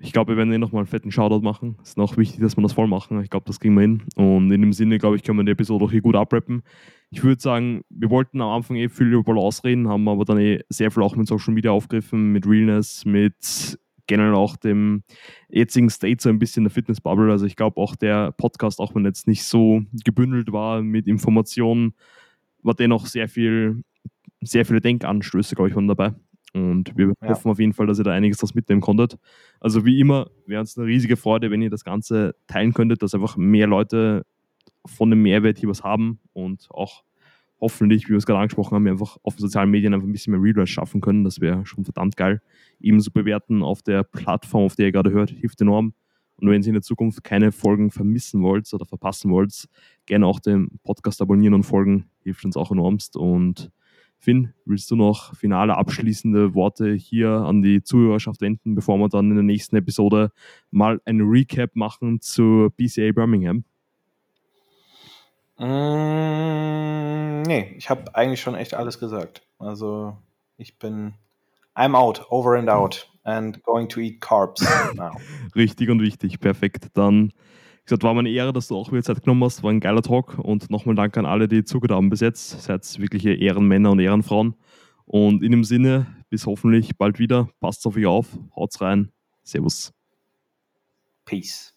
ich 0.00 0.12
glaube, 0.12 0.32
wir 0.32 0.36
werden 0.36 0.52
eh 0.52 0.58
nochmal 0.58 0.80
einen 0.80 0.86
fetten 0.86 1.10
Shoutout 1.10 1.40
machen. 1.40 1.76
Es 1.82 1.90
ist 1.90 1.98
noch 1.98 2.16
wichtig, 2.16 2.40
dass 2.40 2.56
wir 2.56 2.62
das 2.62 2.74
voll 2.74 2.86
machen. 2.86 3.20
Ich 3.22 3.30
glaube, 3.30 3.46
das 3.46 3.60
kriegen 3.60 3.74
wir 3.74 3.82
hin. 3.82 4.02
Und 4.16 4.50
in 4.52 4.60
dem 4.60 4.72
Sinne, 4.72 4.98
glaube 4.98 5.16
ich, 5.16 5.22
können 5.22 5.38
wir 5.38 5.44
die 5.44 5.52
Episode 5.52 5.84
auch 5.84 5.90
hier 5.90 6.02
gut 6.02 6.16
abrappen. 6.16 6.62
Ich 7.10 7.22
würde 7.24 7.40
sagen, 7.40 7.82
wir 7.88 8.10
wollten 8.10 8.40
am 8.40 8.50
Anfang 8.50 8.76
eh 8.76 8.88
viel 8.88 9.12
über 9.12 9.22
Balance 9.22 9.64
reden, 9.64 9.88
haben 9.88 10.08
aber 10.08 10.24
dann 10.24 10.38
eh 10.38 10.60
sehr 10.68 10.90
viel 10.90 11.02
auch 11.02 11.16
mit 11.16 11.26
Social 11.26 11.54
Media 11.54 11.70
aufgegriffen, 11.70 12.32
mit 12.32 12.46
Realness, 12.46 13.04
mit 13.04 13.78
generell 14.06 14.34
auch 14.34 14.56
dem 14.56 15.02
jetzigen 15.48 15.90
State 15.90 16.22
so 16.22 16.28
ein 16.28 16.38
bisschen 16.38 16.64
der 16.64 16.70
Fitness-Bubble. 16.70 17.30
Also 17.30 17.46
ich 17.46 17.56
glaube 17.56 17.80
auch 17.80 17.96
der 17.96 18.32
Podcast, 18.32 18.80
auch 18.80 18.94
wenn 18.94 19.04
jetzt 19.04 19.26
nicht 19.26 19.44
so 19.44 19.82
gebündelt 20.04 20.52
war 20.52 20.82
mit 20.82 21.06
Informationen, 21.06 21.94
war 22.62 22.74
dennoch 22.74 23.06
sehr 23.06 23.28
viel, 23.28 23.82
sehr 24.40 24.64
viele 24.64 24.80
Denkanstöße, 24.80 25.54
glaube 25.54 25.70
ich, 25.70 25.76
waren 25.76 25.88
dabei. 25.88 26.14
Und 26.56 26.96
wir 26.96 27.12
Ja. 27.22 27.28
hoffen 27.28 27.50
auf 27.50 27.58
jeden 27.58 27.72
Fall, 27.72 27.86
dass 27.86 27.98
ihr 27.98 28.04
da 28.04 28.12
einiges 28.12 28.38
draus 28.38 28.54
mitnehmen 28.54 28.80
konntet. 28.80 29.18
Also 29.60 29.84
wie 29.84 30.00
immer, 30.00 30.30
wäre 30.46 30.60
uns 30.60 30.76
eine 30.78 30.86
riesige 30.86 31.16
Freude, 31.16 31.50
wenn 31.50 31.62
ihr 31.62 31.70
das 31.70 31.84
Ganze 31.84 32.34
teilen 32.46 32.72
könntet, 32.72 33.02
dass 33.02 33.14
einfach 33.14 33.36
mehr 33.36 33.66
Leute 33.66 34.24
von 34.86 35.10
dem 35.10 35.22
Mehrwert 35.22 35.58
hier 35.58 35.68
was 35.68 35.82
haben 35.84 36.18
und 36.32 36.68
auch 36.70 37.02
hoffentlich, 37.60 38.06
wie 38.06 38.10
wir 38.10 38.18
es 38.18 38.26
gerade 38.26 38.38
angesprochen 38.40 38.74
haben, 38.74 38.86
einfach 38.86 39.16
auf 39.22 39.34
den 39.36 39.40
sozialen 39.42 39.70
Medien 39.70 39.94
einfach 39.94 40.06
ein 40.06 40.12
bisschen 40.12 40.32
mehr 40.32 40.42
Readers 40.42 40.68
schaffen 40.70 41.00
können. 41.00 41.24
Das 41.24 41.40
wäre 41.40 41.64
schon 41.66 41.84
verdammt 41.84 42.16
geil. 42.16 42.40
Ebenso 42.80 43.10
bewerten 43.10 43.62
auf 43.62 43.82
der 43.82 44.02
Plattform, 44.04 44.64
auf 44.64 44.76
der 44.76 44.86
ihr 44.86 44.92
gerade 44.92 45.10
hört, 45.10 45.30
hilft 45.30 45.60
enorm. 45.60 45.94
Und 46.36 46.48
wenn 46.50 46.60
ihr 46.60 46.68
in 46.68 46.74
der 46.74 46.82
Zukunft 46.82 47.24
keine 47.24 47.50
Folgen 47.52 47.90
vermissen 47.90 48.42
wollt 48.42 48.72
oder 48.74 48.84
verpassen 48.84 49.30
wollt, 49.30 49.68
gerne 50.04 50.26
auch 50.26 50.38
den 50.38 50.68
Podcast 50.84 51.22
abonnieren 51.22 51.54
und 51.54 51.62
folgen, 51.62 52.10
hilft 52.22 52.44
uns 52.44 52.58
auch 52.58 52.70
enormst. 52.70 53.16
Und 53.16 53.70
Finn, 54.18 54.54
willst 54.64 54.90
du 54.90 54.96
noch 54.96 55.34
finale 55.36 55.76
abschließende 55.76 56.54
Worte 56.54 56.92
hier 56.94 57.30
an 57.30 57.62
die 57.62 57.82
Zuhörerschaft 57.82 58.40
wenden, 58.40 58.74
bevor 58.74 58.98
wir 58.98 59.08
dann 59.08 59.30
in 59.30 59.36
der 59.36 59.44
nächsten 59.44 59.76
Episode 59.76 60.32
mal 60.70 61.00
ein 61.04 61.20
Recap 61.20 61.76
machen 61.76 62.20
zu 62.20 62.70
BCA 62.76 63.12
Birmingham? 63.12 63.64
Mm, 65.58 67.42
nee, 67.42 67.74
ich 67.76 67.88
habe 67.88 68.14
eigentlich 68.14 68.40
schon 68.40 68.54
echt 68.54 68.74
alles 68.74 68.98
gesagt. 68.98 69.42
Also 69.58 70.16
ich 70.58 70.78
bin 70.78 71.14
I'm 71.74 71.94
out, 71.94 72.26
over 72.30 72.56
and 72.56 72.68
out 72.68 73.08
and 73.24 73.62
going 73.62 73.88
to 73.88 74.00
eat 74.00 74.20
carbs 74.20 74.62
now. 74.94 75.12
Richtig 75.54 75.90
und 75.90 76.00
wichtig, 76.00 76.40
perfekt. 76.40 76.88
Dann, 76.94 77.32
gesagt, 77.86 78.02
war 78.02 78.14
mir 78.14 78.20
eine 78.20 78.30
Ehre, 78.30 78.52
dass 78.52 78.68
du 78.68 78.76
auch 78.76 78.92
wieder 78.92 79.02
Zeit 79.02 79.22
genommen 79.22 79.44
hast. 79.44 79.62
War 79.62 79.70
ein 79.70 79.80
geiler 79.80 80.02
Talk 80.02 80.38
und 80.38 80.70
nochmal 80.70 80.94
Dank 80.94 81.16
an 81.16 81.26
alle, 81.26 81.48
die 81.48 81.64
zugehört 81.64 81.96
haben 81.96 82.10
bis 82.10 82.20
jetzt. 82.20 82.62
Seid 82.62 82.98
wirkliche 82.98 83.32
Ehrenmänner 83.32 83.90
und 83.92 84.00
Ehrenfrauen. 84.00 84.54
Und 85.04 85.42
in 85.42 85.52
dem 85.52 85.64
Sinne, 85.64 86.06
bis 86.28 86.46
hoffentlich 86.46 86.96
bald 86.96 87.18
wieder. 87.18 87.48
Passt 87.60 87.86
auf 87.86 87.96
euch 87.96 88.06
auf, 88.06 88.38
haut's 88.54 88.80
rein. 88.80 89.12
Servus. 89.44 89.92
Peace. 91.24 91.75